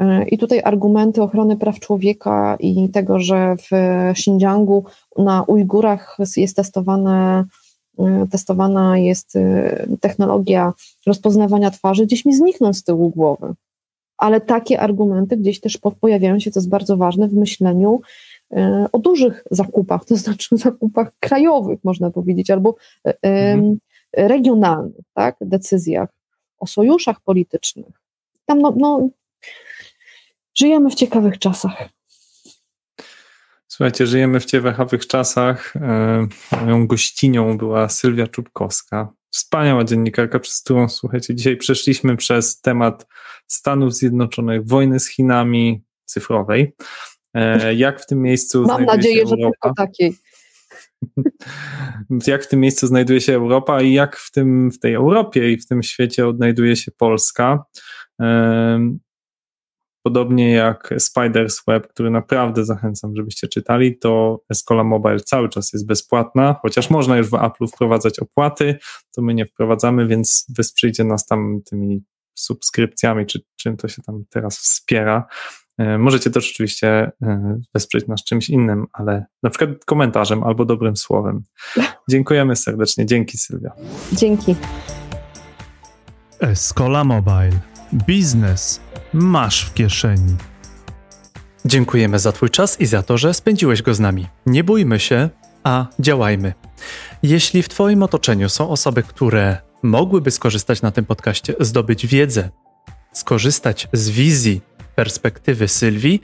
E, 0.00 0.28
I 0.28 0.38
tutaj 0.38 0.61
argumenty 0.64 1.22
ochrony 1.22 1.56
praw 1.56 1.80
człowieka 1.80 2.56
i 2.61 2.88
tego, 2.88 3.20
że 3.20 3.56
w 3.56 3.70
Xinjiangu 4.11 4.84
na 5.18 5.42
Ujgurach 5.42 6.16
jest 6.36 6.56
testowane, 6.56 7.44
e, 7.98 8.26
testowana 8.30 8.98
jest 8.98 9.36
e, 9.36 9.86
technologia 10.00 10.72
rozpoznawania 11.06 11.70
twarzy, 11.70 12.06
gdzieś 12.06 12.24
mi 12.24 12.34
znikną 12.34 12.72
z 12.72 12.82
tyłu 12.82 13.11
głowy. 13.11 13.54
Ale 14.18 14.40
takie 14.40 14.80
argumenty 14.80 15.36
gdzieś 15.36 15.61
też 15.61 15.78
pojawiają 16.00 16.40
się, 16.40 16.50
co 16.50 16.61
jest 16.61 16.68
bardzo 16.68 16.96
ważne 16.96 17.28
w 17.28 17.34
myśleniu 17.34 18.00
o 18.92 18.98
dużych 18.98 19.44
zakupach, 19.51 20.05
to 20.05 20.16
znaczy 20.16 20.57
zakupach 20.66 21.12
krajowych, 21.20 21.78
można 21.84 22.11
powiedzieć, 22.11 22.51
albo 22.51 22.76
e, 23.07 23.14
mhm. 23.22 23.78
regionalnych, 24.16 25.05
tak, 25.14 25.36
decyzjach, 25.40 26.09
o 26.59 26.66
sojuszach 26.66 27.20
politycznych. 27.20 27.94
Tam 28.46 28.59
no, 28.59 28.74
no, 28.76 29.09
żyjemy 30.55 30.90
w 30.90 30.94
ciekawych 30.94 31.38
czasach. 31.38 31.88
Słuchajcie, 33.68 34.07
żyjemy 34.07 34.40
w 34.40 34.44
ciekawych 34.44 35.07
czasach. 35.07 35.76
E, 35.76 36.26
moją 36.62 36.86
gościnią 36.86 37.59
była 37.59 37.88
Sylwia 37.88 38.26
Czubkowska, 38.26 39.12
wspaniała 39.30 39.84
dziennikarka, 39.84 40.38
przez 40.38 40.62
którą, 40.62 40.88
słuchajcie, 40.88 41.34
dzisiaj 41.34 41.57
przeszliśmy 41.57 42.16
przez 42.16 42.61
temat 42.61 43.07
Stanów 43.46 43.94
Zjednoczonych, 43.94 44.66
wojny 44.66 45.01
z 45.01 45.09
Chinami 45.09 45.82
cyfrowej. 46.05 46.72
E, 47.34 47.74
jak 47.74 48.00
w 48.02 48.06
tym 48.06 48.22
miejscu 48.22 48.62
Mam 48.62 48.84
nadzieję, 48.84 49.26
że 49.26 49.36
tylko 49.36 49.74
takiej. 49.74 50.14
Jak 52.26 52.44
w 52.44 52.48
tym 52.48 52.60
miejscu 52.60 52.86
znajduje 52.86 53.20
się 53.20 53.34
Europa 53.34 53.82
i 53.82 53.92
jak 53.92 54.16
w, 54.16 54.30
tym, 54.30 54.70
w 54.70 54.78
tej 54.78 54.94
Europie 54.94 55.52
i 55.52 55.56
w 55.56 55.66
tym 55.66 55.82
świecie 55.82 56.28
odnajduje 56.28 56.76
się 56.76 56.92
Polska. 56.92 57.64
Podobnie 60.02 60.52
jak 60.52 60.94
Spider's 60.96 61.62
Web, 61.66 61.88
który 61.88 62.10
naprawdę 62.10 62.64
zachęcam, 62.64 63.16
żebyście 63.16 63.48
czytali, 63.48 63.98
to 63.98 64.40
Escola 64.50 64.84
Mobile 64.84 65.20
cały 65.20 65.48
czas 65.48 65.72
jest 65.72 65.86
bezpłatna, 65.86 66.56
chociaż 66.62 66.90
można 66.90 67.16
już 67.16 67.30
w 67.30 67.34
Apple 67.34 67.66
wprowadzać 67.66 68.18
opłaty, 68.18 68.78
to 69.14 69.22
my 69.22 69.34
nie 69.34 69.46
wprowadzamy, 69.46 70.06
więc 70.06 70.46
wesprzyjcie 70.56 71.04
nas 71.04 71.26
tam 71.26 71.60
tymi 71.70 72.02
subskrypcjami, 72.34 73.26
czy 73.26 73.40
czym 73.56 73.76
to 73.76 73.88
się 73.88 74.02
tam 74.02 74.24
teraz 74.30 74.58
wspiera. 74.58 75.26
E, 75.80 75.98
możecie 75.98 76.30
też 76.30 76.50
oczywiście 76.50 77.12
e, 77.22 77.60
wesprzeć 77.74 78.06
nas 78.08 78.24
czymś 78.24 78.50
innym, 78.50 78.86
ale 78.92 79.26
na 79.42 79.50
przykład 79.50 79.84
komentarzem 79.84 80.44
albo 80.44 80.64
dobrym 80.64 80.96
słowem. 80.96 81.42
Dziękujemy 82.10 82.56
serdecznie. 82.56 83.06
Dzięki 83.06 83.38
Sylwia. 83.38 83.72
Dzięki. 84.12 84.56
Escola 86.40 87.04
Mobile. 87.04 87.58
Biznes 87.94 88.80
masz 89.12 89.64
w 89.64 89.74
kieszeni. 89.74 90.36
Dziękujemy 91.64 92.18
za 92.18 92.32
Twój 92.32 92.50
czas 92.50 92.80
i 92.80 92.86
za 92.86 93.02
to, 93.02 93.18
że 93.18 93.34
spędziłeś 93.34 93.82
go 93.82 93.94
z 93.94 94.00
nami. 94.00 94.26
Nie 94.46 94.64
bójmy 94.64 95.00
się, 95.00 95.28
a 95.64 95.86
działajmy. 95.98 96.54
Jeśli 97.22 97.62
w 97.62 97.68
Twoim 97.68 98.02
otoczeniu 98.02 98.48
są 98.48 98.70
osoby, 98.70 99.02
które 99.02 99.58
mogłyby 99.82 100.30
skorzystać 100.30 100.82
na 100.82 100.90
tym 100.90 101.04
podcaście, 101.04 101.54
zdobyć 101.60 102.06
wiedzę, 102.06 102.50
skorzystać 103.12 103.88
z 103.92 104.10
wizji, 104.10 104.60
perspektywy 104.97 105.68
Sylwii, 105.68 106.22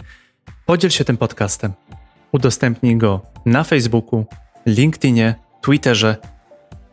podziel 0.67 0.91
się 0.91 1.05
tym 1.05 1.17
podcastem. 1.17 1.73
Udostępnij 2.33 2.97
go 2.97 3.21
na 3.47 3.65
Facebooku, 3.65 4.25
LinkedInie, 4.67 5.35
Twitterze. 5.61 6.17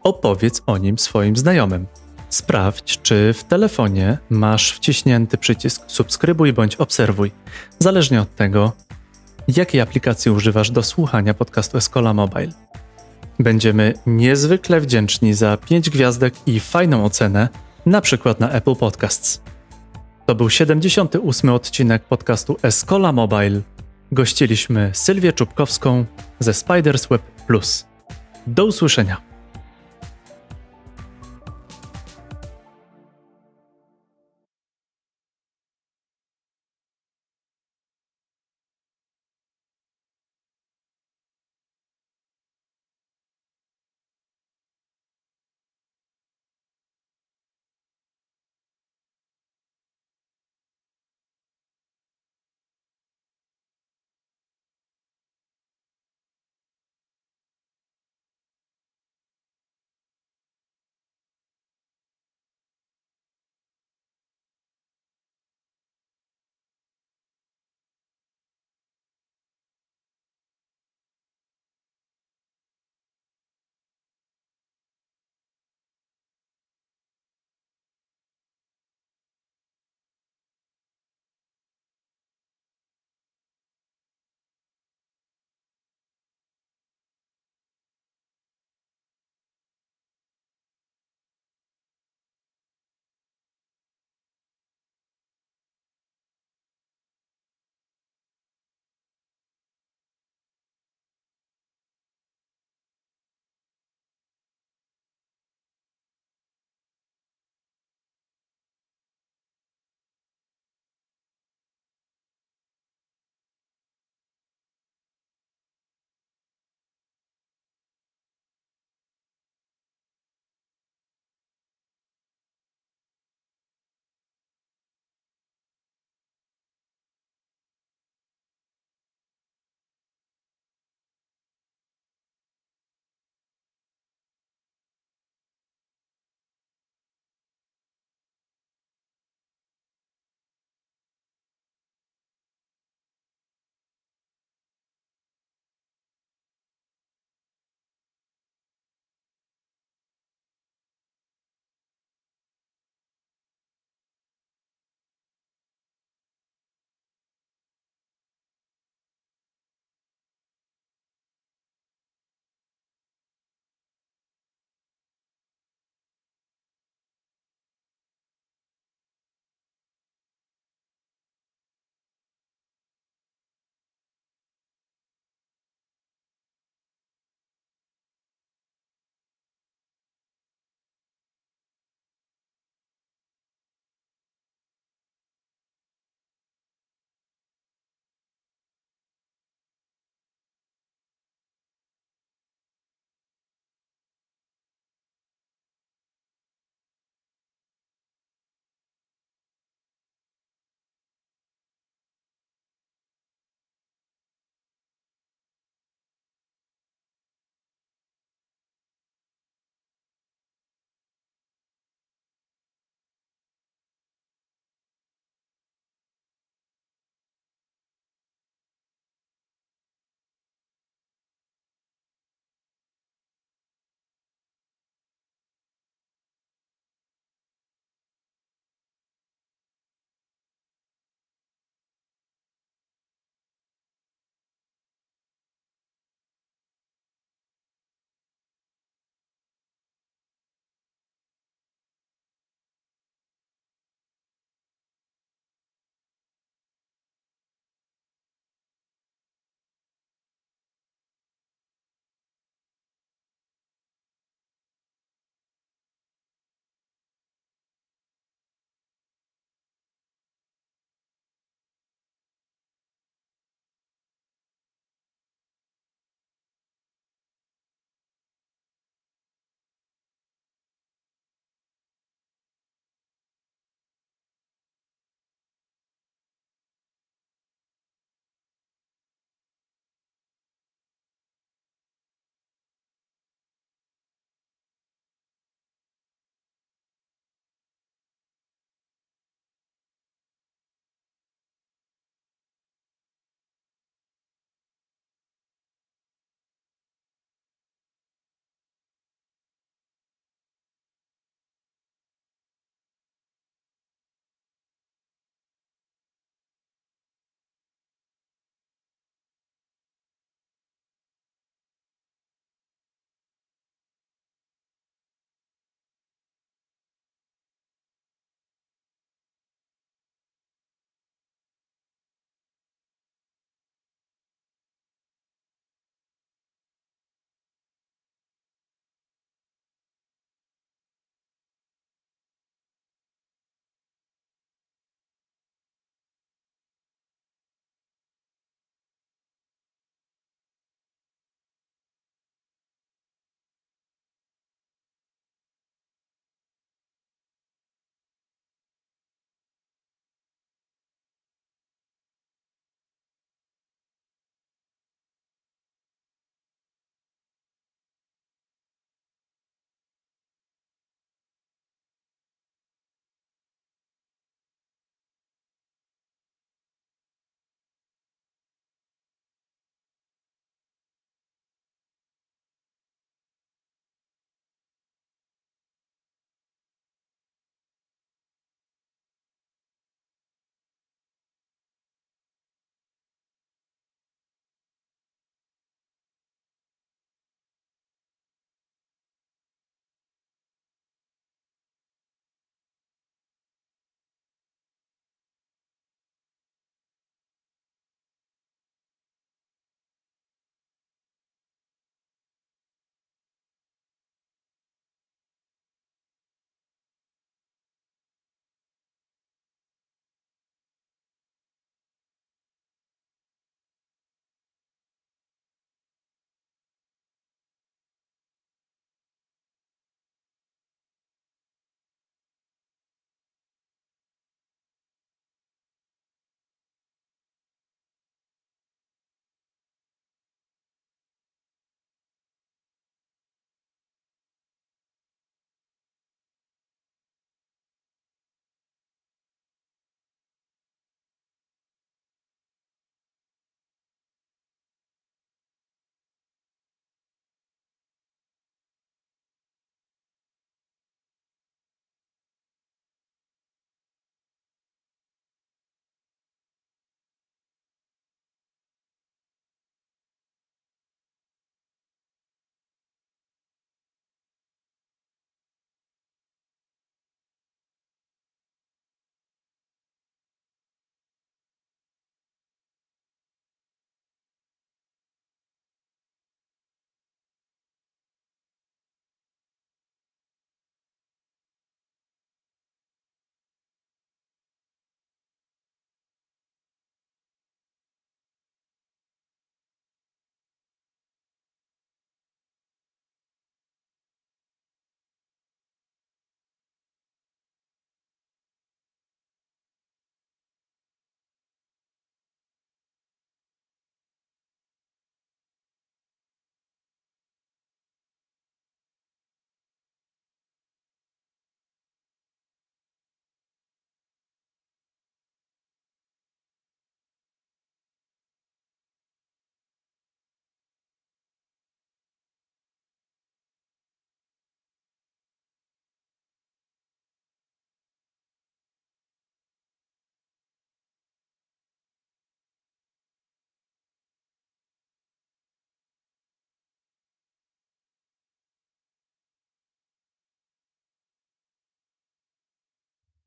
Opowiedz 0.04 0.62
o 0.66 0.78
nim 0.78 1.00
swoim 1.00 1.36
znajomym. 1.36 1.88
Sprawdź, 2.30 3.02
czy 3.02 3.34
w 3.34 3.44
telefonie 3.44 4.18
masz 4.30 4.72
wciśnięty 4.72 5.38
przycisk 5.38 5.84
subskrybuj 5.88 6.54
bądź 6.54 6.76
obserwuj, 6.76 7.32
zależnie 7.80 8.22
od 8.22 8.36
tego, 8.36 8.72
jakiej 9.48 9.82
aplikacji 9.82 10.32
używasz 10.32 10.72
do 10.72 10.84
słuchania 10.84 11.34
podcastu 11.34 11.78
Escola 11.78 12.14
Mobile. 12.14 12.52
Będziemy 13.40 13.94
niezwykle 14.06 14.82
wdzięczni 14.82 15.34
za 15.34 15.58
5 15.58 15.90
gwiazdek 15.90 16.34
i 16.46 16.60
fajną 16.60 17.06
ocenę, 17.06 17.50
na 17.86 18.02
przykład 18.02 18.40
na 18.40 18.50
Apple 18.50 18.76
Podcasts. 18.76 19.42
To 20.26 20.36
był 20.36 20.50
78 20.50 21.50
odcinek 21.50 22.04
podcastu 22.04 22.58
Escola 22.62 23.12
Mobile. 23.12 23.62
Gościliśmy 24.12 24.90
Sylwię 24.94 25.34
Czubkowską 25.34 26.06
ze 26.40 26.54
Spiders 26.54 27.08
Web 27.08 27.22
Plus. 27.22 27.86
Do 28.48 28.66
usłyszenia. 28.66 29.33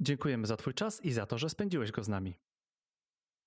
Dziękujemy 0.06 0.46
za 0.46 0.56
Twój 0.56 0.74
czas 0.74 1.04
i 1.04 1.12
za 1.12 1.26
to, 1.26 1.38
że 1.38 1.50
spędziłeś 1.50 1.92
go 1.92 2.04
z 2.04 2.08
nami. 2.08 2.38